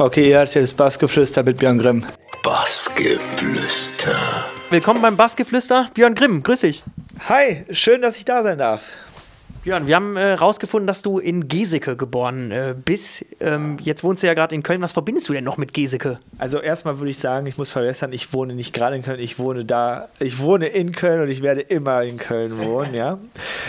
Okay, 0.00 0.30
ihr 0.30 0.38
hört 0.38 0.54
jetzt 0.54 0.78
Bassgeflüster 0.78 1.42
mit 1.42 1.58
Björn 1.58 1.78
Grimm. 1.78 2.06
Bassgeflüster. 2.42 4.46
Willkommen 4.70 5.02
beim 5.02 5.18
Bassgeflüster. 5.18 5.90
Björn 5.92 6.14
Grimm, 6.14 6.42
grüß 6.42 6.60
dich. 6.60 6.82
Hi, 7.28 7.66
schön, 7.70 8.00
dass 8.00 8.16
ich 8.16 8.24
da 8.24 8.42
sein 8.42 8.56
darf. 8.56 8.80
Björn, 9.62 9.86
wir 9.86 9.94
haben 9.94 10.16
herausgefunden, 10.16 10.86
äh, 10.86 10.90
dass 10.90 11.02
du 11.02 11.18
in 11.18 11.46
Geseke 11.46 11.94
geboren 11.94 12.50
äh, 12.50 12.74
bist. 12.82 13.26
Ähm, 13.40 13.76
jetzt 13.82 14.02
wohnst 14.02 14.22
du 14.22 14.26
ja 14.26 14.32
gerade 14.32 14.54
in 14.54 14.62
Köln. 14.62 14.80
Was 14.80 14.94
verbindest 14.94 15.28
du 15.28 15.34
denn 15.34 15.44
noch 15.44 15.58
mit 15.58 15.74
Geseke? 15.74 16.18
Also 16.38 16.60
erstmal 16.60 16.98
würde 16.98 17.10
ich 17.10 17.18
sagen, 17.18 17.46
ich 17.46 17.58
muss 17.58 17.70
verwässern, 17.70 18.14
ich 18.14 18.32
wohne 18.32 18.54
nicht 18.54 18.72
gerade 18.72 18.96
in 18.96 19.02
Köln, 19.02 19.20
ich 19.20 19.38
wohne 19.38 19.66
da, 19.66 20.08
ich 20.18 20.38
wohne 20.38 20.68
in 20.68 20.92
Köln 20.92 21.20
und 21.20 21.28
ich 21.28 21.42
werde 21.42 21.60
immer 21.60 22.02
in 22.04 22.16
Köln 22.16 22.58
wohnen, 22.58 22.94
ja. 22.94 23.18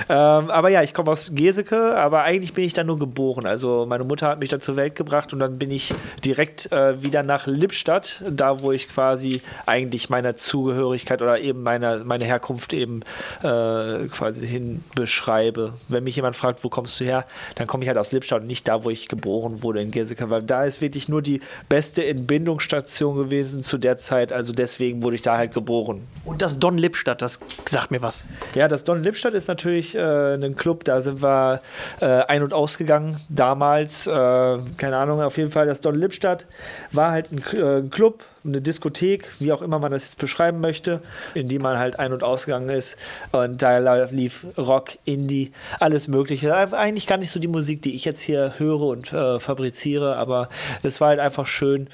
Ähm, 0.10 0.50
aber 0.50 0.70
ja, 0.70 0.82
ich 0.82 0.94
komme 0.94 1.12
aus 1.12 1.28
Geseke, 1.32 1.96
aber 1.96 2.24
eigentlich 2.24 2.54
bin 2.54 2.64
ich 2.64 2.74
da 2.74 2.84
nur 2.84 2.98
geboren. 2.98 3.46
Also 3.46 3.86
meine 3.88 4.04
Mutter 4.04 4.28
hat 4.28 4.40
mich 4.40 4.50
da 4.50 4.60
zur 4.60 4.76
Welt 4.76 4.96
gebracht 4.96 5.32
und 5.32 5.40
dann 5.40 5.60
bin 5.60 5.70
ich 5.70 5.94
direkt 6.26 6.72
äh, 6.72 7.02
wieder 7.04 7.24
nach 7.24 7.46
Lippstadt, 7.46 8.24
da 8.30 8.62
wo 8.62 8.72
ich 8.72 8.90
quasi 8.90 9.42
eigentlich 9.66 10.10
meiner 10.10 10.36
Zugehörigkeit 10.36 11.22
oder 11.22 11.40
eben 11.40 11.62
meine, 11.62 12.04
meine 12.04 12.26
Herkunft 12.26 12.74
eben 12.74 13.02
äh, 13.44 14.08
quasi 14.08 14.48
hin 14.48 14.84
beschreibe 14.96 15.74
wenn 15.92 16.04
mich 16.04 16.16
jemand 16.16 16.36
fragt, 16.36 16.64
wo 16.64 16.70
kommst 16.70 17.00
du 17.00 17.06
her, 17.06 17.26
dann 17.56 17.68
komme 17.68 17.84
ich 17.84 17.88
halt 17.88 17.98
aus 17.98 18.12
Lippstadt 18.12 18.42
und 18.42 18.48
nicht 18.48 18.68
da, 18.68 18.84
wo 18.84 18.90
ich 18.90 19.08
geboren 19.08 19.64
wurde 19.64 19.82
in 19.82 19.92
Geseke, 19.92 20.30
weil 20.30 20.44
da 20.44 20.64
ist 20.64 20.82
wirklich 20.82 21.10
nur 21.10 21.22
die 21.22 21.42
beste 21.70 22.06
Entbindungsstation 22.06 23.16
gewesen 23.16 23.64
zu 23.64 23.78
der 23.78 23.98
Zeit. 23.98 24.34
Also 24.34 24.54
deswegen 24.54 25.04
wurde 25.04 25.16
ich 25.16 25.22
da 25.22 25.38
halt 25.38 25.54
geboren. 25.54 26.08
Und 26.26 26.42
das 26.42 26.60
Don 26.60 26.78
Lippstadt, 26.78 27.22
das 27.22 27.40
sagt 27.66 27.92
mir 27.92 28.02
was. 28.02 28.26
Ja, 28.56 28.68
das 28.68 28.84
Don 28.84 29.02
Lippstadt 29.04 29.34
ist 29.34 29.48
natürlich 29.48 29.96
äh, 29.96 30.34
ein 30.36 30.56
Club, 30.56 30.84
da 30.84 31.02
sind 31.02 31.22
wir 31.22 31.62
äh, 32.00 32.06
ein- 32.06 32.44
und 32.44 32.54
ausgegangen 32.54 33.20
damals. 33.30 34.08
Äh, 34.08 34.12
keine 34.12 34.98
Ahnung, 34.98 35.22
auf 35.22 35.38
jeden 35.38 35.52
Fall, 35.52 35.66
das 35.66 35.82
Don 35.82 35.96
Lippstadt 35.96 36.46
war 36.92 37.12
halt 37.12 37.32
ein, 37.32 37.44
äh, 37.54 37.80
ein 37.80 37.90
Club, 37.90 38.24
eine 38.44 38.62
Diskothek, 38.62 39.30
wie 39.40 39.52
auch 39.52 39.62
immer 39.62 39.80
man 39.80 39.92
das 39.92 40.04
jetzt 40.04 40.18
beschreiben 40.18 40.62
möchte, 40.62 41.02
in 41.34 41.48
die 41.48 41.60
man 41.60 41.78
halt 41.78 42.00
ein- 42.00 42.14
und 42.14 42.24
ausgegangen 42.24 42.70
ist. 42.70 42.98
Und 43.32 43.62
da 43.62 44.06
lief 44.06 44.46
Rock, 44.58 44.98
Indie, 45.06 45.52
alles 45.82 46.08
Mögliche. 46.08 46.56
Eigentlich 46.56 47.08
gar 47.08 47.18
nicht 47.18 47.32
so 47.32 47.40
die 47.40 47.48
Musik, 47.48 47.82
die 47.82 47.94
ich 47.96 48.06
jetzt 48.06 48.22
hier 48.22 48.54
höre 48.58 48.82
und 48.82 49.12
äh, 49.14 49.40
fabriziere, 49.40 50.16
aber 50.16 50.50
es 50.84 51.02
war 51.02 51.10
halt 51.10 51.20
einfach 51.20 51.46
schön, 51.46 51.88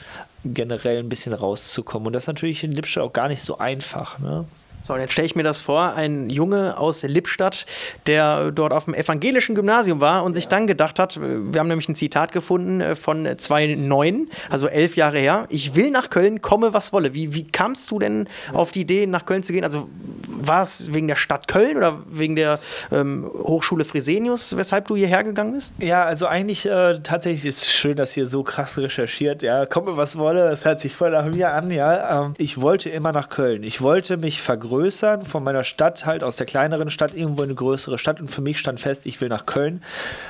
generell 0.43 0.99
ein 0.99 1.09
bisschen 1.09 1.33
rauszukommen. 1.33 2.07
Und 2.07 2.13
das 2.13 2.23
ist 2.23 2.27
natürlich 2.27 2.63
in 2.63 2.71
Lippstadt 2.71 3.03
auch 3.03 3.13
gar 3.13 3.27
nicht 3.27 3.41
so 3.41 3.57
einfach. 3.57 4.19
Ne? 4.19 4.45
So, 4.87 4.93
und 4.93 5.01
jetzt 5.01 5.11
stelle 5.11 5.25
ich 5.25 5.35
mir 5.35 5.43
das 5.43 5.59
vor, 5.59 5.95
ein 5.95 6.29
Junge 6.29 6.77
aus 6.77 7.03
Lippstadt, 7.03 7.65
der 8.05 8.51
dort 8.51 8.71
auf 8.71 8.85
dem 8.85 8.93
evangelischen 8.93 9.53
Gymnasium 9.53 9.99
war 9.99 10.23
und 10.23 10.31
ja. 10.31 10.35
sich 10.35 10.47
dann 10.47 10.65
gedacht 10.65 10.97
hat, 10.97 11.19
wir 11.19 11.59
haben 11.59 11.67
nämlich 11.67 11.89
ein 11.89 11.95
Zitat 11.95 12.31
gefunden 12.31 12.79
äh, 12.79 12.95
von 12.95 13.27
2.9, 13.27 14.27
also 14.49 14.69
elf 14.69 14.95
Jahre 14.95 15.19
her, 15.19 15.45
ich 15.49 15.75
will 15.75 15.91
nach 15.91 16.09
Köln, 16.09 16.41
komme 16.41 16.73
was 16.73 16.93
wolle. 16.93 17.13
Wie, 17.13 17.33
wie 17.33 17.45
kamst 17.45 17.91
du 17.91 17.99
denn 17.99 18.29
auf 18.53 18.71
die 18.71 18.79
Idee, 18.79 19.07
nach 19.07 19.25
Köln 19.25 19.43
zu 19.43 19.51
gehen? 19.51 19.65
Also 19.65 19.89
war 20.29 20.63
es 20.63 20.93
wegen 20.93 21.09
der 21.09 21.17
Stadt 21.17 21.49
Köln 21.49 21.75
oder 21.75 21.97
wegen 22.09 22.37
der 22.37 22.59
ähm, 22.89 23.29
Hochschule 23.43 23.83
Fresenius, 23.83 24.55
weshalb 24.55 24.87
du 24.87 24.95
hierher 24.95 25.25
gegangen 25.25 25.51
bist? 25.51 25.73
Ja, 25.79 26.05
also 26.05 26.27
eigentlich 26.27 26.65
äh, 26.65 26.99
tatsächlich 27.03 27.45
ist 27.45 27.63
es 27.63 27.73
schön, 27.73 27.97
dass 27.97 28.15
ihr 28.15 28.25
so 28.25 28.41
krass 28.41 28.77
recherchiert. 28.77 29.41
Ja, 29.41 29.65
komme 29.65 29.97
was 29.97 30.17
wolle, 30.17 30.47
das 30.47 30.63
hört 30.63 30.79
sich 30.79 30.95
voll 30.95 31.11
nach 31.11 31.25
mir 31.25 31.51
an. 31.51 31.71
Ja, 31.71 32.25
ähm, 32.27 32.35
ich 32.37 32.61
wollte 32.61 32.89
immer 32.89 33.11
nach 33.11 33.27
Köln. 33.27 33.63
Ich 33.63 33.81
wollte 33.81 34.15
mich 34.15 34.41
vergrößern 34.41 34.76
vergrößern, 34.77 35.23
von 35.23 35.43
meiner 35.43 35.63
Stadt 35.63 36.05
halt 36.05 36.23
aus 36.23 36.35
der 36.35 36.45
kleineren 36.45 36.89
Stadt 36.89 37.15
irgendwo 37.15 37.43
in 37.43 37.49
eine 37.49 37.55
größere 37.55 37.97
Stadt 37.97 38.19
und 38.19 38.29
für 38.29 38.41
mich 38.41 38.59
stand 38.59 38.79
fest, 38.79 39.05
ich 39.05 39.19
will 39.21 39.29
nach 39.29 39.45
Köln. 39.45 39.81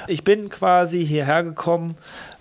Ich 0.07 0.23
bin 0.23 0.49
quasi 0.49 1.05
hierher 1.05 1.43
gekommen 1.43 1.97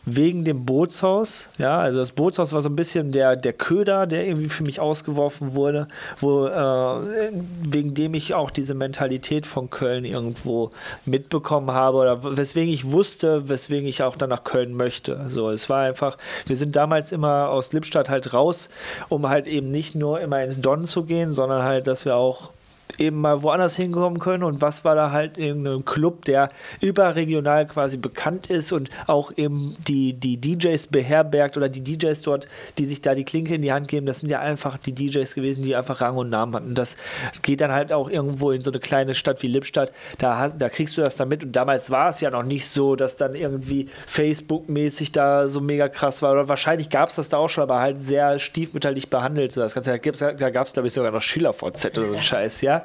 wegen 0.08 0.44
dem 0.44 0.64
Bootshaus. 0.64 1.48
Ja, 1.58 1.78
also 1.78 1.98
das 1.98 2.12
Bootshaus 2.12 2.52
war 2.52 2.62
so 2.62 2.68
ein 2.68 2.76
bisschen 2.76 3.10
der, 3.10 3.34
der 3.34 3.52
Köder, 3.52 4.06
der 4.06 4.26
irgendwie 4.26 4.48
für 4.48 4.62
mich 4.62 4.78
ausgeworfen 4.78 5.54
wurde, 5.54 5.88
wo, 6.20 6.46
äh, 6.46 7.30
wegen 7.64 7.94
dem 7.94 8.14
ich 8.14 8.32
auch 8.32 8.50
diese 8.50 8.74
Mentalität 8.74 9.46
von 9.46 9.68
Köln 9.68 10.04
irgendwo 10.04 10.70
mitbekommen 11.04 11.72
habe 11.72 11.98
oder 11.98 12.36
weswegen 12.36 12.72
ich 12.72 12.92
wusste, 12.92 13.48
weswegen 13.48 13.88
ich 13.88 14.04
auch 14.04 14.16
dann 14.16 14.30
nach 14.30 14.44
Köln 14.44 14.74
möchte. 14.74 15.26
So, 15.28 15.50
es 15.50 15.68
war 15.68 15.80
einfach, 15.80 16.16
wir 16.46 16.56
sind 16.56 16.76
damals 16.76 17.10
immer 17.10 17.48
aus 17.48 17.72
Lippstadt 17.72 18.08
halt 18.08 18.32
raus, 18.32 18.68
um 19.08 19.28
halt 19.28 19.48
eben 19.48 19.72
nicht 19.72 19.96
nur 19.96 20.20
immer 20.20 20.40
ins 20.42 20.60
Don 20.60 20.86
zu 20.86 21.02
gehen, 21.02 21.32
sondern 21.32 21.64
halt, 21.64 21.88
dass 21.88 22.04
wir 22.04 22.14
auch 22.14 22.50
eben 22.98 23.20
mal 23.20 23.42
woanders 23.42 23.76
hinkommen 23.76 24.18
können 24.18 24.42
und 24.42 24.62
was 24.62 24.84
war 24.84 24.94
da 24.94 25.10
halt 25.10 25.38
irgendein 25.38 25.84
Club, 25.84 26.24
der 26.24 26.50
überregional 26.80 27.66
quasi 27.66 27.96
bekannt 27.96 28.46
ist 28.46 28.72
und 28.72 28.90
auch 29.06 29.32
eben 29.36 29.74
die, 29.86 30.14
die 30.14 30.40
DJs 30.40 30.86
beherbergt 30.88 31.56
oder 31.56 31.68
die 31.68 31.82
DJs 31.82 32.20
dort, 32.22 32.48
die 32.78 32.86
sich 32.86 33.02
da 33.02 33.14
die 33.14 33.24
Klinke 33.24 33.54
in 33.54 33.62
die 33.62 33.72
Hand 33.72 33.88
geben, 33.88 34.06
das 34.06 34.20
sind 34.20 34.30
ja 34.30 34.40
einfach 34.40 34.78
die 34.78 34.92
DJs 34.94 35.34
gewesen, 35.34 35.62
die 35.62 35.76
einfach 35.76 36.00
Rang 36.00 36.16
und 36.16 36.30
Namen 36.30 36.54
hatten. 36.54 36.74
Das 36.74 36.96
geht 37.42 37.60
dann 37.60 37.72
halt 37.72 37.92
auch 37.92 38.08
irgendwo 38.08 38.50
in 38.50 38.62
so 38.62 38.70
eine 38.70 38.80
kleine 38.80 39.14
Stadt 39.14 39.42
wie 39.42 39.48
Lippstadt, 39.48 39.92
da, 40.18 40.48
da 40.48 40.68
kriegst 40.68 40.96
du 40.96 41.02
das 41.02 41.16
dann 41.16 41.28
mit 41.28 41.44
und 41.44 41.52
damals 41.52 41.90
war 41.90 42.08
es 42.08 42.20
ja 42.20 42.30
noch 42.30 42.42
nicht 42.42 42.68
so, 42.68 42.96
dass 42.96 43.16
dann 43.16 43.34
irgendwie 43.34 43.88
Facebook-mäßig 44.06 45.12
da 45.12 45.48
so 45.48 45.60
mega 45.60 45.88
krass 45.88 46.22
war 46.22 46.32
oder 46.32 46.48
wahrscheinlich 46.48 46.90
gab 46.90 47.08
es 47.08 47.16
das 47.16 47.28
da 47.28 47.38
auch 47.38 47.48
schon, 47.48 47.62
aber 47.62 47.80
halt 47.80 48.02
sehr 48.02 48.38
stiefmütterlich 48.38 49.10
behandelt. 49.10 49.56
Das 49.56 49.74
Ganze, 49.74 49.90
da 49.90 50.50
gab 50.50 50.66
es 50.66 50.72
glaube 50.72 50.86
ich 50.86 50.92
sogar 50.92 51.10
noch 51.10 51.22
SchülerVZ 51.22 51.98
oder 51.98 52.08
so 52.08 52.14
ein 52.14 52.22
Scheiß, 52.22 52.60
ja. 52.62 52.75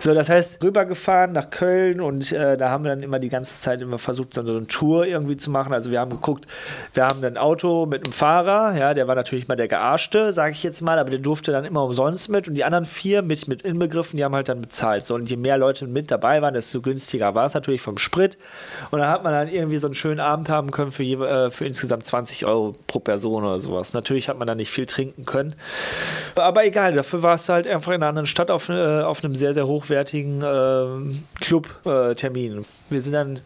So, 0.00 0.14
das 0.14 0.28
heißt, 0.28 0.62
rübergefahren 0.62 1.32
nach 1.32 1.50
Köln 1.50 2.00
und 2.00 2.32
äh, 2.32 2.56
da 2.56 2.70
haben 2.70 2.84
wir 2.84 2.90
dann 2.90 3.02
immer 3.02 3.18
die 3.18 3.28
ganze 3.28 3.60
Zeit 3.60 3.82
immer 3.82 3.98
versucht, 3.98 4.34
so 4.34 4.40
eine 4.40 4.66
Tour 4.66 5.06
irgendwie 5.06 5.36
zu 5.36 5.50
machen. 5.50 5.72
Also 5.72 5.90
wir 5.90 6.00
haben 6.00 6.10
geguckt, 6.10 6.46
wir 6.94 7.04
haben 7.04 7.24
ein 7.24 7.36
Auto 7.36 7.86
mit 7.86 8.04
einem 8.04 8.12
Fahrer, 8.12 8.76
ja, 8.76 8.94
der 8.94 9.08
war 9.08 9.14
natürlich 9.14 9.48
mal 9.48 9.56
der 9.56 9.68
Gearschte, 9.68 10.32
sage 10.32 10.52
ich 10.52 10.62
jetzt 10.62 10.80
mal, 10.82 10.98
aber 10.98 11.10
der 11.10 11.20
durfte 11.20 11.52
dann 11.52 11.64
immer 11.64 11.84
umsonst 11.84 12.28
mit 12.28 12.48
und 12.48 12.54
die 12.54 12.64
anderen 12.64 12.84
vier 12.84 13.22
mit, 13.22 13.48
mit 13.48 13.62
inbegriffen, 13.62 14.16
die 14.16 14.24
haben 14.24 14.34
halt 14.34 14.48
dann 14.48 14.60
bezahlt. 14.60 15.04
So, 15.04 15.14
und 15.14 15.30
je 15.30 15.36
mehr 15.36 15.58
Leute 15.58 15.86
mit 15.86 16.10
dabei 16.10 16.42
waren, 16.42 16.54
desto 16.54 16.80
günstiger 16.80 17.34
war 17.34 17.46
es 17.46 17.54
natürlich 17.54 17.80
vom 17.80 17.98
Sprit. 17.98 18.38
Und 18.90 18.98
dann 18.98 19.08
hat 19.08 19.24
man 19.24 19.32
dann 19.32 19.48
irgendwie 19.48 19.78
so 19.78 19.86
einen 19.86 19.94
schönen 19.94 20.20
Abend 20.20 20.48
haben 20.48 20.70
können 20.70 20.90
für, 20.90 21.02
je, 21.02 21.16
äh, 21.16 21.50
für 21.50 21.64
insgesamt 21.64 22.04
20 22.04 22.46
Euro 22.46 22.74
pro 22.86 22.98
Person 22.98 23.44
oder 23.44 23.60
sowas. 23.60 23.94
Natürlich 23.94 24.28
hat 24.28 24.38
man 24.38 24.46
dann 24.46 24.56
nicht 24.58 24.70
viel 24.70 24.86
trinken 24.86 25.24
können. 25.24 25.54
Aber 26.34 26.64
egal, 26.64 26.92
dafür 26.94 27.22
war 27.22 27.34
es 27.34 27.48
halt 27.48 27.66
einfach 27.66 27.92
in 27.92 28.02
einer 28.02 28.08
anderen 28.08 28.26
Stadt 28.26 28.50
auf, 28.50 28.68
äh, 28.68 29.02
auf 29.02 29.21
einem 29.24 29.34
sehr, 29.34 29.54
sehr 29.54 29.66
hochwertigen 29.66 30.42
äh, 30.42 31.40
Club-Termin. 31.40 32.58
Äh, 32.58 32.64
wir 32.90 33.02
sind 33.02 33.12
dann 33.12 33.40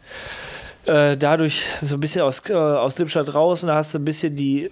äh, 0.87 1.17
dadurch 1.17 1.65
so 1.83 1.97
ein 1.97 2.01
bisschen 2.01 2.23
aus, 2.23 2.43
äh, 2.49 2.55
aus 2.55 2.99
Lippstadt 2.99 3.35
raus 3.35 3.63
und 3.63 3.69
da 3.69 3.77
hast 3.77 3.95
du 3.95 3.99
ein 3.99 4.05
bisschen 4.05 4.37
die 4.37 4.71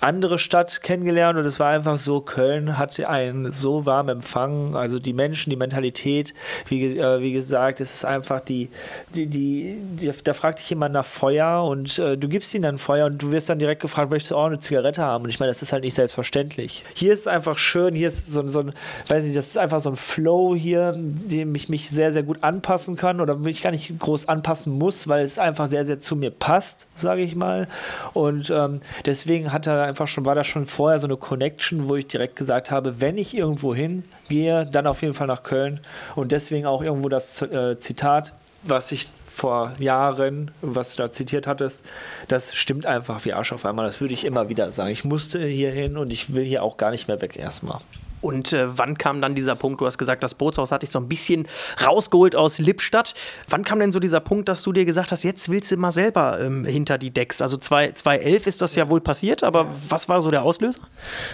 andere 0.00 0.38
Stadt 0.38 0.82
kennengelernt 0.82 1.38
und 1.38 1.44
es 1.44 1.58
war 1.60 1.68
einfach 1.68 1.98
so, 1.98 2.20
Köln 2.20 2.78
hatte 2.78 3.08
einen 3.08 3.52
so 3.52 3.86
warmen 3.86 4.16
Empfang, 4.16 4.74
also 4.74 4.98
die 4.98 5.12
Menschen, 5.12 5.50
die 5.50 5.56
Mentalität, 5.56 6.34
wie, 6.68 6.98
äh, 6.98 7.20
wie 7.20 7.32
gesagt, 7.32 7.80
es 7.80 7.94
ist 7.94 8.04
einfach 8.04 8.40
die, 8.40 8.68
die, 9.14 9.26
die, 9.26 9.78
die, 9.96 10.12
da 10.24 10.32
fragt 10.32 10.58
dich 10.58 10.70
jemand 10.70 10.92
nach 10.94 11.04
Feuer 11.04 11.64
und 11.64 11.98
äh, 11.98 12.16
du 12.16 12.28
gibst 12.28 12.54
ihnen 12.54 12.62
dann 12.62 12.78
Feuer 12.78 13.06
und 13.06 13.22
du 13.22 13.32
wirst 13.32 13.48
dann 13.48 13.58
direkt 13.58 13.82
gefragt, 13.82 14.10
möchtest 14.10 14.32
du 14.32 14.36
auch 14.36 14.46
eine 14.46 14.58
Zigarette 14.58 15.02
haben? 15.02 15.24
Und 15.24 15.30
ich 15.30 15.40
meine, 15.40 15.50
das 15.50 15.62
ist 15.62 15.72
halt 15.72 15.82
nicht 15.82 15.94
selbstverständlich. 15.94 16.84
Hier 16.94 17.12
ist 17.12 17.20
es 17.20 17.26
einfach 17.26 17.58
schön, 17.58 17.94
hier 17.94 18.08
ist 18.08 18.30
so, 18.32 18.46
so 18.48 18.60
ein, 18.60 18.72
weiß 19.08 19.24
nicht, 19.24 19.36
das 19.36 19.48
ist 19.48 19.58
einfach 19.58 19.80
so 19.80 19.90
ein 19.90 19.96
Flow 19.96 20.54
hier, 20.54 20.94
dem 20.96 21.54
ich 21.54 21.68
mich 21.68 21.90
sehr, 21.90 22.12
sehr 22.12 22.22
gut 22.22 22.42
anpassen 22.42 22.96
kann 22.96 23.20
oder 23.20 23.36
mich 23.36 23.62
gar 23.62 23.70
nicht 23.70 23.98
groß 23.98 24.28
anpassen 24.28 24.76
muss, 24.76 25.08
weil 25.08 25.24
es 25.24 25.38
einfach 25.38 25.68
sehr, 25.68 25.84
sehr 25.84 26.00
zu 26.00 26.16
mir 26.16 26.30
passt, 26.30 26.86
sage 26.94 27.22
ich 27.22 27.34
mal. 27.34 27.68
Und 28.12 28.50
ähm, 28.50 28.80
deswegen 29.04 29.52
hat 29.52 29.66
er 29.66 29.85
einfach 29.86 30.08
schon, 30.08 30.26
war 30.26 30.34
da 30.34 30.44
schon 30.44 30.66
vorher 30.66 30.98
so 30.98 31.06
eine 31.06 31.16
Connection, 31.16 31.88
wo 31.88 31.96
ich 31.96 32.06
direkt 32.06 32.36
gesagt 32.36 32.70
habe, 32.70 33.00
wenn 33.00 33.18
ich 33.18 33.36
irgendwo 33.36 33.74
hingehe, 33.74 34.66
dann 34.66 34.86
auf 34.86 35.02
jeden 35.02 35.14
Fall 35.14 35.26
nach 35.26 35.42
Köln. 35.42 35.80
Und 36.14 36.32
deswegen 36.32 36.66
auch 36.66 36.82
irgendwo 36.82 37.08
das 37.08 37.42
äh, 37.42 37.78
Zitat, 37.78 38.32
was 38.62 38.92
ich 38.92 39.08
vor 39.30 39.72
Jahren, 39.78 40.50
was 40.62 40.96
du 40.96 41.02
da 41.02 41.12
zitiert 41.12 41.46
hattest, 41.46 41.82
das 42.28 42.54
stimmt 42.54 42.86
einfach 42.86 43.24
wie 43.24 43.34
Arsch 43.34 43.52
auf 43.52 43.66
einmal. 43.66 43.84
Das 43.84 44.00
würde 44.00 44.14
ich 44.14 44.24
immer 44.24 44.48
wieder 44.48 44.70
sagen. 44.70 44.90
Ich 44.90 45.04
musste 45.04 45.44
hier 45.44 45.70
hin 45.70 45.96
und 45.96 46.10
ich 46.10 46.34
will 46.34 46.44
hier 46.44 46.62
auch 46.62 46.76
gar 46.76 46.90
nicht 46.90 47.06
mehr 47.06 47.20
weg 47.20 47.36
erstmal. 47.36 47.80
Und 48.26 48.52
äh, 48.52 48.78
wann 48.78 48.98
kam 48.98 49.20
dann 49.20 49.34
dieser 49.34 49.54
Punkt? 49.54 49.80
Du 49.80 49.86
hast 49.86 49.98
gesagt, 49.98 50.22
das 50.22 50.34
Bootshaus 50.34 50.70
hatte 50.70 50.84
ich 50.84 50.90
so 50.90 50.98
ein 50.98 51.08
bisschen 51.08 51.46
rausgeholt 51.84 52.36
aus 52.36 52.58
Lippstadt. 52.58 53.14
Wann 53.48 53.64
kam 53.64 53.78
denn 53.78 53.92
so 53.92 54.00
dieser 54.00 54.20
Punkt, 54.20 54.48
dass 54.48 54.62
du 54.62 54.72
dir 54.72 54.84
gesagt 54.84 55.12
hast, 55.12 55.22
jetzt 55.22 55.50
willst 55.50 55.72
du 55.72 55.76
mal 55.76 55.92
selber 55.92 56.40
ähm, 56.40 56.64
hinter 56.64 56.98
die 56.98 57.10
Decks? 57.10 57.40
Also 57.40 57.56
2011 57.56 58.46
ist 58.46 58.62
das 58.62 58.74
ja 58.74 58.88
wohl 58.88 59.00
passiert, 59.00 59.42
aber 59.42 59.68
was 59.88 60.08
war 60.08 60.20
so 60.20 60.30
der 60.30 60.42
Auslöser? 60.42 60.80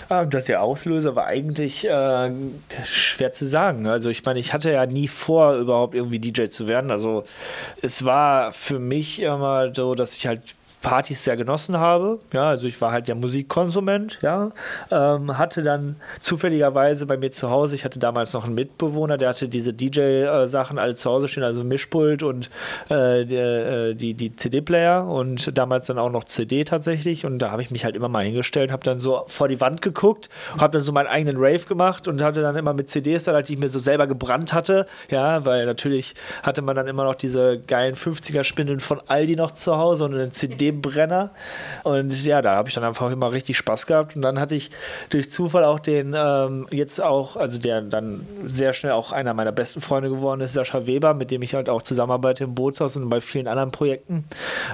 Ah, 0.08 0.24
das 0.24 0.44
der 0.44 0.62
Auslöser 0.62 1.16
war 1.16 1.26
eigentlich 1.26 1.88
äh, 1.88 2.30
schwer 2.84 3.32
zu 3.32 3.46
sagen. 3.46 3.86
Also 3.86 4.10
ich 4.10 4.24
meine, 4.24 4.38
ich 4.38 4.52
hatte 4.52 4.70
ja 4.70 4.84
nie 4.86 5.08
vor, 5.08 5.54
überhaupt 5.54 5.94
irgendwie 5.94 6.18
DJ 6.18 6.46
zu 6.46 6.66
werden. 6.66 6.90
Also 6.90 7.24
es 7.80 8.04
war 8.04 8.52
für 8.52 8.78
mich 8.78 9.22
immer 9.22 9.74
so, 9.74 9.94
dass 9.94 10.16
ich 10.16 10.26
halt 10.26 10.42
Partys 10.82 11.24
sehr 11.24 11.36
genossen 11.36 11.78
habe. 11.78 12.18
Ja, 12.32 12.48
also 12.48 12.66
ich 12.66 12.80
war 12.80 12.92
halt 12.92 13.08
der 13.08 13.14
Musikkonsument, 13.14 14.18
ja. 14.20 14.50
Ähm, 14.90 15.38
hatte 15.38 15.62
dann 15.62 15.96
zufälligerweise 16.20 17.06
bei 17.06 17.16
mir 17.16 17.30
zu 17.30 17.50
Hause, 17.50 17.76
ich 17.76 17.84
hatte 17.84 17.98
damals 17.98 18.32
noch 18.34 18.44
einen 18.44 18.54
Mitbewohner, 18.54 19.16
der 19.16 19.30
hatte 19.30 19.48
diese 19.48 19.72
DJ-Sachen 19.72 20.78
alle 20.78 20.94
zu 20.94 21.08
Hause 21.08 21.28
stehen, 21.28 21.44
also 21.44 21.64
Mischpult 21.64 22.22
und 22.22 22.50
äh, 22.88 23.24
der, 23.24 23.88
äh, 23.88 23.94
die, 23.94 24.14
die 24.14 24.34
CD-Player 24.34 25.06
und 25.06 25.56
damals 25.56 25.86
dann 25.86 25.98
auch 25.98 26.10
noch 26.10 26.24
CD 26.24 26.64
tatsächlich. 26.64 27.24
Und 27.24 27.38
da 27.38 27.50
habe 27.50 27.62
ich 27.62 27.70
mich 27.70 27.84
halt 27.84 27.96
immer 27.96 28.08
mal 28.08 28.24
hingestellt, 28.24 28.72
habe 28.72 28.82
dann 28.82 28.98
so 28.98 29.24
vor 29.28 29.48
die 29.48 29.60
Wand 29.60 29.82
geguckt, 29.82 30.28
habe 30.58 30.72
dann 30.72 30.82
so 30.82 30.92
meinen 30.92 31.06
eigenen 31.06 31.36
Rave 31.36 31.60
gemacht 31.66 32.08
und 32.08 32.22
hatte 32.22 32.42
dann 32.42 32.56
immer 32.56 32.74
mit 32.74 32.90
CDs 32.90 33.24
dann, 33.24 33.42
die 33.44 33.54
ich 33.54 33.58
mir 33.58 33.68
so 33.68 33.78
selber 33.78 34.06
gebrannt 34.06 34.52
hatte. 34.52 34.86
Ja, 35.10 35.44
weil 35.46 35.64
natürlich 35.66 36.14
hatte 36.42 36.60
man 36.62 36.74
dann 36.74 36.88
immer 36.88 37.04
noch 37.04 37.14
diese 37.14 37.60
geilen 37.60 37.94
50er-Spindeln 37.94 38.80
von 38.80 39.00
Aldi 39.06 39.36
noch 39.36 39.52
zu 39.52 39.76
Hause 39.76 40.04
und 40.04 40.14
einen 40.14 40.32
CD-Brenner. 40.72 41.30
Und 41.84 42.24
ja, 42.24 42.42
da 42.42 42.56
habe 42.56 42.68
ich 42.68 42.74
dann 42.74 42.84
einfach 42.84 43.10
immer 43.10 43.32
richtig 43.32 43.56
Spaß 43.56 43.86
gehabt. 43.86 44.16
Und 44.16 44.22
dann 44.22 44.38
hatte 44.38 44.54
ich 44.54 44.70
durch 45.10 45.30
Zufall 45.30 45.64
auch 45.64 45.80
den, 45.80 46.14
ähm, 46.16 46.66
jetzt 46.70 47.00
auch, 47.00 47.36
also 47.36 47.58
der 47.58 47.82
dann 47.82 48.26
sehr 48.46 48.72
schnell 48.72 48.92
auch 48.92 49.12
einer 49.12 49.34
meiner 49.34 49.52
besten 49.52 49.80
Freunde 49.80 50.10
geworden 50.10 50.40
ist, 50.40 50.52
Sascha 50.52 50.86
Weber, 50.86 51.14
mit 51.14 51.30
dem 51.30 51.42
ich 51.42 51.54
halt 51.54 51.68
auch 51.68 51.82
zusammenarbeite 51.82 52.44
im 52.44 52.54
Bootshaus 52.54 52.96
und 52.96 53.08
bei 53.08 53.20
vielen 53.20 53.48
anderen 53.48 53.70
Projekten. 53.70 54.24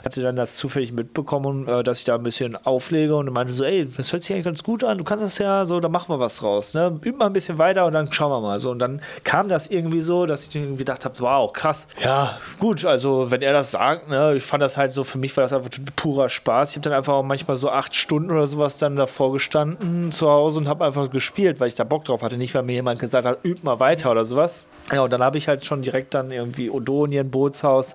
Hatte 0.05 0.23
dann 0.23 0.37
das 0.37 0.57
zufällig 0.57 0.93
mitbekommen, 0.93 1.67
äh, 1.69 1.83
dass 1.83 2.01
ich 2.01 2.05
da 2.05 2.15
ein 2.15 2.23
bisschen 2.23 2.57
auflege 2.57 3.17
und 3.17 3.31
meinte 3.33 3.53
so, 3.53 3.65
ey, 3.65 3.89
das 3.97 4.13
hört 4.13 4.23
sich 4.23 4.33
eigentlich 4.33 4.45
ganz 4.45 4.63
gut 4.63 4.85
an, 4.85 4.99
du 4.99 5.05
kannst 5.05 5.25
das 5.25 5.39
ja 5.39 5.67
so, 5.67 5.81
da 5.81 5.89
machen 5.89 6.09
wir 6.09 6.21
was 6.21 6.37
draus. 6.37 6.75
Ne? 6.75 6.99
Üb 7.05 7.19
mal 7.19 7.27
ein 7.27 7.33
bisschen 7.33 7.59
weiter 7.59 7.87
und 7.87 7.93
dann 7.93 8.13
schauen 8.13 8.31
wir 8.31 8.41
mal. 8.41 8.61
So, 8.61 8.71
und 8.71 8.79
dann 8.79 9.01
kam 9.25 9.49
das 9.49 9.67
irgendwie 9.69 10.01
so, 10.01 10.27
dass 10.27 10.49
ich 10.49 10.79
gedacht 10.79 11.05
habe, 11.05 11.19
wow, 11.21 11.53
krass. 11.53 11.89
Ja, 12.03 12.39
gut, 12.59 12.85
also 12.85 13.31
wenn 13.31 13.43
er 13.43 13.53
das 13.53 13.71
sagt, 13.73 14.09
ne, 14.09 14.35
ich 14.37 14.45
fand 14.45 14.63
das 14.63 14.77
halt 14.77 14.93
so, 14.93 15.05
für 15.05 15.19
mich 15.19 15.37
war 15.37 15.43
das 15.43 15.53
einfach 15.53 15.71
purer 15.97 16.29
Spaß. 16.29 16.71
Ich 16.71 16.77
habe 16.77 16.83
dann 16.83 16.93
einfach 16.93 17.15
auch 17.15 17.23
manchmal 17.23 17.57
so 17.57 17.71
acht 17.71 17.95
Stunden 17.95 18.31
oder 18.31 18.47
sowas 18.47 18.79
dann 18.79 18.97
davor 18.97 19.33
gestanden 19.33 20.13
zu 20.13 20.29
Hause 20.29 20.59
und 20.59 20.69
habe 20.69 20.85
einfach 20.85 21.11
gespielt, 21.11 21.61
weil 21.61 21.69
ich 21.69 21.75
da 21.75 21.85
Bock 21.85 22.05
drauf 22.05 22.23
hatte. 22.23 22.37
Nicht, 22.37 22.55
weil 22.55 22.63
mir 22.63 22.75
jemand 22.75 23.01
gesagt 23.01 23.27
hat, 23.27 23.45
üb 23.45 23.65
mal 23.65 23.81
weiter 23.81 24.11
oder 24.11 24.25
sowas. 24.25 24.65
Ja, 24.93 25.03
und 25.03 25.13
dann 25.13 25.23
habe 25.23 25.39
ich 25.39 25.49
halt 25.49 25.65
schon 25.65 25.83
direkt 25.83 26.15
dann 26.15 26.31
irgendwie 26.31 26.71
Odonien, 26.71 27.31
Bootshaus 27.31 27.95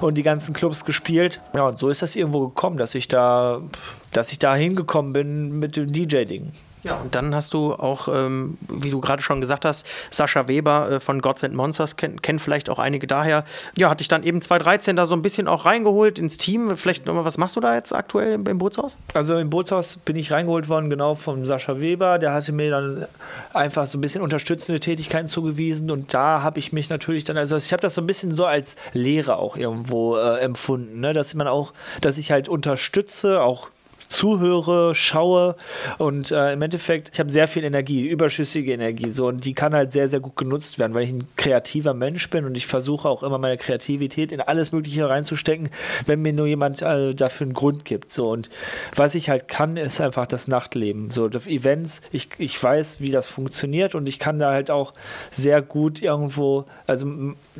und 0.00 0.16
die 0.16 0.22
ganzen 0.22 0.54
Clubs 0.54 0.84
gespielt. 0.84 1.40
Ja, 1.54 1.68
und 1.68 1.78
so 1.78 1.88
ist 1.88 2.02
das 2.02 2.16
irgendwo 2.16 2.48
gekommen, 2.48 2.76
dass 2.76 2.94
ich 2.94 3.08
da, 3.08 3.60
dass 4.12 4.32
ich 4.32 4.38
da 4.38 4.54
hingekommen 4.54 5.12
bin 5.12 5.58
mit 5.58 5.76
dem 5.76 5.92
DJ-Ding. 5.92 6.52
Ja, 6.82 6.96
und 6.96 7.14
dann 7.14 7.34
hast 7.34 7.52
du 7.52 7.74
auch, 7.74 8.08
ähm, 8.08 8.56
wie 8.68 8.90
du 8.90 9.00
gerade 9.00 9.22
schon 9.22 9.40
gesagt 9.40 9.64
hast, 9.64 9.86
Sascha 10.10 10.48
Weber 10.48 10.90
äh, 10.90 11.00
von 11.00 11.20
Gods 11.20 11.44
and 11.44 11.54
Monsters, 11.54 11.96
kennen 11.96 12.22
kenn 12.22 12.38
vielleicht 12.38 12.70
auch 12.70 12.78
einige 12.78 13.06
daher. 13.06 13.44
Ja, 13.76 13.90
hatte 13.90 14.02
ich 14.02 14.08
dann 14.08 14.22
eben 14.22 14.40
2013 14.40 14.96
da 14.96 15.04
so 15.06 15.14
ein 15.14 15.22
bisschen 15.22 15.46
auch 15.46 15.66
reingeholt 15.66 16.18
ins 16.18 16.38
Team. 16.38 16.76
Vielleicht 16.76 17.06
nochmal, 17.06 17.24
was 17.24 17.36
machst 17.36 17.56
du 17.56 17.60
da 17.60 17.74
jetzt 17.74 17.94
aktuell 17.94 18.32
im, 18.32 18.46
im, 18.46 18.58
Bootshaus? 18.58 18.96
Also 19.14 19.36
im 19.36 19.50
Bootshaus 19.50 19.98
bin 19.98 20.16
ich 20.16 20.32
reingeholt 20.32 20.68
worden, 20.68 20.88
genau 20.88 21.14
von 21.14 21.44
Sascha 21.44 21.80
Weber. 21.80 22.18
Der 22.18 22.32
hatte 22.32 22.52
mir 22.52 22.70
dann 22.70 23.06
einfach 23.52 23.86
so 23.86 23.98
ein 23.98 24.00
bisschen 24.00 24.22
unterstützende 24.22 24.80
Tätigkeiten 24.80 25.26
zugewiesen 25.26 25.90
und 25.90 26.14
da 26.14 26.42
habe 26.42 26.58
ich 26.58 26.72
mich 26.72 26.88
natürlich 26.88 27.24
dann, 27.24 27.36
also 27.36 27.56
ich 27.56 27.72
habe 27.72 27.82
das 27.82 27.94
so 27.94 28.00
ein 28.00 28.06
bisschen 28.06 28.34
so 28.34 28.46
als 28.46 28.76
Lehre 28.92 29.36
auch 29.36 29.56
irgendwo 29.56 30.16
äh, 30.16 30.38
empfunden, 30.40 31.00
ne? 31.00 31.12
dass 31.12 31.34
man 31.34 31.46
auch, 31.46 31.72
dass 32.00 32.16
ich 32.16 32.30
halt 32.30 32.48
unterstütze, 32.48 33.42
auch 33.42 33.68
zuhöre, 34.10 34.94
schaue 34.94 35.56
und 35.98 36.30
äh, 36.32 36.52
im 36.52 36.62
Endeffekt, 36.62 37.10
ich 37.12 37.20
habe 37.20 37.30
sehr 37.30 37.48
viel 37.48 37.64
Energie, 37.64 38.06
überschüssige 38.06 38.72
Energie, 38.72 39.12
so 39.12 39.28
und 39.28 39.44
die 39.44 39.54
kann 39.54 39.72
halt 39.72 39.92
sehr, 39.92 40.08
sehr 40.08 40.20
gut 40.20 40.36
genutzt 40.36 40.78
werden, 40.78 40.94
weil 40.94 41.04
ich 41.04 41.12
ein 41.12 41.28
kreativer 41.36 41.94
Mensch 41.94 42.28
bin 42.28 42.44
und 42.44 42.56
ich 42.56 42.66
versuche 42.66 43.08
auch 43.08 43.22
immer 43.22 43.38
meine 43.38 43.56
Kreativität 43.56 44.32
in 44.32 44.40
alles 44.40 44.72
Mögliche 44.72 45.08
reinzustecken, 45.08 45.70
wenn 46.06 46.20
mir 46.22 46.32
nur 46.32 46.46
jemand 46.46 46.82
äh, 46.82 47.14
dafür 47.14 47.46
einen 47.46 47.54
Grund 47.54 47.84
gibt. 47.84 48.10
So 48.10 48.30
und 48.30 48.50
was 48.96 49.14
ich 49.14 49.30
halt 49.30 49.46
kann, 49.48 49.76
ist 49.76 50.00
einfach 50.00 50.26
das 50.26 50.48
Nachtleben. 50.48 51.10
So 51.10 51.28
Events, 51.28 52.02
ich, 52.10 52.30
ich 52.38 52.62
weiß, 52.62 53.00
wie 53.00 53.10
das 53.10 53.28
funktioniert 53.28 53.94
und 53.94 54.08
ich 54.08 54.18
kann 54.18 54.40
da 54.40 54.50
halt 54.50 54.70
auch 54.70 54.92
sehr 55.30 55.62
gut 55.62 56.02
irgendwo, 56.02 56.64
also 56.86 57.06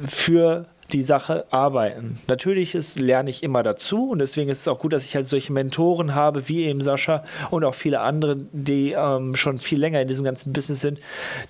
für 0.06 0.66
die 0.92 1.02
Sache 1.02 1.46
arbeiten. 1.50 2.18
Natürlich 2.28 2.74
ist, 2.74 2.98
lerne 2.98 3.30
ich 3.30 3.42
immer 3.42 3.62
dazu 3.62 4.10
und 4.10 4.18
deswegen 4.18 4.50
ist 4.50 4.60
es 4.60 4.68
auch 4.68 4.78
gut, 4.78 4.92
dass 4.92 5.04
ich 5.04 5.16
halt 5.16 5.26
solche 5.26 5.52
Mentoren 5.52 6.14
habe, 6.14 6.48
wie 6.48 6.64
eben 6.64 6.80
Sascha 6.80 7.24
und 7.50 7.64
auch 7.64 7.74
viele 7.74 8.00
andere, 8.00 8.36
die 8.52 8.92
ähm, 8.92 9.34
schon 9.36 9.58
viel 9.58 9.78
länger 9.78 10.00
in 10.00 10.08
diesem 10.08 10.24
ganzen 10.24 10.52
Business 10.52 10.80
sind. 10.80 11.00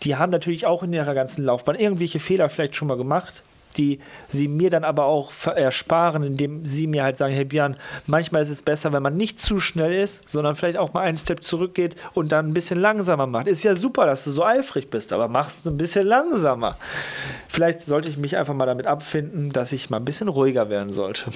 Die 0.03 0.17
haben 0.17 0.31
natürlich 0.31 0.67
auch 0.67 0.83
in 0.83 0.93
ihrer 0.93 1.15
ganzen 1.15 1.45
Laufbahn 1.45 1.77
irgendwelche 1.77 2.19
Fehler 2.19 2.49
vielleicht 2.49 2.77
schon 2.77 2.89
mal 2.89 2.97
gemacht 2.97 3.43
die 3.77 4.01
sie 4.29 4.49
mir 4.49 4.71
dann 4.71 4.85
aber 4.85 5.05
auch 5.05 5.33
ersparen, 5.47 6.23
indem 6.23 6.67
sie 6.67 6.87
mir 6.87 7.03
halt 7.03 7.19
sagen, 7.19 7.35
hey 7.35 7.45
Björn, 7.45 7.77
manchmal 8.07 8.43
ist 8.43 8.51
es 8.51 8.63
besser, 8.63 8.93
wenn 8.93 9.03
man 9.03 9.17
nicht 9.17 9.41
zu 9.41 9.61
schnell 9.61 9.95
ist, 9.95 10.29
sondern 10.29 10.55
vielleicht 10.55 10.79
auch 10.79 10.93
mal 10.93 11.03
einen 11.03 11.17
Step 11.17 11.43
zurückgeht 11.43 11.97
und 12.15 12.33
dann 12.33 12.49
ein 12.49 12.55
bisschen 12.55 12.81
langsamer 12.81 13.27
macht. 13.27 13.47
Ist 13.47 13.63
ja 13.63 13.77
super, 13.77 14.07
dass 14.07 14.25
du 14.25 14.31
so 14.31 14.45
eifrig 14.45 14.91
bist, 14.91 15.13
aber 15.13 15.29
machst 15.29 15.67
du 15.67 15.71
ein 15.71 15.77
bisschen 15.77 16.07
langsamer. 16.07 16.77
Vielleicht 17.49 17.81
sollte 17.81 18.11
ich 18.11 18.17
mich 18.17 18.37
einfach 18.37 18.55
mal 18.55 18.67
damit 18.67 18.87
abfinden, 18.87 19.51
dass 19.51 19.73
ich 19.73 19.91
mal 19.91 19.99
ein 19.99 20.05
bisschen 20.05 20.29
ruhiger 20.29 20.71
werden 20.71 20.93
sollte. 20.93 21.31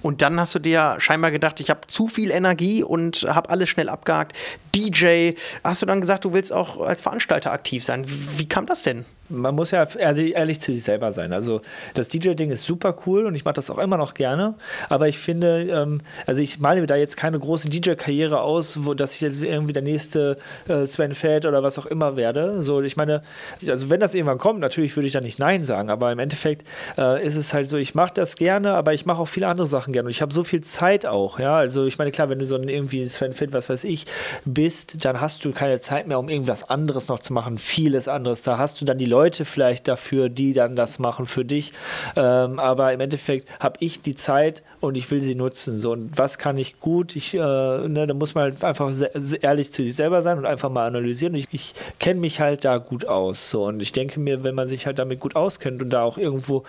Und 0.00 0.22
dann 0.22 0.38
hast 0.38 0.54
du 0.54 0.58
dir 0.58 0.96
scheinbar 0.98 1.30
gedacht, 1.32 1.60
ich 1.60 1.70
habe 1.70 1.80
zu 1.88 2.06
viel 2.06 2.30
Energie 2.30 2.82
und 2.84 3.26
habe 3.28 3.50
alles 3.50 3.68
schnell 3.68 3.88
abgehakt. 3.88 4.36
DJ, 4.74 5.32
hast 5.64 5.82
du 5.82 5.86
dann 5.86 6.00
gesagt, 6.00 6.24
du 6.24 6.32
willst 6.32 6.52
auch 6.52 6.80
als 6.80 7.02
Veranstalter 7.02 7.52
aktiv 7.52 7.82
sein. 7.82 8.04
Wie 8.06 8.48
kam 8.48 8.66
das 8.66 8.84
denn? 8.84 9.04
Man 9.28 9.54
muss 9.54 9.70
ja 9.70 9.86
ehrlich, 9.96 10.60
zu 10.60 10.72
sich 10.72 10.84
selber 10.84 11.12
sein. 11.12 11.32
Also 11.32 11.60
das 11.94 12.08
DJ-Ding 12.08 12.50
ist 12.50 12.64
super 12.64 12.96
cool 13.06 13.26
und 13.26 13.34
ich 13.34 13.44
mache 13.44 13.54
das 13.54 13.70
auch 13.70 13.78
immer 13.78 13.96
noch 13.96 14.14
gerne. 14.14 14.54
Aber 14.88 15.08
ich 15.08 15.18
finde, 15.18 15.68
ähm, 15.70 16.00
also 16.26 16.42
ich 16.42 16.58
male 16.58 16.80
mir 16.80 16.86
da 16.86 16.96
jetzt 16.96 17.16
keine 17.16 17.38
große 17.38 17.68
DJ-Karriere 17.68 18.40
aus, 18.40 18.84
wo 18.84 18.94
dass 18.94 19.14
ich 19.14 19.20
jetzt 19.20 19.42
irgendwie 19.42 19.72
der 19.72 19.82
nächste 19.82 20.38
äh, 20.68 20.86
Sven 20.86 21.14
Feld 21.14 21.46
oder 21.46 21.62
was 21.62 21.78
auch 21.78 21.86
immer 21.86 22.16
werde. 22.16 22.62
So, 22.62 22.80
ich 22.82 22.96
meine, 22.96 23.22
also 23.66 23.90
wenn 23.90 24.00
das 24.00 24.14
irgendwann 24.14 24.38
kommt, 24.38 24.60
natürlich 24.60 24.96
würde 24.96 25.06
ich 25.06 25.12
da 25.12 25.20
nicht 25.20 25.38
Nein 25.38 25.64
sagen, 25.64 25.90
aber 25.90 26.10
im 26.10 26.18
Endeffekt 26.18 26.66
äh, 26.96 27.24
ist 27.24 27.36
es 27.36 27.52
halt 27.54 27.68
so, 27.68 27.76
ich 27.76 27.94
mache 27.94 28.14
das 28.14 28.36
gerne, 28.36 28.72
aber 28.72 28.94
ich 28.94 29.06
mache 29.06 29.20
auch 29.20 29.28
viele 29.28 29.48
andere 29.48 29.66
Sachen 29.66 29.92
gerne 29.92 30.06
und 30.06 30.10
ich 30.10 30.22
habe 30.22 30.32
so 30.32 30.44
viel 30.44 30.62
Zeit 30.62 31.06
auch. 31.06 31.38
Ja, 31.38 31.56
also 31.56 31.86
ich 31.86 31.98
meine, 31.98 32.10
klar, 32.10 32.28
wenn 32.28 32.38
du 32.38 32.46
so 32.46 32.56
ein 32.56 32.68
irgendwie 32.68 33.06
Sven 33.08 33.32
Feld, 33.32 33.52
was 33.52 33.68
weiß 33.68 33.84
ich, 33.84 34.06
bist, 34.44 35.04
dann 35.04 35.20
hast 35.20 35.44
du 35.44 35.52
keine 35.52 35.80
Zeit 35.80 36.06
mehr, 36.08 36.18
um 36.18 36.28
irgendwas 36.28 36.68
anderes 36.68 37.08
noch 37.08 37.18
zu 37.18 37.32
machen, 37.32 37.58
vieles 37.58 38.08
anderes. 38.08 38.42
Da 38.42 38.58
hast 38.58 38.80
du 38.80 38.84
dann 38.84 38.98
die 38.98 39.06
Leute 39.06 39.17
Leute 39.18 39.44
vielleicht 39.44 39.88
dafür, 39.88 40.28
die 40.28 40.52
dann 40.52 40.76
das 40.76 41.00
machen 41.00 41.26
für 41.26 41.44
dich. 41.44 41.72
Ähm, 42.14 42.60
aber 42.60 42.92
im 42.92 43.00
Endeffekt 43.00 43.48
habe 43.58 43.76
ich 43.80 44.00
die 44.00 44.14
Zeit 44.14 44.62
und 44.80 44.96
ich 44.96 45.10
will 45.10 45.22
sie 45.22 45.34
nutzen. 45.34 45.76
So, 45.76 45.90
und 45.90 46.16
was 46.16 46.38
kann 46.38 46.56
ich 46.56 46.78
gut? 46.78 47.16
Ich, 47.16 47.34
äh, 47.34 47.38
ne, 47.38 48.06
da 48.06 48.14
muss 48.14 48.36
man 48.36 48.44
halt 48.44 48.62
einfach 48.62 48.92
ehrlich 49.40 49.72
zu 49.72 49.82
sich 49.82 49.96
selber 49.96 50.22
sein 50.22 50.38
und 50.38 50.46
einfach 50.46 50.70
mal 50.70 50.86
analysieren. 50.86 51.34
ich, 51.34 51.48
ich 51.50 51.74
kenne 51.98 52.20
mich 52.20 52.40
halt 52.40 52.64
da 52.64 52.78
gut 52.78 53.06
aus. 53.06 53.50
So, 53.50 53.66
und 53.66 53.80
ich 53.80 53.90
denke 53.90 54.20
mir, 54.20 54.44
wenn 54.44 54.54
man 54.54 54.68
sich 54.68 54.86
halt 54.86 55.00
damit 55.00 55.18
gut 55.18 55.34
auskennt 55.34 55.82
und 55.82 55.90
da 55.90 56.04
auch 56.04 56.16
irgendwo 56.16 56.62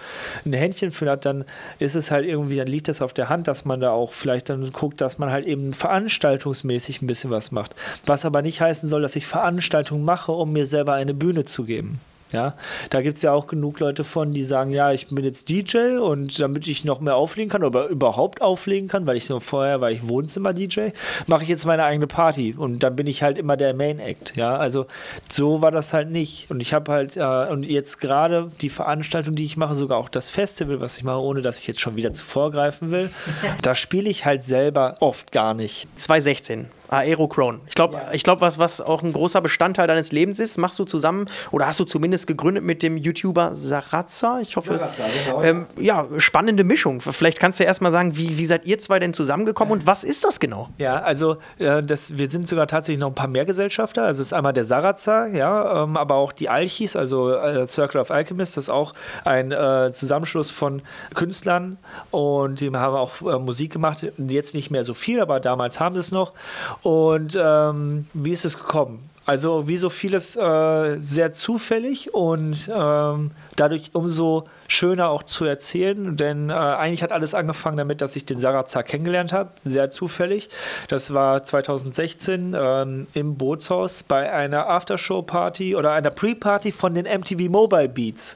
ein 0.44 0.54
Händchen 0.54 0.92
für 0.92 1.08
hat, 1.08 1.26
dann 1.26 1.46
ist 1.78 1.96
es 1.96 2.10
halt 2.10 2.26
irgendwie, 2.26 2.58
dann 2.58 2.68
liegt 2.68 2.88
das 2.88 3.04
auf 3.04 3.14
der 3.14 3.30
Hand, 3.30 3.48
dass 3.48 3.64
man 3.64 3.80
da 3.80 3.92
auch 3.92 4.14
vielleicht 4.14 4.50
dann 4.50 4.74
guckt, 4.74 5.02
dass 5.02 5.20
man 5.20 5.30
halt 5.32 5.46
eben 5.46 5.74
veranstaltungsmäßig 5.74 7.04
ein 7.04 7.08
bisschen 7.08 7.30
was 7.30 7.52
macht. 7.52 7.76
Was 8.08 8.26
aber 8.26 8.42
nicht 8.42 8.60
heißen 8.60 8.90
soll, 8.90 9.04
dass 9.04 9.16
ich 9.16 9.28
Veranstaltungen 9.28 10.04
mache, 10.04 10.32
um 10.32 10.52
mir 10.52 10.66
selber 10.66 10.94
eine 10.94 11.14
Bühne 11.14 11.46
zu 11.46 11.64
geben. 11.64 12.00
Ja, 12.32 12.56
da 12.92 13.02
gibt 13.02 13.18
es 13.18 13.24
ja 13.24 13.32
auch 13.34 13.48
genug 13.48 13.80
Leute 13.80 14.04
von, 14.04 14.34
die 14.34 14.44
sagen, 14.44 14.70
ja, 14.70 14.92
ich 14.92 15.08
bin 15.08 15.26
jetzt 15.26 15.50
DJ 15.50 15.98
und 15.98 16.40
damit 16.40 16.68
ich 16.68 16.86
noch 16.86 17.00
mehr 17.00 17.16
auflegen 17.16 17.50
kann 17.50 17.64
oder 17.64 17.88
überhaupt 17.88 18.42
auflegen 18.42 18.88
kann, 18.88 19.08
weil 19.08 19.18
ich 19.18 19.26
so 19.26 19.40
vorher 19.40 19.82
war 19.82 19.90
ich 19.90 20.08
Wohnzimmer-DJ, 20.08 20.90
mache 21.26 21.44
ich 21.44 21.50
jetzt 21.50 21.66
meine 21.66 21.84
eigene 21.84 22.06
Party 22.06 22.54
und 22.56 22.84
dann 22.84 22.96
bin 22.96 23.08
ich 23.08 23.24
halt 23.24 23.40
immer 23.40 23.58
der 23.58 23.74
Main-Act. 23.74 24.36
Ja, 24.36 24.56
also 24.58 24.86
so 25.28 25.64
war 25.64 25.72
das 25.72 25.94
halt 25.94 26.12
nicht. 26.12 26.52
Und 26.52 26.60
ich 26.60 26.74
habe 26.74 26.92
halt, 26.92 27.18
äh, 27.18 27.52
und 27.52 27.64
jetzt 27.64 28.00
gerade 28.00 28.52
die 28.62 28.70
Veranstaltung, 28.70 29.36
die 29.36 29.46
ich 29.46 29.58
mache, 29.58 29.74
sogar 29.74 29.98
auch 29.98 30.10
das 30.10 30.30
Festival, 30.30 30.80
was 30.82 30.98
ich 30.98 31.04
mache, 31.04 31.22
ohne 31.22 31.42
dass 31.42 31.60
ich 31.60 31.68
jetzt 31.68 31.82
schon 31.82 31.96
wieder 31.96 32.14
zuvor 32.14 32.52
greifen 32.52 32.92
will, 32.92 33.10
da 33.64 33.74
spiele 33.74 34.10
ich 34.10 34.26
halt 34.26 34.44
selber 34.44 34.96
oft 35.00 35.32
gar 35.32 35.56
nicht. 35.56 35.88
2016 35.96 36.68
Aerochrone. 36.90 37.60
Ich 37.68 37.76
glaube, 37.76 37.98
ja. 37.98 38.12
ich 38.12 38.24
glaub, 38.24 38.42
was, 38.42 38.60
was 38.60 38.82
auch 38.82 39.04
ein 39.04 39.14
großer 39.14 39.42
Bestandteil 39.42 39.88
deines 39.88 40.12
Lebens 40.12 40.40
ist, 40.40 40.58
machst 40.58 40.80
du 40.80 40.86
zusammen 40.86 41.30
oder 41.52 41.68
hast 41.68 41.80
du 41.80 41.86
zumindest 41.86 42.28
gegründet 42.28 42.64
mit 42.64 42.84
dem 42.84 42.98
YouTuber 42.98 43.54
Sarazza. 43.54 44.40
Ich 44.42 44.56
hoffe. 44.56 44.78
Sarazza, 44.78 45.04
genau. 45.26 45.44
ähm, 45.44 45.66
ja, 45.78 46.08
spannende 46.18 46.64
Mischung. 46.64 47.02
Vielleicht 47.02 47.40
kannst 47.40 47.60
du 47.60 47.64
ja 47.64 47.68
erstmal 47.68 47.92
sagen, 47.92 48.18
wie, 48.18 48.38
wie 48.38 48.46
seid 48.46 48.66
ihr 48.66 48.80
zwei 48.80 49.00
denn 49.00 49.14
zusammengekommen 49.14 49.74
und 49.74 49.88
was 49.88 50.04
ist 50.04 50.24
das 50.24 50.40
genau? 50.40 50.70
Ja, 50.78 51.02
also 51.02 51.38
äh, 51.58 51.84
das, 51.84 52.18
wir 52.18 52.28
sind 52.28 52.48
sogar 52.48 52.68
tatsächlich 52.68 53.00
noch 53.00 53.10
ein 53.10 53.16
paar 53.16 53.28
mehr 53.28 53.46
Gesellschafter. 53.46 54.04
Also 54.04 54.22
es 54.22 54.30
ist 54.30 54.34
einmal 54.34 54.54
der 54.54 54.66
Sarazza, 54.66 55.28
ja, 55.28 55.84
ähm, 55.84 55.98
aber 55.98 56.16
auch 56.16 56.32
die 56.32 56.50
Alchis, 56.50 56.96
also 56.96 57.32
äh, 57.32 57.68
Circle 57.68 58.02
of 58.02 58.12
Alchemists, 58.12 58.56
das 58.56 58.66
ist 58.66 58.70
auch 58.70 58.94
ein 59.26 59.52
äh, 59.52 59.92
Zusammenschluss 59.94 60.50
von 60.50 60.82
Künstlern 61.14 61.78
und 62.12 62.60
die 62.62 62.72
haben 62.72 62.96
auch 62.96 63.22
äh, 63.22 63.40
Musik 63.40 63.74
gemacht. 63.74 64.06
Jetzt 64.18 64.54
nicht 64.54 64.72
mehr 64.72 64.84
so 64.84 64.94
viel, 64.94 65.22
aber 65.22 65.40
damals 65.40 65.80
haben 65.80 65.96
sie 65.96 66.00
es 66.00 66.12
noch. 66.12 66.34
Und 66.82 67.38
ähm, 67.40 68.08
wie 68.14 68.32
ist 68.32 68.46
es 68.46 68.58
gekommen? 68.58 69.10
Also 69.30 69.68
wie 69.68 69.78
so 69.78 69.90
vieles 69.90 70.36
äh, 70.36 70.98
sehr 71.00 71.34
zufällig 71.34 72.16
und 72.16 72.68
ähm, 72.74 73.30
dadurch 73.56 73.92
umso 73.94 74.46
schöner 74.68 75.10
auch 75.10 75.22
zu 75.22 75.46
erzählen, 75.46 76.18
denn 76.18 76.50
äh, 76.50 76.54
eigentlich 76.54 77.04
hat 77.04 77.12
alles 77.12 77.36
angefangen 77.36 77.78
damit, 77.78 78.02
dass 78.02 78.16
ich 78.16 78.26
den 78.26 78.40
Sarazar 78.40 78.82
kennengelernt 78.82 79.32
habe, 79.32 79.52
sehr 79.64 79.92
zufällig. 79.92 80.50
Das 80.88 81.14
war 81.14 81.44
2016 81.44 82.56
ähm, 82.58 83.06
im 83.14 83.36
Bootshaus 83.36 84.02
bei 84.02 84.34
einer 84.34 84.68
Aftershow-Party 84.68 85.76
oder 85.76 85.92
einer 85.92 86.10
Pre-Party 86.10 86.72
von 86.72 86.96
den 86.96 87.06
MTV 87.06 87.52
Mobile 87.52 87.90
Beats. 87.90 88.36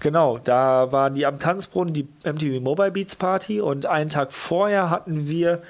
Genau, 0.00 0.38
da 0.38 0.90
waren 0.90 1.14
die 1.14 1.24
am 1.24 1.38
Tanzbrunnen 1.38 1.94
die 1.94 2.08
MTV 2.24 2.60
Mobile 2.60 2.90
Beats 2.90 3.14
Party 3.14 3.60
und 3.60 3.86
einen 3.86 4.10
Tag 4.10 4.32
vorher 4.32 4.90
hatten 4.90 5.28
wir 5.28 5.62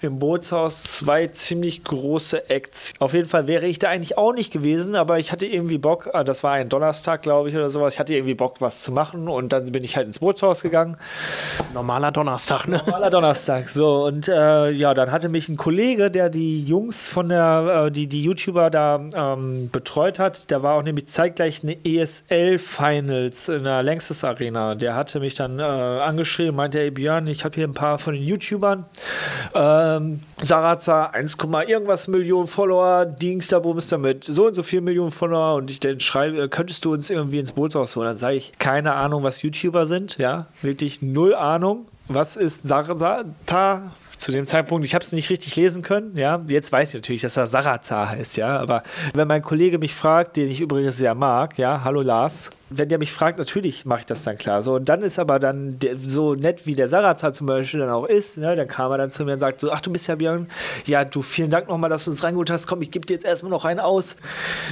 im 0.00 0.18
Bootshaus 0.18 0.82
zwei 0.82 1.26
ziemlich 1.28 1.84
große 1.84 2.50
Acts. 2.50 2.92
Auf 2.98 3.14
jeden 3.14 3.28
Fall 3.28 3.48
wäre 3.48 3.66
ich 3.66 3.78
da 3.78 3.88
eigentlich 3.88 4.16
auch 4.16 4.32
nicht 4.32 4.52
gewesen, 4.52 4.96
aber 4.96 5.18
ich 5.18 5.32
hatte 5.32 5.46
irgendwie 5.46 5.78
Bock, 5.78 6.10
ah, 6.12 6.24
das 6.24 6.44
war 6.44 6.52
ein 6.52 6.68
Donnerstag, 6.68 7.22
glaube 7.22 7.48
ich, 7.48 7.56
oder 7.56 7.70
sowas, 7.70 7.94
ich 7.94 8.00
hatte 8.00 8.14
irgendwie 8.14 8.34
Bock, 8.34 8.60
was 8.60 8.82
zu 8.82 8.92
machen 8.92 9.28
und 9.28 9.52
dann 9.52 9.70
bin 9.72 9.84
ich 9.84 9.96
halt 9.96 10.06
ins 10.06 10.20
Bootshaus 10.20 10.62
gegangen. 10.62 10.96
Normaler 11.74 12.12
Donnerstag, 12.12 12.66
ne? 12.68 12.82
Normaler 12.84 13.10
Donnerstag, 13.10 13.68
so. 13.68 14.04
Und 14.04 14.28
äh, 14.28 14.70
ja, 14.70 14.94
dann 14.94 15.10
hatte 15.10 15.28
mich 15.28 15.48
ein 15.48 15.56
Kollege, 15.56 16.10
der 16.10 16.30
die 16.30 16.62
Jungs 16.62 17.08
von 17.08 17.28
der, 17.28 17.86
äh, 17.86 17.90
die, 17.90 18.06
die 18.06 18.22
YouTuber 18.22 18.70
da 18.70 19.00
ähm, 19.14 19.70
betreut 19.70 20.18
hat, 20.18 20.50
der 20.50 20.62
war 20.62 20.74
auch 20.74 20.82
nämlich 20.82 21.08
zeitgleich 21.08 21.62
eine 21.62 21.76
ESL 21.84 22.58
Finals 22.58 23.48
in 23.48 23.64
der 23.64 23.82
Längstes 23.82 24.24
Arena. 24.24 24.74
Der 24.74 24.94
hatte 24.94 25.20
mich 25.20 25.34
dann 25.34 25.58
äh, 25.58 25.62
angeschrieben, 25.62 26.56
meinte, 26.56 26.80
ey 26.80 26.90
Björn, 26.90 27.26
ich 27.26 27.44
habe 27.44 27.54
hier 27.54 27.66
ein 27.66 27.74
paar 27.74 27.98
von 27.98 28.14
den 28.14 28.22
YouTubern. 28.22 28.84
Äh, 29.54 29.87
ähm, 29.96 30.20
Sarazar 30.42 31.14
1, 31.14 31.36
irgendwas 31.66 32.08
Millionen 32.08 32.46
Follower, 32.46 33.06
Dingster 33.06 33.60
Bums 33.60 33.88
damit 33.88 34.24
so 34.24 34.46
und 34.46 34.54
so 34.54 34.62
viel 34.62 34.80
Millionen 34.80 35.10
Follower 35.10 35.56
und 35.56 35.70
ich 35.70 35.80
dann 35.80 36.00
schreibe, 36.00 36.42
äh, 36.42 36.48
könntest 36.48 36.84
du 36.84 36.92
uns 36.92 37.10
irgendwie 37.10 37.38
ins 37.38 37.52
Bootshaus 37.52 37.96
holen? 37.96 38.06
Dann 38.06 38.16
sage 38.16 38.36
ich, 38.36 38.52
keine 38.58 38.94
Ahnung, 38.94 39.22
was 39.22 39.42
YouTuber 39.42 39.86
sind, 39.86 40.18
ja, 40.18 40.46
wirklich 40.62 41.02
null 41.02 41.34
Ahnung. 41.34 41.86
Was 42.08 42.36
ist 42.36 42.66
Sarazar? 42.66 43.24
Zu 44.18 44.32
dem 44.32 44.44
Zeitpunkt, 44.44 44.84
ich 44.84 44.94
habe 44.94 45.02
es 45.02 45.12
nicht 45.12 45.30
richtig 45.30 45.56
lesen 45.56 45.82
können, 45.82 46.16
ja. 46.16 46.44
Jetzt 46.48 46.72
weiß 46.72 46.88
ich 46.88 46.94
natürlich, 46.94 47.22
dass 47.22 47.36
er 47.36 47.46
Sarazar 47.46 48.10
heißt, 48.10 48.36
ja. 48.36 48.58
Aber 48.58 48.82
wenn 49.14 49.28
mein 49.28 49.42
Kollege 49.42 49.78
mich 49.78 49.94
fragt, 49.94 50.36
den 50.36 50.50
ich 50.50 50.60
übrigens 50.60 50.96
sehr 50.96 51.14
mag, 51.14 51.56
ja, 51.56 51.82
hallo 51.84 52.02
Lars, 52.02 52.50
wenn 52.70 52.88
der 52.88 52.98
mich 52.98 53.12
fragt, 53.12 53.38
natürlich 53.38 53.86
mache 53.86 54.00
ich 54.00 54.06
das 54.06 54.24
dann 54.24 54.36
klar. 54.36 54.62
So, 54.62 54.74
und 54.74 54.88
dann 54.88 55.02
ist 55.02 55.18
aber 55.18 55.38
dann 55.38 55.78
der, 55.78 55.96
so 55.96 56.34
nett, 56.34 56.66
wie 56.66 56.74
der 56.74 56.88
Sarazar 56.88 57.32
zum 57.32 57.46
Beispiel 57.46 57.80
dann 57.80 57.90
auch 57.90 58.06
ist, 58.06 58.36
ne, 58.36 58.56
dann 58.56 58.68
kam 58.68 58.90
er 58.90 58.98
dann 58.98 59.10
zu 59.10 59.24
mir 59.24 59.34
und 59.34 59.38
sagt 59.38 59.60
so, 59.60 59.70
ach, 59.70 59.80
du 59.80 59.90
bist 59.90 60.08
ja 60.08 60.16
Björn, 60.16 60.48
ja, 60.84 61.04
du, 61.04 61.22
vielen 61.22 61.50
Dank 61.50 61.68
nochmal, 61.68 61.88
dass 61.88 62.04
du 62.04 62.10
uns 62.10 62.22
reingeholt 62.24 62.50
hast, 62.50 62.66
komm, 62.66 62.82
ich 62.82 62.90
gebe 62.90 63.06
dir 63.06 63.14
jetzt 63.14 63.24
erstmal 63.24 63.50
noch 63.50 63.64
einen 63.64 63.80
aus. 63.80 64.16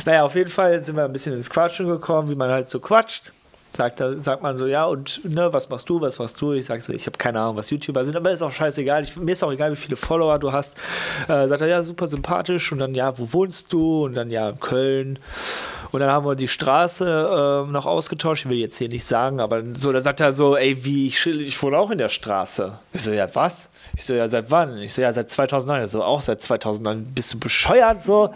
Naja, 0.05 0.25
auf 0.25 0.35
jeden 0.35 0.51
Fall 0.51 0.83
sind 0.83 0.97
wir 0.97 1.05
ein 1.05 1.13
bisschen 1.13 1.35
ins 1.35 1.49
Quatschen 1.49 1.87
gekommen, 1.87 2.29
wie 2.29 2.35
man 2.35 2.51
halt 2.51 2.69
so 2.69 2.81
quatscht 2.81 3.33
sagt, 3.77 4.03
sagt 4.19 4.43
man 4.43 4.59
so, 4.59 4.67
ja, 4.67 4.85
und 4.87 5.21
ne, 5.25 5.53
was 5.53 5.69
machst 5.69 5.89
du, 5.89 6.01
was 6.01 6.19
machst 6.19 6.41
du? 6.41 6.53
Ich 6.53 6.67
sage 6.67 6.83
so, 6.83 6.93
ich 6.93 7.07
habe 7.07 7.19
keine 7.19 7.41
Ahnung, 7.41 7.57
was 7.57 7.71
YouTuber 7.71 8.05
sind, 8.05 8.17
aber 8.17 8.31
ist 8.31 8.43
auch 8.43 8.53
scheißegal. 8.53 9.03
Ich, 9.03 9.17
mir 9.17 9.33
ist 9.33 9.43
auch 9.43 9.53
egal, 9.53 9.73
wie 9.73 9.77
viele 9.77 9.97
Follower 9.97 10.39
du 10.39 10.53
hast. 10.53 10.77
Äh, 11.29 11.47
sagt 11.47 11.61
er, 11.61 11.69
ja, 11.69 11.83
super 11.83 12.07
sympathisch. 12.09 12.73
Und 12.73 12.79
dann, 12.79 12.95
ja, 12.95 13.19
wo 13.19 13.33
wohnst 13.33 13.73
du? 13.73 14.07
Und 14.07 14.15
dann, 14.15 14.31
ja, 14.31 14.53
Köln. 14.53 15.19
Und 15.93 16.01
dann 16.01 16.11
haben 16.11 16.27
wir 16.27 16.35
die 16.35 16.49
Straße 16.49 17.05
äh, 17.05 17.71
noch 17.71 17.87
ausgetauscht. 17.87 18.45
Ich 18.45 18.51
will 18.51 18.59
jetzt 18.59 18.79
hier 18.79 18.89
nicht 18.89 19.05
sagen, 19.05 19.41
aber 19.41 19.63
so, 19.75 19.93
da 19.93 20.01
sagt 20.01 20.21
er 20.21 20.33
so, 20.33 20.57
ey, 20.57 20.85
wie, 20.85 21.09
ich, 21.09 21.27
ich 21.27 21.63
wohne 21.63 21.79
auch 21.79 21.91
in 21.91 21.99
der 21.99 22.09
Straße. 22.09 22.79
Ich 22.93 23.03
so, 23.03 23.13
ja, 23.13 23.29
was? 23.35 23.71
Ich 23.97 24.05
so, 24.05 24.15
ja, 24.15 24.29
seit 24.29 24.51
wann? 24.51 24.79
Ich 24.79 24.95
so, 24.95 25.03
ja, 25.03 25.13
seit 25.13 25.31
2009. 25.31 25.83
Ich 25.83 25.91
so, 25.91 26.03
auch 26.03 26.21
seit 26.21 26.41
2009. 26.41 27.13
Bist 27.15 27.35
du 27.35 27.39
bescheuert 27.39 28.05
so? 28.05 28.31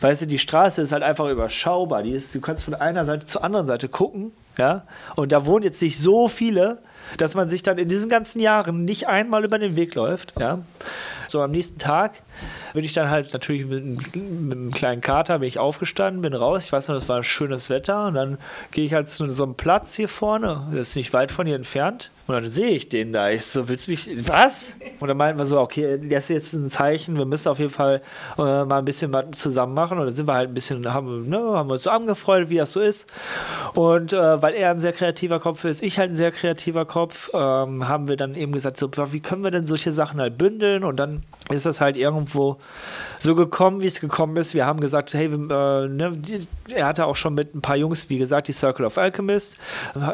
Weißt 0.00 0.22
du, 0.22 0.26
die 0.26 0.38
Straße 0.38 0.82
ist 0.82 0.92
halt 0.92 1.02
einfach 1.02 1.28
überschaubar. 1.28 2.02
Die 2.02 2.10
ist, 2.10 2.34
du 2.34 2.40
kannst 2.40 2.64
von 2.64 2.74
einer 2.74 3.04
Seite 3.04 3.26
zur 3.26 3.42
anderen 3.42 3.66
Seite 3.66 3.88
gucken 3.88 4.32
ja? 4.58 4.86
Und 5.16 5.32
da 5.32 5.46
wohnen 5.46 5.64
jetzt 5.64 5.82
nicht 5.82 5.98
so 5.98 6.28
viele, 6.28 6.82
dass 7.18 7.34
man 7.34 7.48
sich 7.48 7.62
dann 7.62 7.78
in 7.78 7.88
diesen 7.88 8.08
ganzen 8.08 8.40
Jahren 8.40 8.84
nicht 8.84 9.08
einmal 9.08 9.44
über 9.44 9.58
den 9.58 9.76
Weg 9.76 9.94
läuft. 9.94 10.34
Ja? 10.38 10.60
So 11.28 11.42
am 11.42 11.50
nächsten 11.50 11.78
Tag 11.78 12.22
bin 12.72 12.84
ich 12.84 12.92
dann 12.92 13.10
halt 13.10 13.32
natürlich 13.32 13.66
mit, 13.66 13.84
mit, 13.84 14.14
einem 14.14 14.70
kleinen 14.70 15.00
Kater 15.00 15.38
bin 15.38 15.48
ich 15.48 15.58
aufgestanden, 15.58 16.22
bin 16.22 16.34
raus. 16.34 16.64
Ich 16.64 16.72
weiß 16.72 16.88
noch, 16.88 16.96
es 16.96 17.08
war 17.08 17.22
schönes 17.22 17.70
Wetter 17.70 18.06
und 18.06 18.14
dann 18.14 18.38
gehe 18.70 18.84
ich 18.84 18.94
halt 18.94 19.08
zu 19.08 19.26
so 19.26 19.44
einem 19.44 19.54
Platz 19.54 19.94
hier 19.94 20.08
vorne, 20.08 20.66
das 20.70 20.90
ist 20.90 20.96
nicht 20.96 21.12
weit 21.12 21.32
von 21.32 21.46
hier 21.46 21.56
entfernt. 21.56 22.10
Und 22.26 22.34
dann 22.34 22.48
sehe 22.48 22.70
ich 22.70 22.88
den 22.88 23.12
da. 23.12 23.30
Ich 23.30 23.46
so, 23.46 23.68
willst 23.68 23.86
du 23.86 23.92
mich, 23.92 24.28
was? 24.28 24.74
Und 24.98 25.06
dann 25.06 25.16
meinten 25.16 25.38
wir 25.38 25.44
so, 25.44 25.60
okay, 25.60 25.96
das 26.08 26.24
ist 26.24 26.28
jetzt 26.30 26.52
ein 26.54 26.70
Zeichen, 26.70 27.16
wir 27.16 27.24
müssen 27.24 27.48
auf 27.48 27.60
jeden 27.60 27.70
Fall 27.70 28.02
äh, 28.36 28.64
mal 28.64 28.78
ein 28.78 28.84
bisschen 28.84 29.12
was 29.12 29.26
zusammen 29.32 29.74
machen. 29.74 29.98
Und 29.98 30.06
dann 30.06 30.14
sind 30.14 30.26
wir 30.26 30.34
halt 30.34 30.50
ein 30.50 30.54
bisschen, 30.54 30.92
haben, 30.92 31.28
ne, 31.28 31.38
haben 31.38 31.70
uns 31.70 31.84
so 31.84 31.90
angefreundet, 31.90 32.50
wie 32.50 32.56
das 32.56 32.72
so 32.72 32.80
ist. 32.80 33.08
Und 33.74 34.12
äh, 34.12 34.42
weil 34.42 34.54
er 34.54 34.72
ein 34.72 34.80
sehr 34.80 34.92
kreativer 34.92 35.38
Kopf 35.38 35.64
ist, 35.64 35.84
ich 35.84 36.00
halt 36.00 36.10
ein 36.10 36.16
sehr 36.16 36.32
kreativer 36.32 36.84
Kopf, 36.86 37.30
ähm, 37.34 37.88
haben 37.88 38.08
wir 38.08 38.16
dann 38.16 38.34
eben 38.34 38.52
gesagt, 38.52 38.76
so, 38.76 38.90
wie 39.12 39.20
können 39.20 39.42
wir 39.42 39.50
denn 39.50 39.66
solche 39.66 39.92
Sachen 39.92 40.20
halt 40.20 40.38
bündeln? 40.38 40.84
Und 40.84 40.96
dann 40.96 41.22
ist 41.50 41.66
das 41.66 41.80
halt 41.80 41.96
irgendwo 41.96 42.56
so 43.18 43.34
gekommen, 43.34 43.80
wie 43.80 43.86
es 43.86 44.00
gekommen 44.00 44.36
ist. 44.36 44.54
Wir 44.54 44.66
haben 44.66 44.80
gesagt, 44.80 45.14
hey, 45.14 45.26
äh, 45.26 45.88
ne, 45.88 46.20
er 46.68 46.86
hatte 46.86 47.06
auch 47.06 47.16
schon 47.16 47.34
mit 47.34 47.54
ein 47.54 47.60
paar 47.60 47.76
Jungs, 47.76 48.10
wie 48.10 48.18
gesagt, 48.18 48.48
die 48.48 48.52
Circle 48.52 48.84
of 48.84 48.98
Alchemist, 48.98 49.58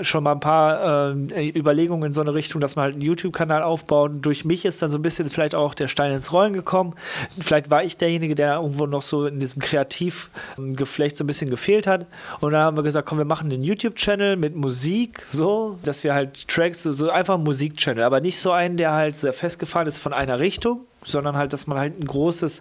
schon 0.03 0.25
mal 0.25 0.33
ein 0.33 0.41
paar 0.41 1.13
äh, 1.13 1.49
Überlegungen 1.49 2.09
in 2.09 2.13
so 2.13 2.21
eine 2.21 2.35
Richtung, 2.35 2.61
dass 2.61 2.77
man 2.77 2.85
halt 2.85 2.95
einen 2.95 3.03
YouTube-Kanal 3.03 3.63
aufbaut. 3.63 4.11
Und 4.11 4.23
durch 4.23 4.45
mich 4.45 4.65
ist 4.65 4.83
dann 4.83 4.91
so 4.91 4.99
ein 4.99 5.03
bisschen 5.03 5.31
vielleicht 5.31 5.55
auch 5.55 5.75
der 5.75 5.89
Stein 5.89 6.13
ins 6.13 6.33
Rollen 6.33 6.53
gekommen. 6.53 6.95
Vielleicht 7.41 7.71
war 7.71 7.83
ich 7.83 7.97
derjenige, 7.97 8.35
der 8.35 8.57
irgendwo 8.57 8.87
noch 8.87 9.03
so 9.03 9.27
in 9.27 9.41
diesem 9.41 9.63
Kreativgeflecht 9.63 11.17
so 11.17 11.25
ein 11.25 11.27
bisschen 11.27 11.51
gefehlt 11.51 11.87
hat. 11.87 12.07
Und 12.41 12.53
dann 12.53 12.63
haben 12.63 12.77
wir 12.77 12.83
gesagt, 12.83 13.09
komm, 13.09 13.19
wir 13.19 13.25
machen 13.25 13.51
einen 13.51 13.63
YouTube-Channel 13.63 14.37
mit 14.37 14.57
Musik, 14.57 15.25
so, 15.31 15.79
dass 15.83 16.05
wir 16.05 16.15
halt 16.15 16.49
Tracks, 16.49 16.62
so, 16.75 16.93
so 16.93 17.11
einfach 17.11 17.39
Musik-Channel, 17.39 18.03
aber 18.03 18.21
nicht 18.21 18.39
so 18.39 18.53
einen, 18.53 18.77
der 18.77 18.93
halt 18.93 19.17
sehr 19.17 19.33
festgefahren 19.33 19.87
ist 19.89 19.99
von 19.99 20.13
einer 20.13 20.39
Richtung, 20.39 20.87
sondern 21.05 21.37
halt, 21.37 21.53
dass 21.53 21.67
man 21.67 21.79
halt 21.79 21.99
ein 21.99 22.07
großes, 22.07 22.61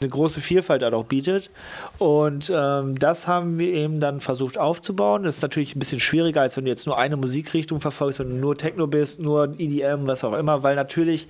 eine 0.00 0.08
große 0.08 0.40
Vielfalt 0.40 0.82
halt 0.82 0.94
auch 0.94 1.04
bietet. 1.04 1.50
Und 1.98 2.52
ähm, 2.54 2.98
das 2.98 3.26
haben 3.26 3.58
wir 3.58 3.72
eben 3.72 4.00
dann 4.00 4.20
versucht 4.20 4.58
aufzubauen. 4.58 5.24
Das 5.24 5.36
ist 5.36 5.42
natürlich 5.42 5.76
ein 5.76 5.78
bisschen 5.78 6.00
schwieriger, 6.00 6.40
als 6.40 6.56
wenn 6.56 6.64
du 6.64 6.70
jetzt 6.70 6.86
nur 6.86 6.98
eine 6.98 7.16
Musikrichtung 7.16 7.80
verfolgst, 7.80 8.18
wenn 8.20 8.30
du 8.30 8.36
nur 8.36 8.56
Techno 8.56 8.86
bist, 8.86 9.20
nur 9.20 9.54
EDM, 9.58 10.06
was 10.06 10.24
auch 10.24 10.34
immer, 10.34 10.62
weil 10.62 10.76
natürlich 10.76 11.28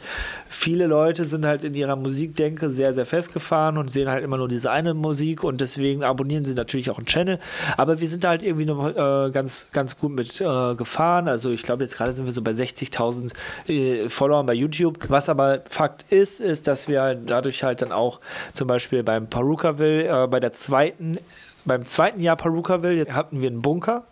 viele 0.49 0.87
Leute 0.87 1.25
sind 1.25 1.45
halt 1.45 1.65
in 1.65 1.75
ihrer 1.75 1.97
Musikdenke 1.97 2.71
sehr, 2.71 2.95
sehr 2.95 3.07
festgefahren 3.07 3.79
und 3.79 3.91
sehen 3.91 4.09
halt 4.09 4.25
immer 4.25 4.37
nur 4.37 4.49
diese 4.49 4.71
eine 4.71 4.95
Musik 4.95 5.45
und 5.45 5.61
deswegen 5.61 6.03
abonnieren 6.05 6.45
sie 6.45 6.55
natürlich 6.55 6.91
auch 6.91 6.99
einen 6.99 7.07
Channel. 7.07 7.39
Aber 7.77 8.01
wir 8.01 8.09
sind 8.09 8.25
da 8.25 8.31
halt 8.31 8.43
irgendwie 8.43 8.67
noch 8.67 8.89
äh, 8.89 9.31
ganz, 9.31 9.71
ganz 9.73 9.99
gut 9.99 10.13
mit 10.13 10.41
äh, 10.41 10.75
gefahren. 10.75 11.29
Also 11.29 11.51
ich 11.51 11.63
glaube, 11.63 11.85
jetzt 11.85 11.97
gerade 11.97 12.13
sind 12.13 12.27
wir 12.27 12.33
so 12.33 12.43
bei 12.43 12.53
60.000 12.53 13.33
äh, 13.69 14.09
Followern 14.09 14.47
bei 14.47 14.55
YouTube. 14.55 14.99
Was 15.09 15.29
aber 15.29 15.63
Fakt 15.69 16.11
ist, 16.13 16.41
ist, 16.45 16.67
dass 16.69 16.89
wir 16.89 17.15
dadurch 17.15 17.65
halt 17.65 17.83
dann 17.83 17.93
auch 17.93 18.21
zum 18.53 18.69
Beispiel 18.69 19.03
beim 19.03 19.29
Perukaville, 19.29 20.25
äh, 20.25 20.27
bei 20.29 20.41
der 20.41 20.53
zweiten, 20.53 21.19
beim 21.65 21.87
zweiten 21.87 22.21
Jahr 22.21 22.37
Perukaville 22.37 23.07
hatten 23.13 23.41
wir 23.41 23.49
einen 23.49 23.63
Bunker. 23.63 24.05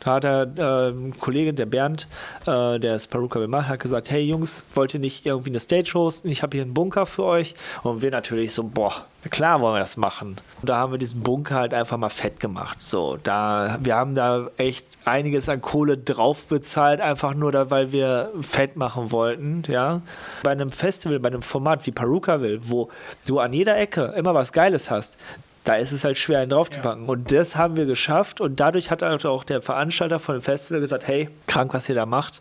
Da 0.00 0.14
hat 0.14 0.24
der 0.24 0.92
äh, 0.92 1.10
Kollege, 1.20 1.52
der 1.52 1.66
Bernd, 1.66 2.08
äh, 2.42 2.78
der 2.78 2.78
das 2.78 3.06
Peruka 3.06 3.38
gemacht 3.38 3.68
hat, 3.68 3.80
gesagt, 3.80 4.10
hey 4.10 4.22
Jungs, 4.22 4.64
wollt 4.74 4.94
ihr 4.94 5.00
nicht 5.00 5.26
irgendwie 5.26 5.50
eine 5.50 5.60
Stage 5.60 5.92
hosten? 5.94 6.28
Ich 6.28 6.42
habe 6.42 6.56
hier 6.56 6.64
einen 6.64 6.74
Bunker 6.74 7.06
für 7.06 7.24
euch. 7.24 7.54
Und 7.82 8.02
wir 8.02 8.10
natürlich 8.10 8.52
so, 8.52 8.64
boah, 8.64 8.92
klar 9.30 9.60
wollen 9.60 9.74
wir 9.74 9.80
das 9.80 9.96
machen. 9.96 10.36
Und 10.60 10.68
da 10.68 10.76
haben 10.76 10.92
wir 10.92 10.98
diesen 10.98 11.20
Bunker 11.20 11.56
halt 11.56 11.74
einfach 11.74 11.98
mal 11.98 12.08
fett 12.08 12.40
gemacht. 12.40 12.78
So, 12.80 13.18
da, 13.22 13.78
wir 13.82 13.94
haben 13.94 14.14
da 14.14 14.48
echt 14.56 14.86
einiges 15.04 15.48
an 15.48 15.60
Kohle 15.60 15.98
drauf 15.98 16.46
bezahlt, 16.46 17.00
einfach 17.00 17.34
nur 17.34 17.52
da, 17.52 17.70
weil 17.70 17.92
wir 17.92 18.32
fett 18.40 18.76
machen 18.76 19.12
wollten, 19.12 19.62
ja. 19.68 20.00
Bei 20.42 20.50
einem 20.50 20.70
Festival, 20.70 21.18
bei 21.20 21.28
einem 21.28 21.42
Format 21.42 21.86
wie 21.86 21.90
Peruka 21.90 22.40
will, 22.40 22.60
wo 22.62 22.88
du 23.26 23.38
an 23.38 23.52
jeder 23.52 23.76
Ecke 23.76 24.14
immer 24.16 24.34
was 24.34 24.52
Geiles 24.52 24.90
hast, 24.90 25.16
da 25.64 25.76
ist 25.76 25.92
es 25.92 26.04
halt 26.04 26.18
schwer, 26.18 26.40
einen 26.40 26.50
draufzupacken. 26.50 27.04
Ja. 27.04 27.10
Und 27.10 27.32
das 27.32 27.56
haben 27.56 27.76
wir 27.76 27.86
geschafft. 27.86 28.40
Und 28.40 28.60
dadurch 28.60 28.90
hat 28.90 29.02
halt 29.02 29.26
auch 29.26 29.44
der 29.44 29.62
Veranstalter 29.62 30.18
von 30.18 30.36
dem 30.36 30.42
Festival 30.42 30.80
gesagt: 30.80 31.06
Hey, 31.06 31.28
krank, 31.46 31.74
was 31.74 31.88
ihr 31.88 31.94
da 31.94 32.06
macht. 32.06 32.40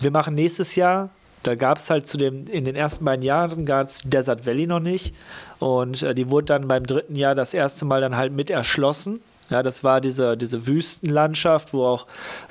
Wir 0.00 0.10
machen 0.10 0.34
nächstes 0.34 0.76
Jahr. 0.76 1.10
Da 1.42 1.56
gab 1.56 1.76
es 1.78 1.90
halt 1.90 2.06
zu 2.06 2.16
dem, 2.16 2.46
in 2.46 2.64
den 2.64 2.74
ersten 2.74 3.04
beiden 3.04 3.22
Jahren 3.22 3.66
gab 3.66 3.86
es 3.86 4.02
Desert 4.02 4.46
Valley 4.46 4.66
noch 4.66 4.80
nicht. 4.80 5.14
Und 5.58 6.02
äh, 6.02 6.14
die 6.14 6.30
wurde 6.30 6.46
dann 6.46 6.68
beim 6.68 6.86
dritten 6.86 7.16
Jahr 7.16 7.34
das 7.34 7.52
erste 7.52 7.84
Mal 7.84 8.00
dann 8.00 8.16
halt 8.16 8.32
mit 8.32 8.50
erschlossen. 8.50 9.20
Ja, 9.50 9.62
das 9.62 9.84
war 9.84 10.00
diese, 10.00 10.36
diese 10.36 10.66
Wüstenlandschaft, 10.66 11.74
wo 11.74 11.84
auch 11.84 12.06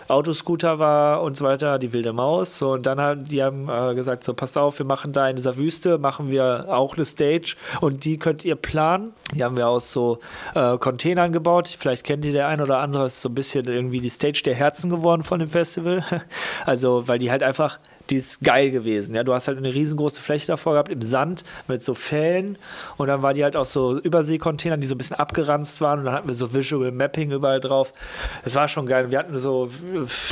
Autoscooter 0.08 0.78
war 0.80 1.24
und 1.24 1.36
so 1.36 1.46
weiter, 1.46 1.80
die 1.80 1.92
wilde 1.92 2.14
Maus. 2.14 2.62
Und 2.62 2.86
dann 2.86 3.00
haben 3.00 3.26
die 3.26 3.42
haben 3.42 3.68
äh, 3.68 3.96
gesagt: 3.96 4.24
So, 4.24 4.34
passt 4.34 4.58
auf, 4.58 4.78
wir 4.78 4.86
machen 4.86 5.12
da 5.12 5.28
in 5.28 5.36
dieser 5.36 5.58
Wüste, 5.58 5.98
machen 5.98 6.30
wir 6.30 6.66
auch 6.70 6.96
eine 6.96 7.06
Stage 7.06 7.56
und 7.82 8.06
die 8.06 8.18
könnt 8.18 8.46
ihr 8.46 8.56
planen. 8.56 9.14
Die 9.34 9.44
haben 9.44 9.58
wir 9.58 9.68
aus 9.68 9.92
so 9.92 10.20
äh, 10.54 10.78
Containern 10.78 11.32
gebaut. 11.32 11.68
Vielleicht 11.68 12.04
kennt 12.04 12.26
ihr 12.26 12.34
der 12.34 12.48
ein 12.48 12.62
oder 12.62 12.78
andere, 12.80 13.08
ist 13.08 13.22
so 13.22 13.30
ein 13.30 13.36
bisschen 13.36 13.68
irgendwie 13.68 14.00
die 14.00 14.10
Stage 14.10 14.44
der 14.46 14.54
Herzen 14.54 14.90
geworden 14.90 15.24
von 15.24 15.40
dem 15.40 15.50
Festival. 15.50 16.04
also, 16.66 17.08
weil 17.08 17.18
die 17.18 17.32
halt 17.32 17.42
einfach 17.42 17.80
die 18.14 18.20
ist 18.20 18.44
geil 18.44 18.70
gewesen. 18.70 19.16
Ja, 19.16 19.24
du 19.24 19.34
hast 19.34 19.48
halt 19.48 19.58
eine 19.58 19.74
riesengroße 19.74 20.22
Fläche 20.22 20.46
davor 20.46 20.74
gehabt 20.74 20.90
im 20.90 21.02
Sand 21.02 21.44
mit 21.68 21.82
so 21.82 21.96
Fällen 21.96 22.60
und 22.98 23.08
dann 23.08 23.24
war 23.24 23.34
die 23.34 23.44
halt 23.44 23.56
aus 23.56 23.74
so 23.74 23.98
Überseekontainern, 24.00 24.80
die 24.80 24.86
so 24.86 24.94
ein 24.94 25.00
bisschen 25.00 25.16
abgeranzt 25.16 25.82
waren 25.82 26.00
und 26.00 26.06
dann 26.06 26.14
hatten 26.14 26.28
wir 26.28 26.36
so 26.36 26.54
Visual 26.54 26.92
Mapping 26.92 27.32
überall 27.32 27.60
drauf. 27.60 27.92
Das 28.44 28.54
war 28.54 28.68
schon 28.68 28.86
geil. 28.86 29.10
Wir 29.10 29.18
hatten 29.18 29.36
so 29.40 29.68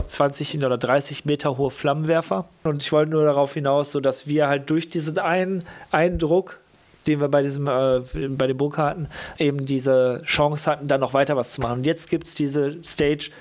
20 0.05 0.63
oder 0.63 0.77
30 0.77 1.25
Meter 1.25 1.57
hohe 1.57 1.71
Flammenwerfer 1.71 2.45
und 2.63 2.83
ich 2.83 2.91
wollte 2.91 3.09
nur 3.11 3.23
darauf 3.23 3.55
hinaus, 3.55 3.91
so 3.91 3.99
dass 3.99 4.27
wir 4.27 4.47
halt 4.47 4.69
durch 4.69 4.89
diesen 4.89 5.17
einen 5.17 5.63
Eindruck 5.89 6.59
den 7.07 7.19
wir 7.19 7.29
bei 7.29 7.41
diesem 7.41 7.67
äh, 7.67 8.01
bei 8.29 8.45
dem 8.45 8.57
Bunker 8.57 8.83
hatten, 8.83 9.07
eben 9.39 9.65
diese 9.65 10.21
Chance 10.23 10.69
hatten, 10.69 10.87
dann 10.87 11.01
noch 11.01 11.15
weiter 11.15 11.35
was 11.35 11.51
zu 11.51 11.59
machen. 11.59 11.79
Und 11.79 11.87
jetzt 11.87 12.11
gibt 12.11 12.27
es 12.27 12.35
diese 12.35 12.77
Stage 12.83 13.31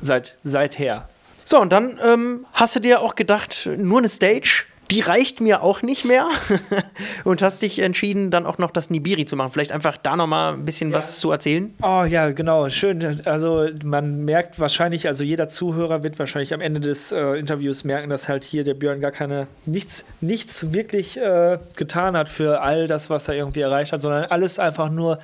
seit 0.00 0.36
seither. 0.42 1.08
So, 1.48 1.60
und 1.60 1.70
dann 1.70 2.00
ähm, 2.02 2.44
hast 2.52 2.74
du 2.74 2.80
dir 2.80 3.00
auch 3.00 3.14
gedacht, 3.14 3.68
nur 3.76 3.98
eine 3.98 4.08
Stage, 4.08 4.64
die 4.90 5.00
reicht 5.00 5.40
mir 5.40 5.62
auch 5.62 5.82
nicht 5.82 6.04
mehr. 6.04 6.26
und 7.24 7.42
hast 7.42 7.62
dich 7.62 7.78
entschieden, 7.78 8.30
dann 8.30 8.46
auch 8.46 8.58
noch 8.58 8.70
das 8.70 8.90
Nibiri 8.90 9.26
zu 9.26 9.36
machen. 9.36 9.52
Vielleicht 9.52 9.72
einfach 9.72 9.96
da 9.96 10.16
nochmal 10.16 10.54
ein 10.54 10.64
bisschen 10.64 10.90
ja. 10.90 10.96
was 10.96 11.18
zu 11.18 11.30
erzählen. 11.32 11.74
Oh 11.82 12.04
ja, 12.04 12.30
genau. 12.30 12.68
Schön. 12.68 13.04
Also 13.24 13.68
man 13.84 14.24
merkt 14.24 14.60
wahrscheinlich, 14.60 15.06
also 15.06 15.24
jeder 15.24 15.48
Zuhörer 15.48 16.02
wird 16.02 16.18
wahrscheinlich 16.18 16.54
am 16.54 16.60
Ende 16.60 16.80
des 16.80 17.12
äh, 17.12 17.20
Interviews 17.38 17.84
merken, 17.84 18.10
dass 18.10 18.28
halt 18.28 18.44
hier 18.44 18.64
der 18.64 18.74
Björn 18.74 19.00
gar 19.00 19.10
keine, 19.10 19.46
nichts, 19.64 20.04
nichts 20.20 20.72
wirklich 20.72 21.18
äh, 21.18 21.58
getan 21.76 22.16
hat 22.16 22.28
für 22.28 22.60
all 22.60 22.86
das, 22.86 23.10
was 23.10 23.28
er 23.28 23.34
irgendwie 23.34 23.60
erreicht 23.60 23.92
hat, 23.92 24.02
sondern 24.02 24.24
alles 24.24 24.58
einfach 24.58 24.90
nur 24.90 25.18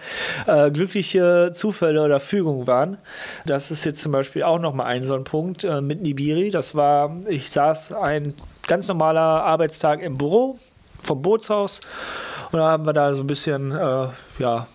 äh, 0.47 0.71
glückliche 0.71 1.53
Zufälle 1.55 2.03
oder 2.03 2.21
Fügungen 2.21 2.67
waren. 2.67 2.99
Das 3.47 3.71
ist 3.71 3.85
jetzt 3.85 4.03
zum 4.03 4.13
Beispiel 4.13 4.43
auch 4.43 4.59
nochmal 4.59 4.87
ein 4.87 5.05
so 5.05 5.15
ein 5.15 5.25
Punkt 5.25 5.65
äh, 5.65 5.81
mit 5.81 6.03
Nibiri. 6.03 6.51
Das 6.51 6.75
war, 6.75 7.17
ich 7.29 7.51
saß 7.51 7.93
ein 7.93 8.35
ganz 8.73 8.89
normaler 8.89 9.21
Arbeitstag 9.21 10.01
im 10.01 10.17
Büro 10.17 10.59
vom 11.03 11.21
Bootshaus. 11.21 11.81
Und 12.53 12.59
da 12.59 12.71
haben 12.71 12.87
wir 12.87 12.95
da 12.95 13.15
so 13.15 13.23
ein 13.23 13.27
bisschen, 13.27 13.71
äh, 13.71 14.09
ja, 14.39 14.67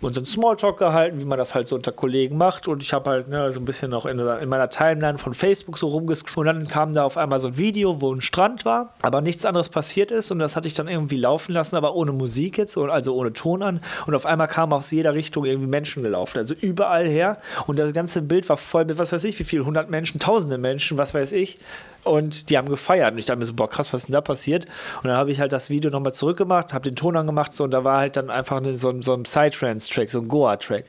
unseren 0.00 0.26
Smalltalk 0.26 0.78
gehalten, 0.78 1.18
wie 1.18 1.24
man 1.24 1.38
das 1.38 1.54
halt 1.54 1.66
so 1.66 1.74
unter 1.74 1.90
Kollegen 1.90 2.36
macht. 2.36 2.68
Und 2.68 2.82
ich 2.82 2.92
habe 2.92 3.10
halt 3.10 3.28
ne, 3.28 3.50
so 3.50 3.58
ein 3.58 3.64
bisschen 3.64 3.90
noch 3.90 4.06
in, 4.06 4.18
in, 4.18 4.48
meiner 4.48 4.68
Timeline 4.68 5.18
von 5.18 5.34
Facebook 5.34 5.78
so 5.78 5.88
rumgescrollt. 5.88 6.46
Und 6.48 6.54
dann 6.54 6.68
kam 6.68 6.92
da 6.92 7.04
auf 7.04 7.16
einmal 7.16 7.38
so 7.38 7.48
ein 7.48 7.58
Video, 7.58 8.00
wo 8.00 8.12
ein 8.12 8.20
Strand 8.20 8.64
war, 8.64 8.92
aber 9.02 9.20
nichts 9.22 9.44
anderes 9.44 9.70
passiert 9.70 10.10
ist. 10.10 10.30
Und 10.30 10.38
das 10.38 10.54
hatte 10.54 10.68
ich 10.68 10.74
dann 10.74 10.86
irgendwie 10.86 11.16
laufen 11.16 11.52
lassen, 11.52 11.74
aber 11.74 11.94
ohne 11.94 12.12
Musik 12.12 12.58
jetzt, 12.58 12.76
also 12.76 13.14
ohne 13.14 13.32
Ton 13.32 13.62
an. 13.62 13.80
Und 14.06 14.14
auf 14.14 14.26
einmal 14.26 14.48
kamen 14.48 14.72
aus 14.72 14.90
jeder 14.90 15.14
Richtung 15.14 15.46
irgendwie 15.46 15.68
Menschen 15.68 16.02
gelaufen, 16.02 16.38
also 16.38 16.54
überall 16.54 17.08
her. 17.08 17.38
Und 17.66 17.78
das 17.78 17.92
ganze 17.92 18.22
Bild 18.22 18.48
war 18.48 18.56
voll 18.56 18.84
mit, 18.84 18.98
was 18.98 19.12
weiß 19.12 19.24
ich, 19.24 19.38
wie 19.38 19.44
viel, 19.44 19.60
100 19.60 19.90
Menschen, 19.90 20.20
tausende 20.20 20.58
Menschen, 20.58 20.98
was 20.98 21.14
weiß 21.14 21.32
ich. 21.32 21.58
Und 22.08 22.50
die 22.50 22.58
haben 22.58 22.68
gefeiert. 22.68 23.12
Und 23.12 23.18
ich 23.18 23.26
dachte 23.26 23.38
mir 23.38 23.44
so, 23.44 23.54
boah, 23.54 23.68
krass, 23.68 23.92
was 23.92 24.02
ist 24.02 24.08
denn 24.08 24.14
da 24.14 24.20
passiert? 24.20 24.66
Und 25.02 25.08
dann 25.08 25.16
habe 25.16 25.30
ich 25.30 25.40
halt 25.40 25.52
das 25.52 25.70
Video 25.70 25.90
nochmal 25.90 26.14
zurückgemacht, 26.14 26.72
habe 26.72 26.84
den 26.88 26.96
Ton 26.96 27.16
angemacht, 27.16 27.52
so, 27.52 27.64
und 27.64 27.70
da 27.70 27.84
war 27.84 28.00
halt 28.00 28.16
dann 28.16 28.30
einfach 28.30 28.58
eine, 28.58 28.76
so, 28.76 29.00
so 29.02 29.14
ein 29.14 29.22
Psytrance-Track, 29.22 30.10
so 30.10 30.20
ein 30.20 30.28
Goa-Track. 30.28 30.86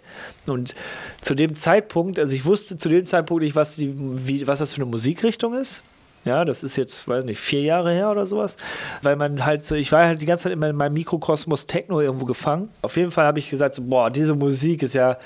Und 0.47 0.75
zu 1.21 1.35
dem 1.35 1.55
Zeitpunkt, 1.55 2.19
also 2.19 2.35
ich 2.35 2.45
wusste 2.45 2.77
zu 2.77 2.89
dem 2.89 3.05
Zeitpunkt 3.05 3.43
nicht, 3.43 3.55
was, 3.55 3.75
die, 3.75 3.93
wie, 3.97 4.47
was 4.47 4.59
das 4.59 4.73
für 4.73 4.81
eine 4.81 4.89
Musikrichtung 4.89 5.53
ist. 5.53 5.83
Ja, 6.25 6.43
das 6.43 6.63
ist 6.63 6.75
jetzt, 6.75 7.07
weiß 7.07 7.23
nicht, 7.23 7.39
vier 7.39 7.61
Jahre 7.61 7.91
her 7.93 8.11
oder 8.11 8.25
sowas. 8.25 8.57
Weil 9.01 9.15
man 9.15 9.45
halt 9.45 9.65
so, 9.65 9.75
ich 9.75 9.91
war 9.91 10.05
halt 10.05 10.21
die 10.21 10.25
ganze 10.25 10.43
Zeit 10.43 10.53
immer 10.53 10.69
in 10.69 10.75
meinem 10.75 10.93
Mikrokosmos 10.93 11.65
Techno 11.65 12.01
irgendwo 12.01 12.25
gefangen. 12.25 12.69
Auf 12.81 12.97
jeden 12.97 13.11
Fall 13.11 13.25
habe 13.25 13.39
ich 13.39 13.49
gesagt, 13.49 13.75
so, 13.75 13.81
boah, 13.81 14.09
diese 14.09 14.35
Musik 14.35 14.83
ist 14.83 14.93
ja 14.93 15.17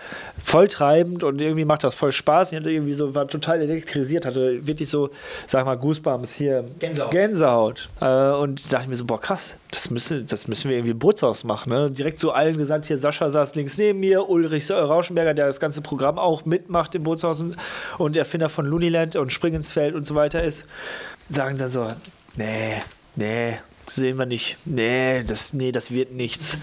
voll 0.41 0.67
treibend 0.67 1.23
und 1.23 1.41
irgendwie 1.41 1.65
macht 1.65 1.83
das 1.83 1.95
voll 1.95 2.11
Spaß. 2.11 2.51
Ich 2.51 2.59
hatte 2.59 2.71
irgendwie 2.71 2.93
so, 2.93 3.15
war 3.15 3.27
total 3.27 3.61
elektrisiert, 3.61 4.25
hatte 4.25 4.65
wirklich 4.67 4.89
so, 4.89 5.09
sag 5.47 5.65
mal, 5.65 5.75
Goosebumps 5.75 6.33
hier. 6.33 6.63
Gänsehaut. 6.79 7.11
Gänsehaut. 7.11 7.89
Äh, 7.99 8.31
und 8.33 8.71
dachte 8.71 8.87
mir 8.87 8.95
so, 8.95 9.05
boah, 9.05 9.19
krass, 9.19 9.57
das 9.71 9.89
müssen, 9.89 10.27
das 10.27 10.47
müssen 10.47 10.69
wir 10.69 10.77
irgendwie 10.77 10.93
Bootshaus 10.93 11.43
machen. 11.43 11.71
Ne? 11.71 11.89
Direkt 11.89 12.19
zu 12.19 12.31
allen 12.31 12.57
gesagt, 12.57 12.85
hier 12.85 12.99
Sascha 12.99 13.31
saß 13.31 13.55
links 13.55 13.77
neben 13.79 13.99
mir, 13.99 14.29
Ulrich 14.29 14.69
Rauschenberger, 14.69 15.33
der 15.33 15.47
das 15.47 15.59
ganze 15.59 15.81
Programm 15.81 16.19
auch 16.19 16.45
mitmacht 16.45 16.93
im 16.93 17.03
Bootshaus 17.03 17.43
und 17.97 18.15
Erfinder 18.15 18.49
von 18.49 18.65
Looniland 18.65 19.15
und 19.15 19.31
Springensfeld 19.31 19.95
und 19.95 20.05
so 20.05 20.13
weiter 20.13 20.43
ist 20.43 20.65
sagen 21.29 21.57
dann 21.57 21.69
so, 21.69 21.91
nee, 22.35 22.81
nee, 23.15 23.57
sehen 23.87 24.17
wir 24.17 24.25
nicht. 24.25 24.57
Nee, 24.65 25.23
das, 25.23 25.53
nee, 25.53 25.71
das 25.71 25.91
wird 25.91 26.11
nichts. 26.11 26.57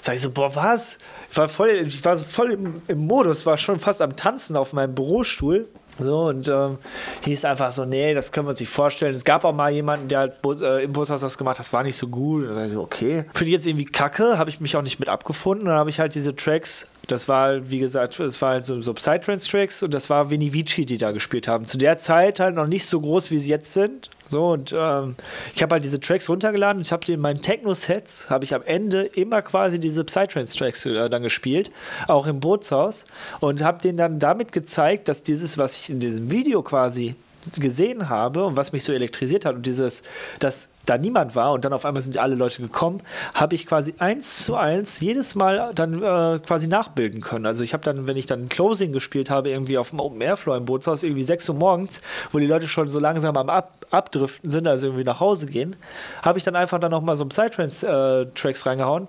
Sag 0.00 0.14
ich 0.14 0.20
so, 0.20 0.30
boah, 0.30 0.54
was? 0.54 0.98
Ich 1.30 1.36
war 1.36 1.48
voll, 1.48 1.70
ich 1.70 2.04
war 2.04 2.16
voll 2.18 2.52
im, 2.52 2.82
im 2.88 2.98
Modus, 2.98 3.46
war 3.46 3.56
schon 3.56 3.78
fast 3.78 4.02
am 4.02 4.16
Tanzen 4.16 4.56
auf 4.56 4.72
meinem 4.72 4.94
Bürostuhl. 4.94 5.68
So, 5.98 6.22
und 6.24 6.48
ähm, 6.48 6.78
hieß 7.22 7.44
einfach 7.44 7.72
so, 7.72 7.84
nee, 7.84 8.14
das 8.14 8.32
können 8.32 8.46
wir 8.46 8.50
uns 8.50 8.60
nicht 8.60 8.70
vorstellen. 8.70 9.14
Es 9.14 9.24
gab 9.24 9.44
auch 9.44 9.52
mal 9.52 9.70
jemanden, 9.70 10.08
der 10.08 10.18
halt 10.20 10.34
äh, 10.62 10.82
im 10.82 10.92
Bootshaus 10.92 11.20
was 11.20 11.36
gemacht 11.36 11.58
hat, 11.58 11.66
das 11.66 11.72
war 11.72 11.82
nicht 11.82 11.98
so 11.98 12.08
gut. 12.08 12.48
Und 12.48 12.64
ich 12.64 12.72
so, 12.72 12.80
okay. 12.80 13.26
Für 13.34 13.44
die 13.44 13.52
jetzt 13.52 13.66
irgendwie 13.66 13.84
kacke, 13.84 14.38
habe 14.38 14.48
ich 14.48 14.58
mich 14.58 14.74
auch 14.74 14.82
nicht 14.82 14.98
mit 14.98 15.10
abgefunden. 15.10 15.66
Dann 15.66 15.76
habe 15.76 15.90
ich 15.90 16.00
halt 16.00 16.14
diese 16.14 16.34
Tracks, 16.34 16.88
das 17.08 17.28
war, 17.28 17.68
wie 17.70 17.78
gesagt, 17.78 18.18
das 18.20 18.40
war 18.40 18.50
halt 18.50 18.64
so, 18.64 18.80
so 18.80 18.94
Psytrance-Tracks 18.94 19.82
und 19.82 19.92
das 19.92 20.08
war 20.08 20.30
Vinny 20.30 20.52
Vici, 20.52 20.86
die 20.86 20.98
da 20.98 21.10
gespielt 21.10 21.48
haben. 21.48 21.66
Zu 21.66 21.78
der 21.78 21.96
Zeit 21.96 22.38
halt 22.40 22.54
noch 22.54 22.66
nicht 22.66 22.86
so 22.86 23.00
groß, 23.00 23.30
wie 23.30 23.38
sie 23.38 23.50
jetzt 23.50 23.72
sind. 23.72 24.10
So, 24.28 24.52
und 24.52 24.74
ähm, 24.76 25.16
ich 25.54 25.62
habe 25.62 25.74
halt 25.74 25.84
diese 25.84 26.00
Tracks 26.00 26.28
runtergeladen 26.28 26.78
und 26.78 26.86
ich 26.86 26.92
habe 26.92 27.10
in 27.12 27.20
meinen 27.20 27.42
Techno-Sets, 27.42 28.30
habe 28.30 28.44
ich 28.44 28.54
am 28.54 28.62
Ende 28.62 29.02
immer 29.02 29.42
quasi 29.42 29.78
diese 29.78 30.04
Psytrance-Tracks 30.04 30.86
äh, 30.86 31.10
dann 31.10 31.22
gespielt, 31.22 31.70
auch 32.08 32.26
im 32.26 32.40
Bootshaus 32.40 33.04
und 33.40 33.62
habe 33.62 33.82
denen 33.82 33.98
dann 33.98 34.18
damit 34.18 34.52
gezeigt, 34.52 35.08
dass 35.08 35.22
dieses, 35.22 35.58
was 35.58 35.76
ich 35.76 35.90
in 35.90 36.00
diesem 36.00 36.30
Video 36.30 36.62
quasi 36.62 37.14
gesehen 37.56 38.08
habe 38.08 38.44
und 38.44 38.56
was 38.56 38.72
mich 38.72 38.84
so 38.84 38.92
elektrisiert 38.92 39.44
hat 39.44 39.54
und 39.56 39.66
dieses, 39.66 40.02
dass 40.40 40.70
da 40.86 40.98
niemand 40.98 41.36
war 41.36 41.52
und 41.52 41.64
dann 41.64 41.72
auf 41.72 41.84
einmal 41.84 42.02
sind 42.02 42.18
alle 42.18 42.34
Leute 42.34 42.60
gekommen, 42.60 43.02
habe 43.34 43.54
ich 43.54 43.66
quasi 43.66 43.94
eins 43.98 44.44
zu 44.44 44.56
eins 44.56 45.00
jedes 45.00 45.34
Mal 45.34 45.72
dann 45.74 46.02
äh, 46.02 46.40
quasi 46.40 46.66
nachbilden 46.66 47.20
können. 47.20 47.46
Also 47.46 47.62
ich 47.62 47.72
habe 47.72 47.84
dann, 47.84 48.06
wenn 48.06 48.16
ich 48.16 48.26
dann 48.26 48.48
Closing 48.48 48.92
gespielt 48.92 49.30
habe, 49.30 49.50
irgendwie 49.50 49.78
auf 49.78 49.90
dem 49.90 50.00
Open 50.00 50.20
Airflow 50.20 50.56
im 50.56 50.64
Bootshaus, 50.64 51.02
irgendwie 51.02 51.22
6 51.22 51.48
Uhr 51.50 51.54
morgens, 51.54 52.02
wo 52.32 52.38
die 52.38 52.46
Leute 52.46 52.68
schon 52.68 52.88
so 52.88 52.98
langsam 52.98 53.36
am 53.36 53.48
Ab 53.48 53.72
Abdriften 53.90 54.48
sind, 54.48 54.66
also 54.66 54.86
irgendwie 54.86 55.04
nach 55.04 55.20
Hause 55.20 55.46
gehen, 55.46 55.76
habe 56.22 56.38
ich 56.38 56.44
dann 56.44 56.56
einfach 56.56 56.80
dann 56.80 56.90
nochmal 56.90 57.14
so 57.14 57.26
Psytrance-Tracks 57.26 58.62
äh, 58.62 58.68
reingehauen, 58.68 59.06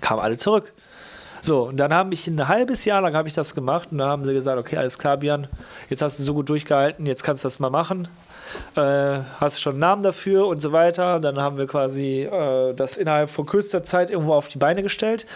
kamen 0.00 0.22
alle 0.22 0.38
zurück. 0.38 0.72
So, 1.40 1.68
und 1.68 1.76
dann 1.76 1.92
haben 1.92 2.12
ich 2.12 2.26
ein 2.26 2.48
halbes 2.48 2.84
Jahr 2.84 3.00
lang 3.00 3.14
habe 3.14 3.28
ich 3.28 3.34
das 3.34 3.54
gemacht 3.54 3.88
und 3.90 3.98
dann 3.98 4.08
haben 4.08 4.24
sie 4.24 4.32
gesagt, 4.32 4.58
okay, 4.58 4.76
alles 4.76 4.98
klar, 4.98 5.16
Björn, 5.16 5.48
jetzt 5.88 6.02
hast 6.02 6.18
du 6.18 6.22
so 6.22 6.34
gut 6.34 6.48
durchgehalten, 6.48 7.06
jetzt 7.06 7.22
kannst 7.22 7.44
du 7.44 7.46
das 7.46 7.60
mal 7.60 7.70
machen. 7.70 8.08
Äh, 8.74 9.20
hast 9.40 9.56
du 9.56 9.60
schon 9.60 9.72
einen 9.72 9.80
Namen 9.80 10.02
dafür 10.02 10.46
und 10.46 10.60
so 10.60 10.72
weiter. 10.72 11.20
Dann 11.20 11.38
haben 11.38 11.58
wir 11.58 11.66
quasi 11.66 12.22
äh, 12.22 12.74
das 12.74 12.96
innerhalb 12.96 13.30
von 13.30 13.46
kürzester 13.46 13.82
Zeit 13.82 14.10
irgendwo 14.10 14.34
auf 14.34 14.48
die 14.48 14.58
Beine 14.58 14.82
gestellt. 14.82 15.26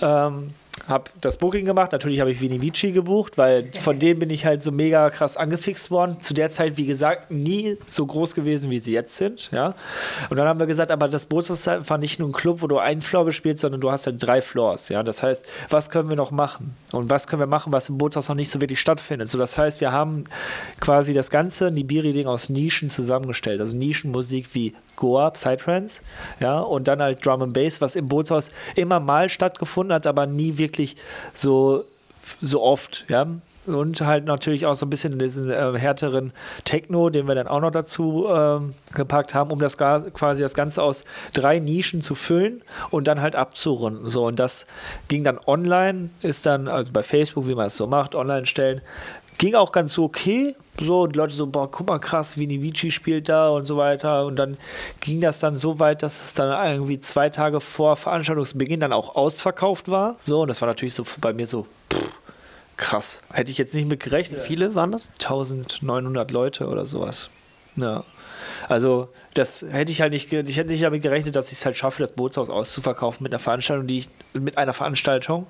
Ähm, 0.00 0.50
habe 0.86 1.10
das 1.20 1.36
Booking 1.36 1.64
gemacht. 1.64 1.92
Natürlich 1.92 2.20
habe 2.20 2.30
ich 2.30 2.40
Vini 2.40 2.60
Vici 2.60 2.92
gebucht, 2.92 3.38
weil 3.38 3.70
von 3.80 3.98
dem 3.98 4.18
bin 4.18 4.30
ich 4.30 4.46
halt 4.46 4.62
so 4.62 4.70
mega 4.70 5.10
krass 5.10 5.36
angefixt 5.36 5.90
worden. 5.90 6.20
Zu 6.20 6.34
der 6.34 6.50
Zeit, 6.50 6.76
wie 6.76 6.86
gesagt, 6.86 7.30
nie 7.30 7.76
so 7.86 8.06
groß 8.06 8.34
gewesen, 8.34 8.70
wie 8.70 8.78
sie 8.78 8.92
jetzt 8.92 9.16
sind. 9.16 9.50
Ja? 9.52 9.74
Und 10.30 10.36
dann 10.36 10.46
haben 10.46 10.58
wir 10.58 10.66
gesagt, 10.66 10.90
aber 10.90 11.08
das 11.08 11.26
Bootshaus 11.26 11.66
war 11.66 11.98
nicht 11.98 12.18
nur 12.18 12.28
ein 12.28 12.32
Club, 12.32 12.62
wo 12.62 12.66
du 12.66 12.78
einen 12.78 13.02
Floor 13.02 13.24
gespielt, 13.24 13.58
sondern 13.58 13.80
du 13.80 13.90
hast 13.90 14.06
halt 14.06 14.16
drei 14.24 14.40
Floors. 14.40 14.88
Ja? 14.88 15.02
Das 15.02 15.22
heißt, 15.22 15.44
was 15.70 15.90
können 15.90 16.08
wir 16.08 16.16
noch 16.16 16.30
machen? 16.30 16.76
Und 16.92 17.10
was 17.10 17.26
können 17.26 17.40
wir 17.40 17.46
machen, 17.46 17.72
was 17.72 17.88
im 17.88 17.98
Bootshaus 17.98 18.28
noch 18.28 18.36
nicht 18.36 18.50
so 18.50 18.60
wirklich 18.60 18.80
stattfindet? 18.80 19.28
So, 19.28 19.38
das 19.38 19.58
heißt, 19.58 19.80
wir 19.80 19.92
haben 19.92 20.24
quasi 20.80 21.12
das 21.12 21.30
ganze 21.30 21.70
Nibiri-Ding 21.70 22.26
aus 22.26 22.48
Nischen 22.48 22.90
zusammengestellt. 22.90 23.60
Also 23.60 23.76
Nischenmusik 23.76 24.54
wie 24.54 24.74
Goa, 24.98 25.30
Psytrance, 25.30 26.02
ja, 26.40 26.58
und 26.58 26.88
dann 26.88 27.00
halt 27.00 27.24
Drum 27.24 27.42
and 27.42 27.52
Bass, 27.52 27.80
was 27.80 27.94
im 27.94 28.08
Bootshaus 28.08 28.50
immer 28.74 28.98
mal 28.98 29.28
stattgefunden 29.28 29.94
hat, 29.94 30.08
aber 30.08 30.26
nie 30.26 30.58
wirklich 30.58 30.67
so, 31.34 31.84
so 32.40 32.62
oft, 32.62 33.04
ja. 33.08 33.26
Und 33.66 34.00
halt 34.00 34.24
natürlich 34.24 34.64
auch 34.64 34.76
so 34.76 34.86
ein 34.86 34.90
bisschen 34.90 35.18
diesen 35.18 35.50
äh, 35.50 35.78
härteren 35.78 36.32
Techno, 36.64 37.10
den 37.10 37.28
wir 37.28 37.34
dann 37.34 37.46
auch 37.46 37.60
noch 37.60 37.70
dazu 37.70 38.26
ähm, 38.26 38.74
gepackt 38.94 39.34
haben, 39.34 39.50
um 39.50 39.58
das 39.58 39.76
quasi 39.76 40.40
das 40.40 40.54
Ganze 40.54 40.82
aus 40.82 41.04
drei 41.34 41.58
Nischen 41.58 42.00
zu 42.00 42.14
füllen 42.14 42.62
und 42.88 43.08
dann 43.08 43.20
halt 43.20 43.36
abzurunden. 43.36 44.08
So, 44.08 44.26
und 44.26 44.38
das 44.40 44.66
ging 45.08 45.22
dann 45.22 45.38
online, 45.46 46.08
ist 46.22 46.46
dann, 46.46 46.66
also 46.66 46.92
bei 46.92 47.02
Facebook, 47.02 47.46
wie 47.46 47.54
man 47.54 47.66
es 47.66 47.76
so 47.76 47.86
macht, 47.86 48.14
online 48.14 48.46
stellen, 48.46 48.80
ging 49.38 49.54
auch 49.54 49.72
ganz 49.72 49.98
okay. 49.98 50.54
So, 50.80 51.06
die 51.06 51.16
Leute 51.16 51.34
so, 51.34 51.46
boah, 51.46 51.70
guck 51.70 51.88
mal 51.88 51.98
krass, 51.98 52.38
Vini 52.38 52.62
Vici 52.62 52.90
spielt 52.90 53.28
da 53.28 53.50
und 53.50 53.66
so 53.66 53.76
weiter. 53.76 54.26
Und 54.26 54.36
dann 54.36 54.56
ging 55.00 55.20
das 55.20 55.40
dann 55.40 55.56
so 55.56 55.80
weit, 55.80 56.02
dass 56.02 56.24
es 56.24 56.34
dann 56.34 56.72
irgendwie 56.72 57.00
zwei 57.00 57.30
Tage 57.30 57.60
vor 57.60 57.96
Veranstaltungsbeginn 57.96 58.80
dann 58.80 58.92
auch 58.92 59.16
ausverkauft 59.16 59.90
war. 59.90 60.16
So, 60.22 60.42
und 60.42 60.48
das 60.48 60.60
war 60.60 60.68
natürlich 60.68 60.94
so 60.94 61.04
bei 61.20 61.32
mir 61.32 61.46
so, 61.46 61.66
pff, 61.92 62.10
krass. 62.76 63.22
Hätte 63.32 63.50
ich 63.50 63.58
jetzt 63.58 63.74
nicht 63.74 63.88
mit 63.88 64.00
gerechnet. 64.00 64.40
Wie 64.42 64.46
viele 64.46 64.74
waren 64.74 64.92
das? 64.92 65.10
1900 65.14 66.30
Leute 66.30 66.68
oder 66.68 66.86
sowas. 66.86 67.30
Ja. 67.76 68.04
Also 68.68 69.08
das 69.34 69.64
hätte 69.70 69.92
ich 69.92 70.00
halt 70.00 70.12
nicht, 70.12 70.32
ich 70.32 70.56
hätte 70.56 70.70
nicht 70.70 70.82
damit 70.82 71.02
gerechnet, 71.02 71.36
dass 71.36 71.52
ich 71.52 71.58
es 71.58 71.66
halt 71.66 71.76
schaffe, 71.76 72.02
das 72.02 72.12
Bootshaus 72.12 72.50
auszuverkaufen 72.50 73.22
mit 73.22 73.32
einer 73.32 73.38
Veranstaltung, 73.38 73.86
die 73.86 73.98
ich, 73.98 74.08
mit 74.34 74.58
einer 74.58 74.72
Veranstaltung, 74.72 75.46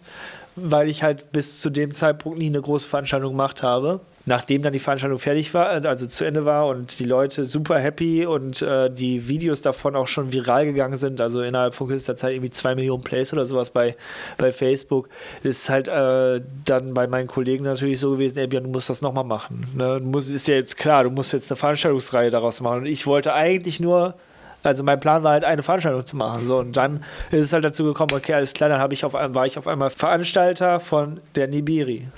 weil 0.57 0.89
ich 0.89 1.03
halt 1.03 1.33
bis 1.33 1.61
zu 1.61 1.71
dem 1.71 1.93
Zeitpunkt 1.93 2.39
nie 2.39 2.47
eine 2.47 2.61
große 2.61 2.89
Veranstaltung 2.89 3.33
gemacht 3.33 3.63
habe 3.63 4.01
nachdem 4.29 4.63
dann 4.63 4.73
die 4.73 4.79
Veranstaltung 4.79 5.19
fertig 5.19 5.53
war, 5.55 5.69
also 5.69 6.07
zu 6.07 6.25
Ende 6.25 6.45
war 6.45 6.67
und 6.69 6.99
die 7.01 7.05
Leute 7.05 7.47
super 7.47 7.79
happy 7.79 8.27
und 8.27 8.63
äh, 8.63 8.91
die 8.91 9.27
Videos 9.27 9.63
davon 9.63 9.97
auch 9.97 10.07
schon 10.07 10.33
viral 10.33 10.67
gegangen 10.67 10.97
sind, 10.97 11.21
also 11.21 11.43
innerhalb 11.43 11.75
von 11.75 11.89
kürzester 11.89 12.15
Zeit 12.15 12.35
irgendwie 12.35 12.51
zwei 12.51 12.75
Millionen 12.75 13.03
Plays 13.03 13.33
oder 13.33 13.47
sowas 13.47 13.71
bei, 13.71 13.97
bei 14.37 14.53
Facebook, 14.53 15.09
ist 15.43 15.69
halt 15.71 15.89
äh, 15.89 16.43
dann 16.65 16.95
bei 16.95 17.07
meinen 17.07 17.27
Kollegen 17.27 17.65
natürlich 17.65 18.01
so 18.01 18.13
gewesen, 18.13 18.39
ey, 18.39 18.47
Björn, 18.47 18.65
du 18.65 18.71
musst 18.71 18.91
das 18.91 19.03
nochmal 19.03 19.25
machen. 19.25 19.67
Ne? 19.75 19.99
Du 19.99 20.07
musst, 20.07 20.31
ist 20.31 20.47
ja 20.47 20.57
jetzt 20.57 20.77
klar, 20.77 21.05
du 21.05 21.11
musst 21.11 21.33
jetzt 21.33 21.51
eine 21.51 21.57
Veranstaltungsreihe 21.57 22.31
daraus 22.31 22.61
machen. 22.61 22.68
Und 22.73 22.87
ich 22.87 23.07
wollte 23.07 23.35
eigentlich 23.35 23.81
nur 23.81 24.15
also 24.63 24.83
mein 24.83 25.01
Plan 25.01 25.23
war 25.23 25.33
halt, 25.33 25.45
eine 25.45 25.63
Veranstaltung 25.63 26.05
zu 26.05 26.17
machen. 26.17 26.45
So, 26.45 26.59
und 26.59 26.77
dann 26.77 27.03
ist 27.31 27.47
es 27.47 27.53
halt 27.53 27.65
dazu 27.65 27.85
gekommen, 27.85 28.13
okay, 28.13 28.35
alles 28.35 28.53
klar, 28.53 28.69
dann 28.69 28.91
ich 28.91 29.05
auf, 29.05 29.13
war 29.15 29.47
ich 29.47 29.57
auf 29.57 29.67
einmal 29.67 29.91
Veranstalter 29.91 30.81
von 30.81 31.21
der 31.35 31.49
Nibiri. 31.49 32.09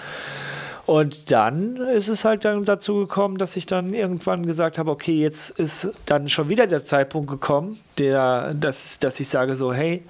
Und 0.87 1.31
dann 1.31 1.77
ist 1.77 2.09
es 2.09 2.25
halt 2.25 2.45
dann 2.45 2.65
dazu 2.65 2.97
gekommen, 2.97 3.39
dass 3.39 3.57
ich 3.57 3.67
dann 3.67 3.95
irgendwann 3.95 4.45
gesagt 4.45 4.79
habe, 4.79 4.91
okay, 4.91 5.21
jetzt 5.21 5.51
ist 5.51 5.93
dann 6.07 6.29
schon 6.29 6.49
wieder 6.49 6.67
der 6.67 6.85
Zeitpunkt 6.85 7.31
gekommen, 7.31 7.79
der, 7.99 8.55
dass, 8.55 8.99
dass 8.99 9.21
ich 9.21 9.29
sage 9.29 9.55
so, 9.55 9.73
hey, 9.73 10.03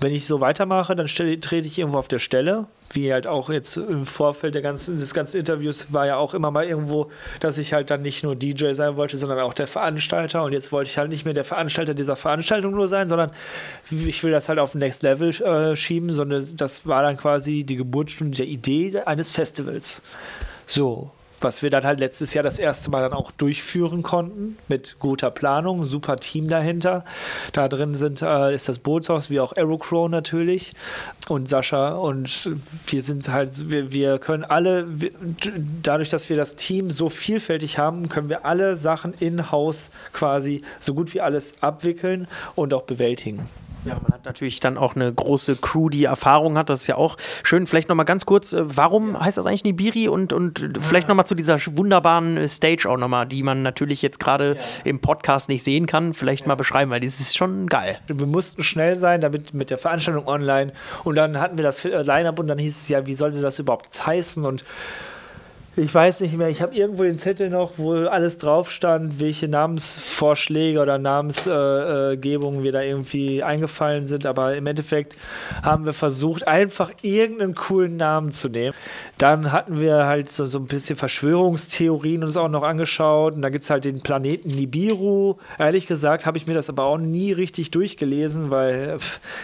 wenn 0.00 0.12
ich 0.12 0.26
so 0.26 0.40
weitermache, 0.40 0.96
dann 0.96 1.08
stelle, 1.08 1.38
trete 1.38 1.66
ich 1.66 1.78
irgendwo 1.78 1.98
auf 1.98 2.08
der 2.08 2.18
Stelle. 2.18 2.66
Wie 2.90 3.12
halt 3.12 3.26
auch 3.26 3.48
jetzt 3.48 3.76
im 3.76 4.06
Vorfeld 4.06 4.54
der 4.54 4.62
ganzen, 4.62 4.98
des 4.98 5.14
ganzen 5.14 5.38
Interviews 5.38 5.92
war 5.92 6.06
ja 6.06 6.16
auch 6.16 6.34
immer 6.34 6.50
mal 6.50 6.64
irgendwo, 6.64 7.10
dass 7.40 7.58
ich 7.58 7.72
halt 7.72 7.90
dann 7.90 8.02
nicht 8.02 8.22
nur 8.22 8.36
DJ 8.36 8.72
sein 8.72 8.96
wollte, 8.96 9.16
sondern 9.18 9.40
auch 9.40 9.54
der 9.54 9.66
Veranstalter. 9.66 10.42
Und 10.44 10.52
jetzt 10.52 10.72
wollte 10.72 10.90
ich 10.90 10.98
halt 10.98 11.10
nicht 11.10 11.24
mehr 11.24 11.34
der 11.34 11.44
Veranstalter 11.44 11.94
dieser 11.94 12.16
Veranstaltung 12.16 12.74
nur 12.74 12.88
sein, 12.88 13.08
sondern 13.08 13.30
ich 13.90 14.22
will 14.22 14.32
das 14.32 14.48
halt 14.48 14.58
auf 14.58 14.74
Next 14.74 15.02
Level 15.02 15.30
äh, 15.30 15.76
schieben, 15.76 16.10
sondern 16.10 16.46
das 16.56 16.86
war 16.86 17.02
dann 17.02 17.16
quasi 17.16 17.64
die 17.64 17.76
Geburtsstunde 17.76 18.36
der 18.36 18.46
Idee 18.46 19.00
eines 19.06 19.30
Festivals. 19.30 20.02
So, 20.66 21.10
was 21.44 21.62
wir 21.62 21.70
dann 21.70 21.84
halt 21.84 22.00
letztes 22.00 22.34
Jahr 22.34 22.42
das 22.42 22.58
erste 22.58 22.90
Mal 22.90 23.02
dann 23.02 23.12
auch 23.12 23.30
durchführen 23.30 24.02
konnten 24.02 24.56
mit 24.66 24.96
guter 24.98 25.30
Planung, 25.30 25.84
super 25.84 26.16
Team 26.16 26.48
dahinter. 26.48 27.04
Da 27.52 27.68
drin 27.68 27.94
sind, 27.94 28.22
äh, 28.22 28.54
ist 28.54 28.68
das 28.68 28.78
Bootshaus, 28.78 29.30
wie 29.30 29.40
auch 29.40 29.52
Aerocrow 29.56 30.08
natürlich 30.08 30.72
und 31.28 31.48
Sascha 31.48 31.94
und 31.94 32.50
wir 32.86 33.02
sind 33.02 33.28
halt, 33.28 33.70
wir, 33.70 33.92
wir 33.92 34.18
können 34.18 34.44
alle, 34.44 34.86
wir, 34.88 35.10
dadurch, 35.82 36.08
dass 36.08 36.28
wir 36.28 36.36
das 36.36 36.56
Team 36.56 36.90
so 36.90 37.08
vielfältig 37.08 37.78
haben, 37.78 38.08
können 38.08 38.28
wir 38.28 38.44
alle 38.44 38.76
Sachen 38.76 39.14
in-house 39.14 39.90
quasi 40.12 40.62
so 40.80 40.94
gut 40.94 41.14
wie 41.14 41.20
alles 41.20 41.62
abwickeln 41.62 42.26
und 42.56 42.74
auch 42.74 42.82
bewältigen. 42.82 43.48
Ja, 43.84 43.94
man 44.00 44.12
hat 44.12 44.24
natürlich 44.24 44.60
dann 44.60 44.78
auch 44.78 44.96
eine 44.96 45.12
große 45.12 45.56
Crew, 45.56 45.88
die 45.90 46.04
Erfahrung 46.04 46.56
hat. 46.56 46.70
Das 46.70 46.82
ist 46.82 46.86
ja 46.86 46.96
auch 46.96 47.16
schön. 47.42 47.66
Vielleicht 47.66 47.88
nochmal 47.88 48.06
ganz 48.06 48.24
kurz, 48.24 48.52
äh, 48.52 48.62
warum 48.64 49.18
heißt 49.18 49.36
das 49.36 49.46
eigentlich 49.46 49.64
Nibiri? 49.64 50.08
Und, 50.08 50.32
und 50.32 50.78
vielleicht 50.80 51.08
nochmal 51.08 51.26
zu 51.26 51.34
dieser 51.34 51.58
wunderbaren 51.76 52.36
äh, 52.36 52.48
Stage 52.48 52.88
auch 52.88 52.96
nochmal, 52.96 53.26
die 53.26 53.42
man 53.42 53.62
natürlich 53.62 54.00
jetzt 54.00 54.18
gerade 54.18 54.56
ja. 54.56 54.62
im 54.84 55.00
Podcast 55.00 55.48
nicht 55.48 55.62
sehen 55.62 55.86
kann. 55.86 56.14
Vielleicht 56.14 56.42
ja. 56.42 56.48
mal 56.48 56.54
beschreiben, 56.54 56.90
weil 56.90 57.00
das 57.00 57.20
ist 57.20 57.36
schon 57.36 57.66
geil. 57.66 57.98
Wir 58.06 58.26
mussten 58.26 58.62
schnell 58.62 58.96
sein, 58.96 59.20
damit 59.20 59.52
mit 59.52 59.70
der 59.70 59.78
Veranstaltung 59.78 60.26
online. 60.26 60.72
Und 61.04 61.16
dann 61.16 61.38
hatten 61.38 61.58
wir 61.58 61.64
das 61.64 61.84
Line-Up 61.84 62.38
und 62.38 62.48
dann 62.48 62.58
hieß 62.58 62.76
es 62.76 62.88
ja, 62.88 63.06
wie 63.06 63.14
sollte 63.14 63.40
das 63.40 63.58
überhaupt 63.58 64.06
heißen? 64.06 64.44
Und 64.44 64.64
ich 65.76 65.92
weiß 65.92 66.20
nicht 66.20 66.36
mehr, 66.36 66.48
ich 66.48 66.62
habe 66.62 66.74
irgendwo 66.74 67.02
den 67.02 67.18
Zettel 67.18 67.50
noch, 67.50 67.72
wo 67.78 67.92
alles 67.92 68.38
drauf 68.38 68.70
stand, 68.70 69.18
welche 69.18 69.48
Namensvorschläge 69.48 70.80
oder 70.80 70.98
Namensgebungen 70.98 72.60
äh, 72.60 72.62
wir 72.62 72.70
da 72.70 72.82
irgendwie 72.82 73.42
eingefallen 73.42 74.06
sind, 74.06 74.24
aber 74.24 74.54
im 74.54 74.66
Endeffekt 74.68 75.16
haben 75.62 75.84
wir 75.84 75.92
versucht, 75.92 76.46
einfach 76.46 76.92
irgendeinen 77.02 77.54
coolen 77.54 77.96
Namen 77.96 78.30
zu 78.30 78.48
nehmen. 78.48 78.74
Dann 79.18 79.50
hatten 79.50 79.80
wir 79.80 80.06
halt 80.06 80.30
so, 80.30 80.46
so 80.46 80.58
ein 80.58 80.66
bisschen 80.66 80.94
Verschwörungstheorien 80.94 82.22
uns 82.22 82.36
auch 82.36 82.48
noch 82.48 82.62
angeschaut 82.62 83.34
und 83.34 83.42
da 83.42 83.48
gibt 83.48 83.64
es 83.64 83.70
halt 83.70 83.84
den 83.84 84.00
Planeten 84.00 84.50
Nibiru. 84.50 85.36
Ehrlich 85.58 85.88
gesagt 85.88 86.24
habe 86.24 86.38
ich 86.38 86.46
mir 86.46 86.54
das 86.54 86.68
aber 86.68 86.84
auch 86.84 86.98
nie 86.98 87.32
richtig 87.32 87.72
durchgelesen, 87.72 88.52
weil 88.52 88.98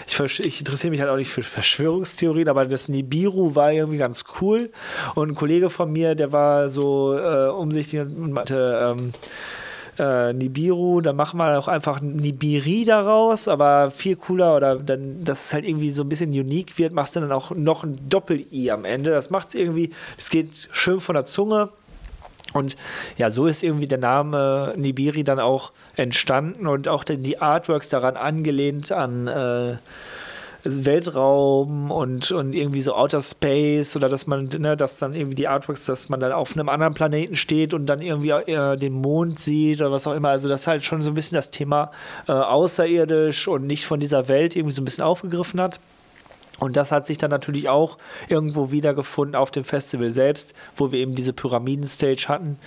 ich, 0.06 0.40
ich 0.40 0.60
interessiere 0.60 0.92
mich 0.92 1.00
halt 1.00 1.10
auch 1.10 1.16
nicht 1.16 1.30
für 1.30 1.42
Verschwörungstheorien, 1.42 2.48
aber 2.48 2.66
das 2.66 2.88
Nibiru 2.88 3.56
war 3.56 3.72
irgendwie 3.72 3.98
ganz 3.98 4.24
cool 4.40 4.70
und 5.16 5.30
ein 5.30 5.34
Kollege 5.34 5.70
von 5.70 5.90
mir, 5.90 6.19
der 6.20 6.32
war 6.32 6.68
so 6.68 7.14
äh, 7.16 7.48
umsichtig 7.48 8.00
und 8.00 8.32
meinte, 8.32 8.96
ähm, 8.98 9.12
äh, 9.98 10.32
Nibiru, 10.32 11.00
dann 11.00 11.16
machen 11.16 11.38
wir 11.38 11.58
auch 11.58 11.68
einfach 11.68 12.00
Nibiri 12.00 12.84
daraus, 12.84 13.48
aber 13.48 13.90
viel 13.90 14.16
cooler 14.16 14.56
oder 14.56 14.76
dann, 14.76 15.24
dass 15.24 15.46
es 15.46 15.54
halt 15.54 15.66
irgendwie 15.66 15.90
so 15.90 16.02
ein 16.02 16.08
bisschen 16.08 16.30
unique 16.30 16.78
wird, 16.78 16.92
machst 16.92 17.16
du 17.16 17.20
dann 17.20 17.32
auch 17.32 17.50
noch 17.50 17.84
ein 17.84 17.98
Doppel-I 18.08 18.70
am 18.70 18.84
Ende. 18.84 19.10
Das 19.10 19.30
macht 19.30 19.48
es 19.48 19.54
irgendwie, 19.54 19.90
es 20.16 20.30
geht 20.30 20.68
schön 20.72 21.00
von 21.00 21.14
der 21.14 21.24
Zunge. 21.24 21.70
Und 22.52 22.76
ja, 23.16 23.30
so 23.30 23.46
ist 23.46 23.62
irgendwie 23.62 23.86
der 23.86 23.98
Name 23.98 24.74
Nibiri 24.76 25.22
dann 25.22 25.38
auch 25.38 25.72
entstanden 25.96 26.66
und 26.66 26.88
auch 26.88 27.04
die 27.04 27.38
Artworks 27.38 27.88
daran 27.88 28.16
angelehnt 28.16 28.90
an 28.92 29.26
äh, 29.26 29.76
Weltraum 30.64 31.90
und, 31.90 32.30
und 32.30 32.54
irgendwie 32.54 32.80
so 32.80 32.94
Outer 32.94 33.22
Space 33.22 33.96
oder 33.96 34.08
dass 34.08 34.26
man, 34.26 34.44
ne, 34.58 34.76
dass 34.76 34.98
dann 34.98 35.14
irgendwie 35.14 35.34
die 35.34 35.48
Artworks, 35.48 35.86
dass 35.86 36.08
man 36.08 36.20
dann 36.20 36.32
auf 36.32 36.56
einem 36.56 36.68
anderen 36.68 36.94
Planeten 36.94 37.36
steht 37.36 37.72
und 37.74 37.86
dann 37.86 38.00
irgendwie 38.00 38.30
äh, 38.30 38.76
den 38.76 38.92
Mond 38.92 39.38
sieht 39.38 39.80
oder 39.80 39.90
was 39.90 40.06
auch 40.06 40.14
immer. 40.14 40.30
Also 40.30 40.48
das 40.48 40.66
halt 40.66 40.84
schon 40.84 41.00
so 41.00 41.10
ein 41.10 41.14
bisschen 41.14 41.36
das 41.36 41.50
Thema 41.50 41.90
äh, 42.28 42.32
außerirdisch 42.32 43.48
und 43.48 43.66
nicht 43.66 43.86
von 43.86 44.00
dieser 44.00 44.28
Welt 44.28 44.56
irgendwie 44.56 44.74
so 44.74 44.82
ein 44.82 44.84
bisschen 44.84 45.04
aufgegriffen 45.04 45.60
hat. 45.60 45.80
Und 46.58 46.76
das 46.76 46.92
hat 46.92 47.06
sich 47.06 47.16
dann 47.16 47.30
natürlich 47.30 47.68
auch 47.70 47.96
irgendwo 48.28 48.70
wiedergefunden 48.70 49.34
auf 49.34 49.50
dem 49.50 49.64
Festival 49.64 50.10
selbst, 50.10 50.54
wo 50.76 50.92
wir 50.92 50.98
eben 50.98 51.14
diese 51.14 51.32
Pyramiden-Stage 51.32 52.26
hatten, 52.28 52.58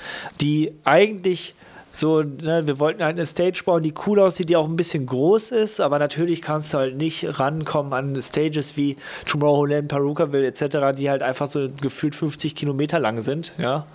die 0.42 0.74
eigentlich 0.84 1.54
so, 1.96 2.24
ne, 2.24 2.66
wir 2.66 2.80
wollten 2.80 3.04
halt 3.04 3.18
eine 3.18 3.26
Stage 3.28 3.62
bauen, 3.64 3.84
die 3.84 3.94
cool 4.08 4.20
aussieht, 4.20 4.50
die 4.50 4.56
auch 4.56 4.68
ein 4.68 4.76
bisschen 4.76 5.06
groß 5.06 5.52
ist, 5.52 5.80
aber 5.80 6.00
natürlich 6.00 6.42
kannst 6.42 6.74
du 6.74 6.80
halt 6.80 6.98
nicht 6.98 7.40
rankommen 7.40 7.94
an 7.94 8.20
Stages 8.20 8.76
wie 8.76 8.98
Tomorrowland, 9.28 9.90
Perukaville 9.90 10.48
etc., 10.48 10.98
die 10.98 11.12
halt 11.12 11.22
einfach 11.22 11.46
so 11.46 11.70
gefühlt 11.70 12.16
50 12.16 12.56
Kilometer 12.56 13.00
lang 13.00 13.22
sind, 13.22 13.54
ja. 13.60 13.86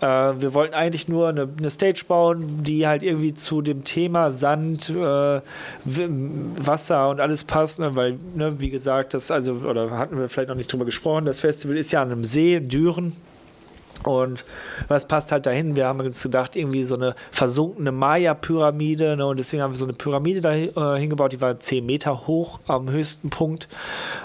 Äh, 0.00 0.40
wir 0.40 0.54
wollten 0.54 0.72
eigentlich 0.72 1.06
nur 1.06 1.28
eine, 1.28 1.46
eine, 1.58 1.70
Stage 1.70 2.04
bauen, 2.08 2.62
die 2.64 2.86
halt 2.86 3.02
irgendwie 3.02 3.34
zu 3.34 3.60
dem 3.60 3.84
Thema 3.84 4.30
Sand, 4.30 4.88
äh, 4.88 5.40
Wasser 5.84 7.10
und 7.10 7.20
alles 7.20 7.44
passt, 7.44 7.78
ne, 7.78 7.94
weil, 7.94 8.18
ne, 8.34 8.58
wie 8.58 8.70
gesagt, 8.70 9.12
das, 9.12 9.30
also, 9.30 9.52
oder 9.52 9.90
hatten 9.90 10.18
wir 10.18 10.30
vielleicht 10.30 10.48
noch 10.48 10.56
nicht 10.56 10.72
drüber 10.72 10.86
gesprochen, 10.86 11.26
das 11.26 11.40
Festival 11.40 11.76
ist 11.76 11.92
ja 11.92 12.00
an 12.00 12.10
einem 12.10 12.24
See, 12.24 12.58
Düren, 12.60 13.14
und 14.04 14.44
was 14.88 15.08
passt 15.08 15.32
halt 15.32 15.46
dahin? 15.46 15.76
Wir 15.76 15.86
haben 15.86 16.00
uns 16.00 16.22
gedacht, 16.22 16.56
irgendwie 16.56 16.82
so 16.82 16.94
eine 16.94 17.14
versunkene 17.30 17.92
Maya-Pyramide. 17.92 19.16
Ne? 19.16 19.26
Und 19.26 19.38
deswegen 19.38 19.62
haben 19.62 19.72
wir 19.72 19.78
so 19.78 19.84
eine 19.84 19.94
Pyramide 19.94 20.40
da 20.40 20.54
äh, 20.54 20.98
hingebaut, 20.98 21.32
die 21.32 21.40
war 21.40 21.58
10 21.58 21.86
Meter 21.86 22.26
hoch 22.26 22.58
am 22.66 22.90
höchsten 22.90 23.30
Punkt. 23.30 23.68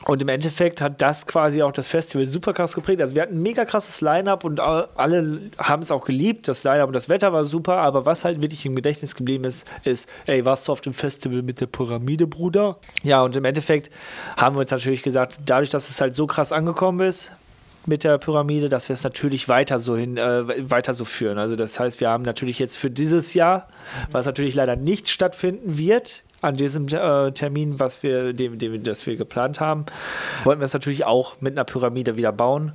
Und 0.06 0.22
im 0.22 0.28
Endeffekt 0.28 0.82
hat 0.82 1.02
das 1.02 1.28
quasi 1.28 1.62
auch 1.62 1.72
das 1.72 1.88
Festival 1.88 2.26
super 2.26 2.54
krass 2.54 2.74
geprägt. 2.74 3.02
Also 3.02 3.16
wir 3.16 3.22
hatten 3.22 3.36
ein 3.36 3.42
mega 3.42 3.66
krasses 3.66 4.02
Line-Up 4.02 4.44
und 4.44 4.60
alle 4.60 5.42
haben 5.58 5.82
es 5.82 5.92
auch 5.92 6.06
geliebt. 6.06 6.48
Das 6.48 6.64
Line-Up 6.64 6.88
und 6.88 6.94
das 6.94 7.10
Wetter 7.10 7.32
war 7.32 7.46
super. 7.46 7.78
Aber 7.78 8.06
was 8.06 8.26
halt 8.26 8.42
wirklich 8.42 8.66
im 8.66 8.76
Gedächtnis 8.76 9.16
geblieben 9.16 9.44
ist, 9.46 9.68
ist, 9.84 10.10
ey, 10.26 10.46
warst 10.46 10.68
du 10.68 10.72
auf 10.72 10.82
dem 10.82 10.94
Festival 10.94 11.42
mit 11.42 11.62
der 11.62 11.68
Pyramide, 11.68 12.28
Bruder? 12.28 12.78
Ja, 13.04 13.22
und 13.22 13.36
im 13.36 13.46
Endeffekt 13.46 13.90
haben 14.38 14.56
wir 14.56 14.62
uns 14.62 14.72
natürlich 14.72 15.04
gesagt, 15.04 15.40
dadurch, 15.46 15.70
dass 15.70 15.90
es 15.90 16.02
halt 16.02 16.16
so 16.16 16.28
krass 16.28 16.52
angekommen 16.52 17.08
ist, 17.08 17.32
mit 17.86 18.04
der 18.04 18.18
Pyramide, 18.18 18.70
dass 18.70 18.90
wir 18.90 18.94
es 18.94 19.04
natürlich 19.04 19.48
weiter 19.48 19.80
so 19.80 19.96
hin, 19.96 20.18
äh, 20.18 20.70
weiter 20.70 20.94
so 20.94 21.06
führen. 21.06 21.38
Also 21.38 21.56
das 21.56 21.80
heißt, 21.80 22.00
wir 22.00 22.10
haben 22.10 22.24
natürlich 22.24 22.60
jetzt 22.60 22.78
für 22.78 22.92
dieses 22.92 23.34
Jahr, 23.34 23.68
was 24.12 24.26
natürlich 24.26 24.56
leider 24.56 24.76
nicht 24.76 25.10
stattfinden 25.10 25.78
wird, 25.78 26.24
an 26.42 26.56
diesem 26.56 26.88
äh, 26.88 27.32
Termin, 27.32 27.80
was 27.80 28.02
wir, 28.02 28.34
dem, 28.34 28.60
dem, 28.60 28.84
das 28.84 29.06
wir 29.06 29.18
geplant 29.18 29.60
haben, 29.60 29.86
wollten 30.44 30.62
wir 30.62 30.66
es 30.66 30.74
natürlich 30.74 31.06
auch 31.06 31.42
mit 31.42 31.54
einer 31.54 31.66
Pyramide 31.66 32.16
wieder 32.16 32.32
bauen. 32.32 32.72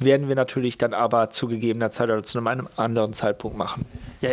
Werden 0.00 0.28
wir 0.28 0.34
natürlich 0.34 0.78
dann 0.78 0.94
aber 0.94 1.30
zu 1.30 1.48
gegebener 1.48 1.90
Zeit 1.90 2.08
oder 2.08 2.22
zu 2.22 2.38
einem 2.38 2.68
anderen 2.76 3.12
Zeitpunkt 3.12 3.56
machen. 3.56 3.84
Ja, 4.20 4.30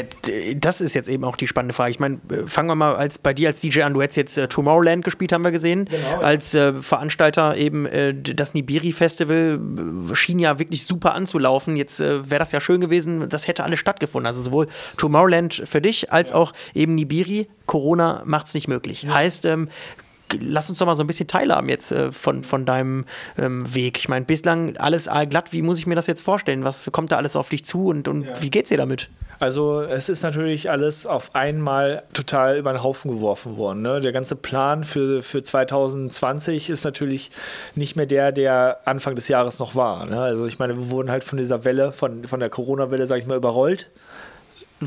das 0.55 0.81
ist 0.81 0.93
jetzt 0.93 1.09
eben 1.09 1.23
auch 1.23 1.35
die 1.35 1.47
spannende 1.47 1.73
Frage. 1.73 1.91
Ich 1.91 1.99
meine, 1.99 2.19
äh, 2.29 2.47
fangen 2.47 2.67
wir 2.67 2.75
mal 2.75 2.95
als, 2.95 3.19
bei 3.19 3.33
dir 3.33 3.49
als 3.49 3.59
DJ 3.59 3.83
an. 3.83 3.93
Du 3.93 4.01
hättest 4.01 4.17
jetzt 4.17 4.37
äh, 4.37 4.47
Tomorrowland 4.47 5.03
gespielt, 5.03 5.31
haben 5.31 5.43
wir 5.43 5.51
gesehen. 5.51 5.85
Genau, 5.85 6.21
als 6.23 6.55
äh, 6.55 6.73
Veranstalter 6.73 7.55
eben 7.55 7.85
äh, 7.85 8.13
das 8.13 8.53
Nibiri 8.53 8.91
Festival 8.91 9.59
schien 10.13 10.39
ja 10.39 10.57
wirklich 10.59 10.85
super 10.85 11.13
anzulaufen. 11.13 11.75
Jetzt 11.75 11.99
äh, 11.99 12.29
wäre 12.29 12.39
das 12.39 12.51
ja 12.51 12.59
schön 12.59 12.81
gewesen, 12.81 13.29
das 13.29 13.47
hätte 13.47 13.63
alles 13.63 13.79
stattgefunden. 13.79 14.27
Also 14.27 14.41
sowohl 14.41 14.67
Tomorrowland 14.97 15.63
für 15.65 15.81
dich 15.81 16.11
als 16.11 16.31
ja. 16.31 16.35
auch 16.35 16.53
eben 16.73 16.95
Nibiri. 16.95 17.47
Corona 17.65 18.21
macht 18.25 18.47
es 18.47 18.53
nicht 18.53 18.67
möglich. 18.67 19.03
Ja. 19.03 19.13
Heißt, 19.13 19.45
ähm, 19.45 19.69
lass 20.39 20.69
uns 20.69 20.79
doch 20.79 20.85
mal 20.85 20.95
so 20.95 21.03
ein 21.03 21.07
bisschen 21.07 21.27
teilhaben 21.27 21.69
jetzt 21.69 21.91
äh, 21.91 22.11
von, 22.11 22.43
von 22.43 22.65
deinem 22.65 23.05
ähm, 23.37 23.73
Weg. 23.73 23.97
Ich 23.97 24.09
meine, 24.09 24.25
bislang 24.25 24.77
alles 24.77 25.09
glatt. 25.29 25.53
Wie 25.53 25.61
muss 25.61 25.77
ich 25.77 25.87
mir 25.87 25.95
das 25.95 26.07
jetzt 26.07 26.21
vorstellen? 26.21 26.63
Was 26.63 26.91
kommt 26.91 27.11
da 27.11 27.17
alles 27.17 27.35
auf 27.35 27.49
dich 27.49 27.65
zu 27.65 27.87
und, 27.87 28.07
und 28.07 28.23
ja. 28.23 28.41
wie 28.41 28.49
geht's 28.49 28.69
dir 28.69 28.77
damit? 28.77 29.09
Also 29.39 29.81
es 29.81 30.07
ist 30.07 30.23
natürlich 30.23 30.69
alles 30.69 31.05
auf 31.05 31.35
einmal 31.35 32.03
total 32.13 32.57
über 32.57 32.71
den 32.71 32.83
Haufen 32.83 33.11
geworfen 33.11 33.57
worden. 33.57 33.81
Ne? 33.81 33.99
Der 33.99 34.11
ganze 34.11 34.35
Plan 34.35 34.83
für, 34.83 35.21
für 35.21 35.43
2020 35.43 36.69
ist 36.69 36.85
natürlich 36.85 37.31
nicht 37.75 37.95
mehr 37.95 38.05
der, 38.05 38.31
der 38.31 38.79
Anfang 38.85 39.15
des 39.15 39.27
Jahres 39.27 39.59
noch 39.59 39.75
war. 39.75 40.05
Ne? 40.05 40.19
Also 40.19 40.45
ich 40.45 40.57
meine, 40.57 40.77
wir 40.77 40.89
wurden 40.89 41.11
halt 41.11 41.23
von 41.23 41.37
dieser 41.37 41.65
Welle, 41.65 41.91
von, 41.91 42.23
von 42.25 42.39
der 42.39 42.49
Corona-Welle, 42.49 43.07
sage 43.07 43.21
ich 43.21 43.27
mal, 43.27 43.37
überrollt. 43.37 43.89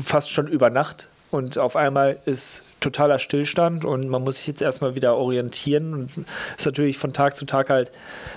Fast 0.03 0.31
schon 0.31 0.47
über 0.47 0.69
Nacht. 0.69 1.09
Und 1.31 1.59
auf 1.59 1.75
einmal 1.75 2.17
ist 2.25 2.63
totaler 2.79 3.19
Stillstand 3.19 3.85
und 3.85 4.07
man 4.07 4.23
muss 4.23 4.37
sich 4.37 4.47
jetzt 4.47 4.61
erstmal 4.61 4.95
wieder 4.95 5.15
orientieren 5.15 5.93
und 5.93 6.25
ist 6.57 6.65
natürlich 6.65 6.97
von 6.97 7.13
Tag 7.13 7.35
zu 7.35 7.45
Tag 7.45 7.69
halt, 7.69 7.91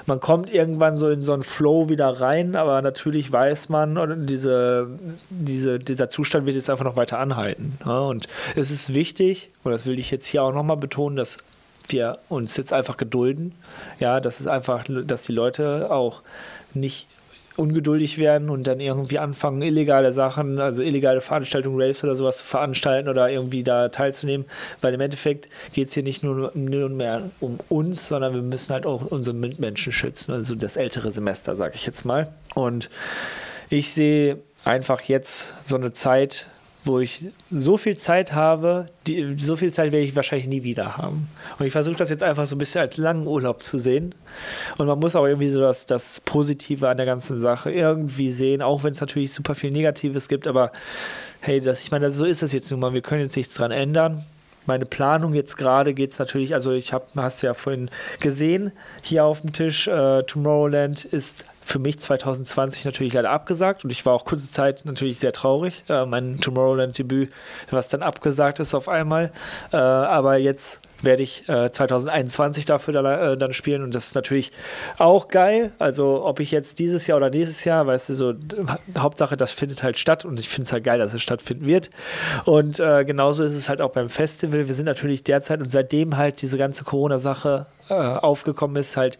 man 0.06 0.20
kommt 0.20 0.52
irgendwann 0.52 0.98
so 0.98 1.08
in 1.08 1.22
so 1.22 1.32
einen 1.32 1.42
Flow 1.42 1.88
wieder 1.88 2.08
rein, 2.20 2.56
aber 2.56 2.82
natürlich 2.82 3.30
weiß 3.30 3.68
man, 3.68 4.26
diese, 4.26 4.88
diese, 5.30 5.78
dieser 5.78 6.08
Zustand 6.08 6.46
wird 6.46 6.56
jetzt 6.56 6.70
einfach 6.70 6.84
noch 6.84 6.96
weiter 6.96 7.18
anhalten. 7.18 7.78
Ja, 7.84 8.00
und 8.00 8.28
es 8.56 8.70
ist 8.70 8.94
wichtig, 8.94 9.50
und 9.64 9.72
das 9.72 9.86
will 9.86 9.98
ich 9.98 10.10
jetzt 10.10 10.26
hier 10.26 10.42
auch 10.42 10.52
nochmal 10.52 10.76
betonen, 10.76 11.16
dass 11.16 11.38
wir 11.88 12.18
uns 12.28 12.56
jetzt 12.56 12.72
einfach 12.72 12.96
gedulden. 12.96 13.52
Ja, 13.98 14.20
das 14.20 14.40
ist 14.40 14.46
einfach, 14.46 14.84
dass 14.88 15.24
die 15.24 15.32
Leute 15.32 15.90
auch 15.90 16.22
nicht 16.74 17.06
ungeduldig 17.56 18.18
werden 18.18 18.50
und 18.50 18.66
dann 18.66 18.80
irgendwie 18.80 19.18
anfangen, 19.18 19.62
illegale 19.62 20.12
Sachen, 20.12 20.58
also 20.58 20.82
illegale 20.82 21.20
Veranstaltungen, 21.20 21.80
Raves 21.80 22.02
oder 22.04 22.16
sowas 22.16 22.38
zu 22.38 22.44
veranstalten 22.44 23.08
oder 23.08 23.30
irgendwie 23.30 23.62
da 23.62 23.88
teilzunehmen. 23.88 24.46
Weil 24.80 24.94
im 24.94 25.00
Endeffekt 25.00 25.48
geht 25.72 25.88
es 25.88 25.94
hier 25.94 26.02
nicht 26.02 26.22
nur, 26.22 26.52
nur 26.54 26.88
mehr 26.88 27.30
um 27.40 27.58
uns, 27.68 28.08
sondern 28.08 28.34
wir 28.34 28.42
müssen 28.42 28.72
halt 28.72 28.86
auch 28.86 29.06
unsere 29.06 29.36
Mitmenschen 29.36 29.92
schützen, 29.92 30.32
also 30.32 30.54
das 30.54 30.76
ältere 30.76 31.10
Semester, 31.10 31.56
sage 31.56 31.74
ich 31.74 31.86
jetzt 31.86 32.04
mal. 32.04 32.28
Und 32.54 32.90
ich 33.70 33.92
sehe 33.92 34.38
einfach 34.64 35.02
jetzt 35.02 35.54
so 35.64 35.76
eine 35.76 35.92
Zeit, 35.92 36.46
wo 36.84 36.98
ich 36.98 37.26
so 37.50 37.76
viel 37.76 37.96
Zeit 37.96 38.32
habe, 38.32 38.88
die, 39.06 39.36
so 39.38 39.56
viel 39.56 39.72
Zeit 39.72 39.92
werde 39.92 40.04
ich 40.04 40.16
wahrscheinlich 40.16 40.48
nie 40.48 40.64
wieder 40.64 40.96
haben. 40.96 41.28
Und 41.58 41.66
ich 41.66 41.72
versuche 41.72 41.96
das 41.96 42.10
jetzt 42.10 42.22
einfach 42.22 42.46
so 42.46 42.56
ein 42.56 42.58
bisschen 42.58 42.80
als 42.80 42.96
langen 42.96 43.26
Urlaub 43.26 43.62
zu 43.62 43.78
sehen. 43.78 44.14
Und 44.78 44.86
man 44.86 44.98
muss 44.98 45.14
auch 45.14 45.26
irgendwie 45.26 45.50
so 45.50 45.60
das, 45.60 45.86
das 45.86 46.20
Positive 46.20 46.88
an 46.88 46.96
der 46.96 47.06
ganzen 47.06 47.38
Sache 47.38 47.70
irgendwie 47.70 48.32
sehen, 48.32 48.62
auch 48.62 48.82
wenn 48.82 48.92
es 48.92 49.00
natürlich 49.00 49.32
super 49.32 49.54
viel 49.54 49.70
Negatives 49.70 50.28
gibt. 50.28 50.48
Aber 50.48 50.72
hey, 51.40 51.60
das, 51.60 51.82
ich 51.82 51.92
meine, 51.92 52.10
so 52.10 52.24
ist 52.24 52.42
es 52.42 52.52
jetzt 52.52 52.70
nun 52.70 52.80
mal. 52.80 52.92
Wir 52.92 53.02
können 53.02 53.22
jetzt 53.22 53.36
nichts 53.36 53.54
dran 53.54 53.70
ändern. 53.70 54.24
Meine 54.66 54.86
Planung 54.86 55.34
jetzt 55.34 55.56
gerade 55.56 55.92
geht 55.92 56.12
es 56.12 56.18
natürlich, 56.20 56.54
also 56.54 56.70
ich 56.70 56.92
habe, 56.92 57.04
hast 57.16 57.42
ja 57.42 57.52
vorhin 57.52 57.90
gesehen, 58.20 58.70
hier 59.02 59.24
auf 59.24 59.40
dem 59.40 59.52
Tisch, 59.52 59.88
äh, 59.88 60.22
Tomorrowland 60.22 61.04
ist 61.04 61.44
für 61.72 61.78
mich 61.78 61.98
2020 61.98 62.84
natürlich 62.84 63.14
leider 63.14 63.30
abgesagt 63.30 63.82
und 63.82 63.90
ich 63.90 64.04
war 64.04 64.12
auch 64.12 64.26
kurze 64.26 64.50
Zeit 64.50 64.82
natürlich 64.84 65.18
sehr 65.18 65.32
traurig. 65.32 65.84
Äh, 65.88 66.04
mein 66.04 66.38
Tomorrowland-Debüt, 66.38 67.32
was 67.70 67.88
dann 67.88 68.02
abgesagt 68.02 68.60
ist 68.60 68.74
auf 68.74 68.88
einmal. 68.88 69.32
Äh, 69.72 69.76
aber 69.76 70.36
jetzt 70.36 70.82
werde 71.00 71.22
ich 71.22 71.48
äh, 71.48 71.72
2021 71.72 72.66
dafür 72.66 72.94
da, 72.94 73.32
äh, 73.32 73.36
dann 73.38 73.54
spielen 73.54 73.82
und 73.82 73.94
das 73.94 74.08
ist 74.08 74.14
natürlich 74.14 74.52
auch 74.98 75.28
geil. 75.28 75.72
Also 75.78 76.24
ob 76.26 76.40
ich 76.40 76.50
jetzt 76.50 76.78
dieses 76.78 77.06
Jahr 77.06 77.16
oder 77.16 77.30
nächstes 77.30 77.64
Jahr, 77.64 77.86
weißt 77.86 78.10
du, 78.10 78.14
so 78.14 78.34
Hauptsache, 78.96 79.38
das 79.38 79.50
findet 79.50 79.82
halt 79.82 79.98
statt 79.98 80.26
und 80.26 80.38
ich 80.38 80.50
finde 80.50 80.66
es 80.66 80.72
halt 80.72 80.84
geil, 80.84 80.98
dass 80.98 81.14
es 81.14 81.22
stattfinden 81.22 81.66
wird. 81.66 81.88
Und 82.44 82.80
äh, 82.80 83.04
genauso 83.06 83.44
ist 83.44 83.54
es 83.54 83.70
halt 83.70 83.80
auch 83.80 83.92
beim 83.92 84.10
Festival. 84.10 84.68
Wir 84.68 84.74
sind 84.74 84.86
natürlich 84.86 85.24
derzeit 85.24 85.60
und 85.60 85.70
seitdem 85.70 86.18
halt 86.18 86.42
diese 86.42 86.58
ganze 86.58 86.84
Corona-Sache 86.84 87.66
äh, 87.88 87.94
aufgekommen 87.94 88.76
ist, 88.76 88.98
halt 88.98 89.16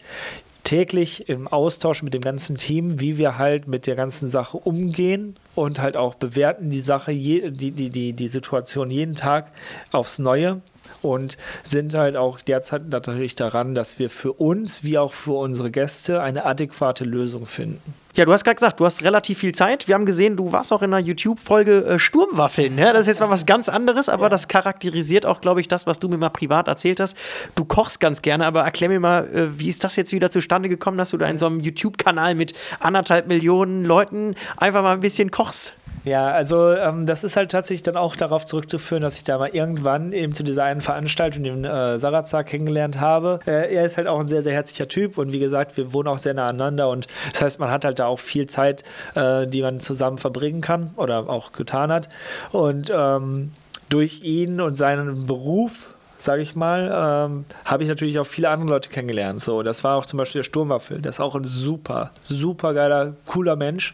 täglich 0.63 1.27
im 1.29 1.47
Austausch 1.47 2.03
mit 2.03 2.13
dem 2.13 2.21
ganzen 2.21 2.57
Team, 2.57 2.99
wie 2.99 3.17
wir 3.17 3.37
halt 3.37 3.67
mit 3.67 3.85
der 3.85 3.95
ganzen 3.95 4.27
Sache 4.27 4.57
umgehen 4.57 5.35
und 5.55 5.79
halt 5.79 5.97
auch 5.97 6.15
bewerten 6.15 6.69
die 6.69 6.81
Sache, 6.81 7.13
die, 7.13 7.51
die, 7.51 7.89
die, 7.89 8.13
die 8.13 8.27
Situation 8.27 8.89
jeden 8.89 9.15
Tag 9.15 9.51
aufs 9.91 10.19
Neue 10.19 10.61
und 11.01 11.37
sind 11.63 11.93
halt 11.93 12.15
auch 12.15 12.41
derzeit 12.41 12.89
natürlich 12.89 13.35
daran, 13.35 13.75
dass 13.75 13.99
wir 13.99 14.09
für 14.09 14.33
uns 14.33 14.83
wie 14.83 14.97
auch 14.97 15.13
für 15.13 15.33
unsere 15.33 15.71
Gäste 15.71 16.21
eine 16.21 16.45
adäquate 16.45 17.03
Lösung 17.03 17.45
finden. 17.45 17.93
Ja, 18.15 18.25
du 18.25 18.31
hast 18.31 18.43
gerade 18.43 18.55
gesagt, 18.55 18.79
du 18.79 18.85
hast 18.85 19.03
relativ 19.03 19.39
viel 19.39 19.55
Zeit. 19.55 19.87
Wir 19.87 19.95
haben 19.95 20.05
gesehen, 20.05 20.37
du 20.37 20.51
warst 20.51 20.71
auch 20.71 20.83
in 20.83 20.93
einer 20.93 21.03
YouTube-Folge 21.03 21.83
äh, 21.83 21.99
Sturmwaffeln. 21.99 22.75
Ne? 22.75 22.93
Das 22.93 23.01
ist 23.01 23.07
jetzt 23.07 23.21
mal 23.21 23.31
was 23.31 23.47
ganz 23.47 23.69
anderes, 23.69 24.07
aber 24.07 24.25
ja. 24.25 24.29
das 24.29 24.47
charakterisiert 24.47 25.25
auch, 25.25 25.41
glaube 25.41 25.61
ich, 25.61 25.67
das, 25.67 25.87
was 25.87 25.99
du 25.99 26.07
mir 26.09 26.17
mal 26.17 26.29
privat 26.29 26.67
erzählt 26.67 26.99
hast. 26.99 27.17
Du 27.55 27.65
kochst 27.65 27.99
ganz 27.99 28.21
gerne, 28.21 28.45
aber 28.45 28.61
erklär 28.61 28.89
mir 28.89 28.99
mal, 28.99 29.27
äh, 29.33 29.59
wie 29.59 29.67
ist 29.67 29.83
das 29.83 29.95
jetzt 29.95 30.11
wieder 30.11 30.29
zustande 30.29 30.69
gekommen, 30.69 30.99
dass 30.99 31.09
du 31.09 31.17
da 31.17 31.27
in 31.27 31.39
so 31.39 31.47
einem 31.47 31.59
YouTube-Kanal 31.59 32.35
mit 32.35 32.53
anderthalb 32.79 33.27
Millionen 33.27 33.83
Leuten 33.83 34.35
einfach 34.57 34.83
mal 34.83 34.93
ein 34.93 35.01
bisschen 35.01 35.31
kochst? 35.31 35.73
Ja, 36.03 36.31
also 36.31 36.73
ähm, 36.73 37.05
das 37.05 37.23
ist 37.23 37.37
halt 37.37 37.51
tatsächlich 37.51 37.83
dann 37.83 37.95
auch 37.95 38.15
darauf 38.15 38.45
zurückzuführen, 38.45 39.01
dass 39.01 39.15
ich 39.15 39.23
da 39.23 39.37
mal 39.37 39.49
irgendwann 39.49 40.11
eben 40.11 40.33
zu 40.33 40.43
dieser 40.43 40.65
einen 40.65 40.81
Veranstaltung 40.81 41.43
den 41.43 41.63
äh, 41.63 41.97
Sarazar 41.97 42.43
kennengelernt 42.43 42.99
habe. 42.99 43.39
Äh, 43.47 43.73
er 43.73 43.85
ist 43.85 43.97
halt 43.97 44.07
auch 44.07 44.19
ein 44.19 44.27
sehr, 44.27 44.43
sehr 44.43 44.53
herzlicher 44.53 44.89
Typ 44.89 45.17
und 45.17 45.31
wie 45.31 45.39
gesagt, 45.39 45.77
wir 45.77 45.93
wohnen 45.93 46.09
auch 46.09 46.17
sehr 46.17 46.33
nah 46.33 46.47
aneinander 46.47 46.89
und 46.89 47.07
das 47.31 47.41
heißt, 47.41 47.59
man 47.59 47.71
hat 47.71 47.85
halt 47.85 47.99
da 47.99 48.07
auch 48.07 48.19
viel 48.19 48.47
Zeit, 48.47 48.83
äh, 49.15 49.47
die 49.47 49.61
man 49.61 49.79
zusammen 49.79 50.17
verbringen 50.17 50.59
kann 50.59 50.91
oder 50.97 51.29
auch 51.29 51.53
getan 51.53 51.91
hat. 51.91 52.09
Und 52.51 52.91
ähm, 52.93 53.53
durch 53.87 54.23
ihn 54.23 54.59
und 54.59 54.75
seinen 54.75 55.25
Beruf 55.25 55.89
sage 56.19 56.41
ich 56.41 56.55
mal, 56.55 57.27
ähm, 57.29 57.45
habe 57.65 57.83
ich 57.83 57.89
natürlich 57.89 58.17
auch 58.17 58.25
viele 58.25 58.49
andere 58.49 58.69
Leute 58.69 58.89
kennengelernt. 58.89 59.41
So, 59.41 59.61
das 59.61 59.83
war 59.83 59.97
auch 59.97 60.05
zum 60.05 60.17
Beispiel 60.17 60.39
der 60.39 60.45
Sturmwaffel. 60.45 61.01
Der 61.01 61.09
ist 61.09 61.19
auch 61.19 61.35
ein 61.35 61.43
super, 61.43 62.11
super 62.23 62.73
geiler, 62.73 63.13
cooler 63.25 63.57
Mensch. 63.57 63.93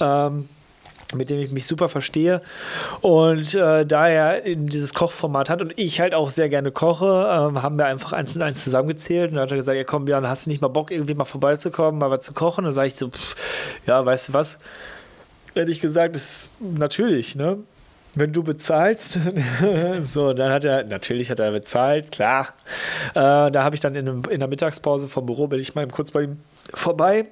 Ähm, 0.00 0.48
mit 1.14 1.30
dem 1.30 1.38
ich 1.38 1.52
mich 1.52 1.66
super 1.66 1.88
verstehe. 1.88 2.40
Und 3.00 3.54
äh, 3.54 3.84
da 3.84 4.08
er 4.08 4.40
dieses 4.40 4.94
Kochformat 4.94 5.50
hat 5.50 5.62
und 5.62 5.72
ich 5.76 6.00
halt 6.00 6.14
auch 6.14 6.30
sehr 6.30 6.48
gerne 6.48 6.70
koche, 6.70 7.06
äh, 7.06 7.60
haben 7.60 7.78
wir 7.78 7.86
einfach 7.86 8.12
eins 8.12 8.34
und 8.36 8.42
eins 8.42 8.62
zusammengezählt. 8.64 9.30
Und 9.30 9.36
dann 9.36 9.44
hat 9.44 9.50
er 9.50 9.56
gesagt: 9.56 9.76
Ja, 9.76 9.84
komm, 9.84 10.06
Björn, 10.06 10.26
hast 10.28 10.46
du 10.46 10.50
nicht 10.50 10.62
mal 10.62 10.68
Bock, 10.68 10.90
irgendwie 10.90 11.14
mal 11.14 11.24
vorbeizukommen, 11.24 11.98
mal 11.98 12.10
was 12.10 12.24
zu 12.24 12.32
kochen? 12.32 12.64
Dann 12.64 12.72
sage 12.72 12.88
ich 12.88 12.96
so: 12.96 13.10
pff, 13.10 13.36
Ja, 13.86 14.04
weißt 14.04 14.30
du 14.30 14.32
was? 14.32 14.58
Hätte 15.54 15.70
ich 15.70 15.80
gesagt, 15.80 16.16
ist 16.16 16.50
natürlich, 16.60 17.36
ne? 17.36 17.58
Wenn 18.16 18.32
du 18.32 18.44
bezahlst, 18.44 19.18
so, 20.02 20.32
dann 20.32 20.52
hat 20.52 20.64
er, 20.64 20.84
natürlich 20.84 21.30
hat 21.30 21.40
er 21.40 21.50
bezahlt, 21.50 22.12
klar. 22.12 22.48
Äh, 23.10 23.50
da 23.50 23.64
habe 23.64 23.74
ich 23.74 23.80
dann 23.80 23.96
in, 23.96 24.06
in 24.24 24.38
der 24.38 24.48
Mittagspause 24.48 25.08
vom 25.08 25.26
Büro, 25.26 25.48
bin 25.48 25.58
ich 25.58 25.74
mal 25.74 25.86
kurz 25.88 26.12
bei 26.12 26.22
ihm 26.22 26.38
vorbei 26.72 27.26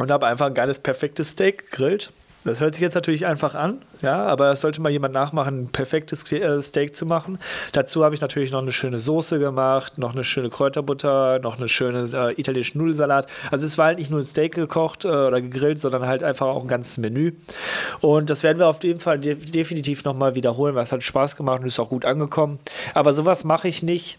und 0.00 0.10
habe 0.10 0.26
einfach 0.26 0.46
ein 0.46 0.54
geiles, 0.54 0.80
perfektes 0.80 1.30
Steak 1.30 1.70
gegrillt 1.70 2.12
das 2.44 2.60
hört 2.60 2.74
sich 2.74 2.82
jetzt 2.82 2.94
natürlich 2.94 3.26
einfach 3.26 3.54
an, 3.54 3.80
ja, 4.02 4.24
aber 4.26 4.48
das 4.48 4.60
sollte 4.60 4.82
mal 4.82 4.90
jemand 4.90 5.14
nachmachen, 5.14 5.62
ein 5.62 5.68
perfektes 5.68 6.30
äh, 6.30 6.60
Steak 6.60 6.94
zu 6.94 7.06
machen. 7.06 7.38
Dazu 7.72 8.04
habe 8.04 8.14
ich 8.14 8.20
natürlich 8.20 8.52
noch 8.52 8.60
eine 8.60 8.72
schöne 8.72 8.98
Soße 8.98 9.38
gemacht, 9.38 9.96
noch 9.96 10.12
eine 10.12 10.24
schöne 10.24 10.50
Kräuterbutter, 10.50 11.38
noch 11.38 11.56
eine 11.56 11.68
schöne 11.68 12.08
äh, 12.12 12.38
italienische 12.38 12.76
Nudelsalat. 12.76 13.26
Also 13.50 13.66
es 13.66 13.78
war 13.78 13.86
halt 13.86 13.98
nicht 13.98 14.10
nur 14.10 14.20
ein 14.20 14.24
Steak 14.24 14.54
gekocht 14.54 15.04
äh, 15.04 15.08
oder 15.08 15.40
gegrillt, 15.40 15.78
sondern 15.78 16.06
halt 16.06 16.22
einfach 16.22 16.46
auch 16.46 16.62
ein 16.62 16.68
ganzes 16.68 16.98
Menü. 16.98 17.32
Und 18.00 18.28
das 18.28 18.42
werden 18.42 18.58
wir 18.58 18.68
auf 18.68 18.84
jeden 18.84 19.00
Fall 19.00 19.18
de 19.18 19.34
definitiv 19.34 20.04
nochmal 20.04 20.34
wiederholen, 20.34 20.74
weil 20.74 20.84
es 20.84 20.92
hat 20.92 21.02
Spaß 21.02 21.36
gemacht 21.36 21.62
und 21.62 21.68
ist 21.68 21.78
auch 21.78 21.88
gut 21.88 22.04
angekommen. 22.04 22.58
Aber 22.92 23.14
sowas 23.14 23.44
mache 23.44 23.68
ich 23.68 23.82
nicht, 23.82 24.18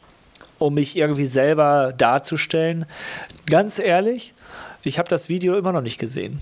um 0.57 0.73
mich 0.73 0.97
irgendwie 0.97 1.25
selber 1.25 1.93
darzustellen. 1.95 2.85
Ganz 3.45 3.77
ehrlich, 3.77 4.33
ich 4.83 4.97
habe 4.97 5.09
das 5.09 5.29
Video 5.29 5.57
immer 5.57 5.71
noch 5.71 5.81
nicht 5.81 5.99
gesehen. 5.99 6.41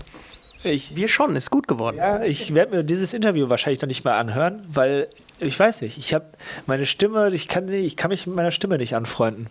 Ich, 0.64 0.96
Wir 0.96 1.08
schon, 1.08 1.36
ist 1.36 1.50
gut 1.50 1.68
geworden. 1.68 1.96
Ja, 1.96 2.22
ich 2.22 2.54
werde 2.54 2.76
mir 2.76 2.82
dieses 2.82 3.14
Interview 3.14 3.48
wahrscheinlich 3.50 3.80
noch 3.82 3.88
nicht 3.88 4.04
mal 4.04 4.18
anhören, 4.18 4.64
weil 4.68 5.08
ich 5.40 5.58
weiß 5.58 5.82
nicht, 5.82 5.98
ich 5.98 6.14
habe 6.14 6.24
meine 6.66 6.86
Stimme, 6.86 7.28
ich 7.32 7.48
kann, 7.48 7.68
ich 7.68 7.96
kann 7.96 8.08
mich 8.08 8.26
mit 8.26 8.36
meiner 8.36 8.50
Stimme 8.50 8.78
nicht 8.78 8.94
anfreunden. 8.94 9.48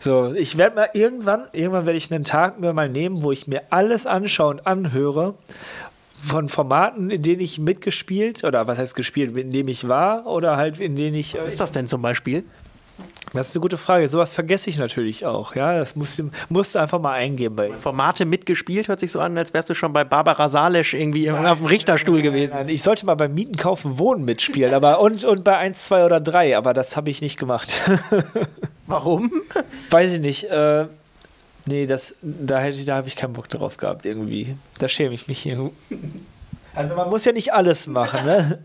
So, 0.00 0.34
ich 0.34 0.58
werde 0.58 0.76
mal 0.76 0.88
irgendwann, 0.92 1.46
irgendwann 1.52 1.86
werde 1.86 1.96
ich 1.96 2.12
einen 2.12 2.24
Tag 2.24 2.60
mir 2.60 2.72
mal 2.72 2.88
nehmen, 2.88 3.22
wo 3.22 3.32
ich 3.32 3.46
mir 3.46 3.62
alles 3.70 4.06
anschaue 4.06 4.50
und 4.50 4.66
anhöre 4.66 5.34
von 6.22 6.48
Formaten, 6.48 7.10
in 7.10 7.22
denen 7.22 7.40
ich 7.40 7.58
mitgespielt 7.58 8.44
oder 8.44 8.66
was 8.66 8.78
heißt 8.78 8.94
gespielt, 8.94 9.36
in 9.36 9.52
dem 9.52 9.68
ich 9.68 9.88
war 9.88 10.26
oder 10.26 10.56
halt 10.56 10.80
in 10.80 10.96
denen 10.96 11.16
ich. 11.16 11.34
Was 11.34 11.46
ist 11.46 11.60
das 11.60 11.72
denn 11.72 11.88
zum 11.88 12.02
Beispiel? 12.02 12.44
Das 13.34 13.48
ist 13.48 13.56
eine 13.56 13.62
gute 13.62 13.76
Frage. 13.76 14.08
Sowas 14.08 14.32
vergesse 14.32 14.70
ich 14.70 14.78
natürlich 14.78 15.26
auch. 15.26 15.56
Ja, 15.56 15.76
das 15.76 15.96
musst 15.96 16.20
du, 16.20 16.30
musst 16.48 16.74
du 16.76 16.78
einfach 16.78 17.00
mal 17.00 17.14
eingeben. 17.14 17.56
Bei 17.56 17.76
Formate 17.76 18.24
mitgespielt 18.24 18.86
hört 18.86 19.00
sich 19.00 19.10
so 19.10 19.18
an, 19.18 19.36
als 19.36 19.52
wärst 19.52 19.68
du 19.68 19.74
schon 19.74 19.92
bei 19.92 20.04
Barbara 20.04 20.46
Salesch 20.46 20.94
irgendwie 20.94 21.26
nein, 21.26 21.44
auf 21.44 21.58
dem 21.58 21.66
Richterstuhl 21.66 22.14
nein, 22.14 22.22
gewesen. 22.22 22.54
Nein, 22.54 22.68
ich 22.68 22.84
sollte 22.84 23.04
mal 23.06 23.16
beim 23.16 23.34
Mieten, 23.34 23.56
Kaufen, 23.56 23.98
Wohnen 23.98 24.24
mitspielen, 24.24 24.72
aber 24.72 25.00
und, 25.00 25.24
und 25.24 25.42
bei 25.42 25.58
1, 25.58 25.84
2 25.84 26.06
oder 26.06 26.20
3, 26.20 26.56
aber 26.56 26.74
das 26.74 26.96
habe 26.96 27.10
ich 27.10 27.20
nicht 27.20 27.36
gemacht. 27.36 27.82
Warum? 28.86 29.32
Weiß 29.90 30.12
ich 30.12 30.20
nicht. 30.20 30.44
Äh, 30.44 30.86
nee, 31.66 31.86
das, 31.86 32.14
da, 32.22 32.60
hätte, 32.60 32.84
da 32.84 32.96
habe 32.96 33.08
ich 33.08 33.16
keinen 33.16 33.32
Bock 33.32 33.48
drauf 33.48 33.78
gehabt 33.78 34.06
irgendwie. 34.06 34.54
Da 34.78 34.86
schäme 34.86 35.12
ich 35.14 35.26
mich 35.26 35.40
hier. 35.40 35.72
Also 36.72 36.94
man 36.94 37.10
muss 37.10 37.24
ja 37.24 37.32
nicht 37.32 37.52
alles 37.52 37.88
machen, 37.88 38.26
ne? 38.26 38.60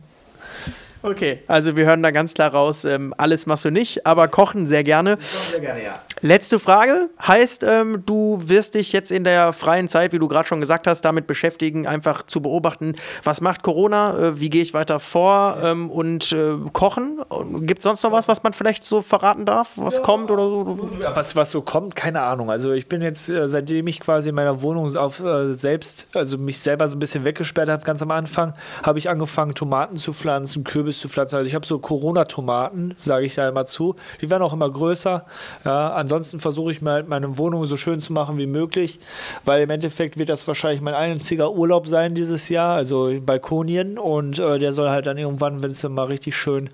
Okay, 1.01 1.39
also 1.47 1.77
wir 1.77 1.85
hören 1.85 2.03
da 2.03 2.11
ganz 2.11 2.33
klar 2.33 2.51
raus, 2.51 2.83
ähm, 2.83 3.13
alles 3.17 3.45
machst 3.45 3.63
du 3.63 3.71
nicht, 3.71 4.05
aber 4.05 4.27
kochen 4.27 4.67
sehr 4.67 4.83
gerne. 4.83 5.17
Ich 5.19 5.31
koche 5.31 5.51
sehr 5.51 5.59
gerne, 5.61 5.83
ja. 5.83 5.93
Letzte 6.21 6.59
Frage. 6.59 7.09
Heißt, 7.25 7.63
ähm, 7.63 8.03
du 8.05 8.41
wirst 8.43 8.73
dich 8.73 8.91
jetzt 8.91 9.09
in 9.09 9.23
der 9.23 9.53
freien 9.53 9.87
Zeit, 9.87 10.11
wie 10.11 10.19
du 10.19 10.27
gerade 10.27 10.47
schon 10.47 10.59
gesagt 10.59 10.87
hast, 10.87 11.01
damit 11.01 11.27
beschäftigen, 11.27 11.87
einfach 11.87 12.23
zu 12.23 12.41
beobachten, 12.41 12.95
was 13.23 13.39
macht 13.39 13.63
Corona, 13.63 14.19
äh, 14.19 14.39
wie 14.41 14.49
gehe 14.49 14.61
ich 14.61 14.73
weiter 14.73 14.99
vor 14.99 15.57
ähm, 15.63 15.89
und 15.89 16.33
äh, 16.33 16.55
kochen? 16.73 17.21
Gibt 17.61 17.79
es 17.79 17.83
sonst 17.83 18.03
noch 18.03 18.11
was, 18.11 18.27
was 18.27 18.43
man 18.43 18.51
vielleicht 18.51 18.85
so 18.85 19.01
verraten 19.01 19.45
darf, 19.45 19.71
was 19.77 19.97
ja. 19.97 20.03
kommt 20.03 20.29
oder 20.31 20.43
so? 20.43 20.89
Was, 21.13 21.37
was 21.37 21.51
so 21.51 21.61
kommt, 21.61 21.95
keine 21.95 22.21
Ahnung. 22.21 22.51
Also 22.51 22.73
ich 22.73 22.89
bin 22.89 23.01
jetzt, 23.01 23.29
äh, 23.29 23.47
seitdem 23.47 23.87
ich 23.87 24.01
quasi 24.01 24.29
in 24.29 24.35
meiner 24.35 24.61
Wohnung 24.61 24.93
auf 24.97 25.21
äh, 25.21 25.53
selbst, 25.53 26.07
also 26.13 26.37
mich 26.37 26.59
selber 26.59 26.89
so 26.89 26.97
ein 26.97 26.99
bisschen 26.99 27.23
weggesperrt 27.23 27.69
habe, 27.69 27.85
ganz 27.85 28.01
am 28.01 28.11
Anfang, 28.11 28.53
habe 28.83 28.99
ich 28.99 29.09
angefangen, 29.09 29.55
Tomaten 29.55 29.95
zu 29.95 30.11
pflanzen, 30.11 30.65
Kürbis 30.65 30.88
zu 30.97 31.09
pflanzen. 31.09 31.35
Also 31.35 31.47
ich 31.47 31.53
habe 31.53 31.65
so 31.65 31.77
Corona-Tomaten, 31.77 32.95
sage 32.97 33.25
ich 33.25 33.35
da 33.35 33.47
immer 33.47 33.65
zu. 33.65 33.95
Die 34.21 34.29
werden 34.29 34.41
auch 34.41 34.53
immer 34.53 34.69
größer. 34.69 35.25
Ja, 35.65 35.93
ansonsten 35.93 36.39
versuche 36.39 36.71
ich 36.71 36.81
mal 36.81 37.03
meine 37.03 37.37
Wohnung 37.37 37.65
so 37.65 37.77
schön 37.77 38.01
zu 38.01 38.13
machen 38.13 38.37
wie 38.37 38.47
möglich, 38.47 38.99
weil 39.45 39.61
im 39.61 39.69
Endeffekt 39.69 40.17
wird 40.17 40.29
das 40.29 40.47
wahrscheinlich 40.47 40.81
mein 40.81 40.95
einziger 40.95 41.51
Urlaub 41.51 41.87
sein 41.87 42.15
dieses 42.15 42.49
Jahr, 42.49 42.75
also 42.75 43.11
Balkonien 43.21 43.97
und 43.99 44.39
äh, 44.39 44.57
der 44.57 44.73
soll 44.73 44.89
halt 44.89 45.05
dann 45.05 45.17
irgendwann, 45.17 45.61
wenn 45.61 45.71
es 45.71 45.81
dann 45.81 45.93
mal 45.93 46.05
richtig 46.05 46.35
schön 46.35 46.69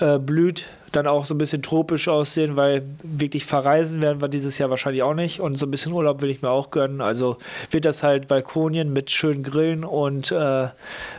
äh, 0.00 0.18
blüht, 0.18 0.66
dann 0.92 1.06
auch 1.06 1.24
so 1.24 1.34
ein 1.34 1.38
bisschen 1.38 1.62
tropisch 1.62 2.08
aussehen, 2.08 2.56
weil 2.56 2.82
wirklich 3.02 3.44
verreisen 3.44 4.02
werden 4.02 4.20
wir 4.20 4.28
dieses 4.28 4.58
Jahr 4.58 4.70
wahrscheinlich 4.70 5.02
auch 5.02 5.14
nicht 5.14 5.40
und 5.40 5.56
so 5.56 5.66
ein 5.66 5.70
bisschen 5.70 5.92
Urlaub 5.92 6.20
will 6.20 6.30
ich 6.30 6.42
mir 6.42 6.50
auch 6.50 6.70
gönnen. 6.70 7.00
Also 7.00 7.36
wird 7.70 7.84
das 7.84 8.02
halt 8.02 8.28
Balkonien 8.28 8.92
mit 8.92 9.10
schönen 9.10 9.42
Grillen 9.42 9.84
und 9.84 10.32
äh, 10.32 10.68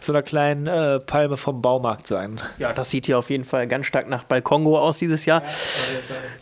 so 0.02 0.14
einer 0.14 0.22
kleinen 0.22 0.68
äh, 0.68 1.00
Palme 1.00 1.38
vom 1.38 1.62
Baumarkt 1.62 2.08
sein. 2.08 2.38
Ja, 2.58 2.74
das 2.74 2.90
sieht 2.90 3.06
hier 3.06 3.18
auf 3.18 3.30
jeden 3.30 3.46
Fall 3.46 3.68
ganz 3.68 3.86
stark 3.86 4.10
nach 4.10 4.24
Balkongo 4.26 4.78
aus 4.78 4.98
dieses 4.98 5.26
Jahr. 5.26 5.42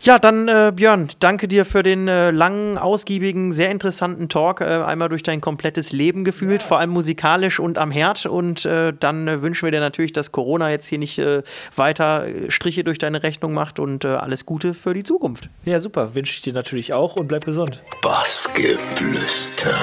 Ja, 0.01 0.17
dann 0.17 0.47
äh, 0.47 0.71
Björn, 0.75 1.09
danke 1.19 1.47
dir 1.47 1.65
für 1.65 1.83
den 1.83 2.07
äh, 2.07 2.31
langen, 2.31 2.77
ausgiebigen, 2.77 3.51
sehr 3.51 3.69
interessanten 3.69 4.29
Talk. 4.29 4.61
Äh, 4.61 4.65
einmal 4.65 5.09
durch 5.09 5.23
dein 5.23 5.41
komplettes 5.41 5.91
Leben 5.91 6.23
gefühlt, 6.23 6.61
ja. 6.61 6.67
vor 6.67 6.79
allem 6.79 6.89
musikalisch 6.89 7.59
und 7.59 7.77
am 7.77 7.91
Herd. 7.91 8.25
Und 8.25 8.65
äh, 8.65 8.93
dann 8.99 9.41
wünschen 9.41 9.65
wir 9.65 9.71
dir 9.71 9.79
natürlich, 9.79 10.13
dass 10.13 10.31
Corona 10.31 10.69
jetzt 10.71 10.87
hier 10.87 10.97
nicht 10.97 11.21
weiter 11.75 12.25
Striche 12.47 12.83
durch 12.83 12.97
deine 12.97 13.18
Rechnung 13.23 13.53
macht 13.53 13.79
und 13.79 14.05
äh, 14.05 14.09
alles 14.09 14.45
Gute 14.45 14.73
für 14.73 14.93
die 14.93 15.03
Zukunft. 15.03 15.49
Ja, 15.65 15.79
super. 15.79 16.15
Wünsche 16.15 16.33
ich 16.33 16.41
dir 16.41 16.53
natürlich 16.53 16.93
auch 16.93 17.15
und 17.15 17.27
bleib 17.27 17.45
gesund. 17.45 17.81
Bassgeflüster. 18.01 19.75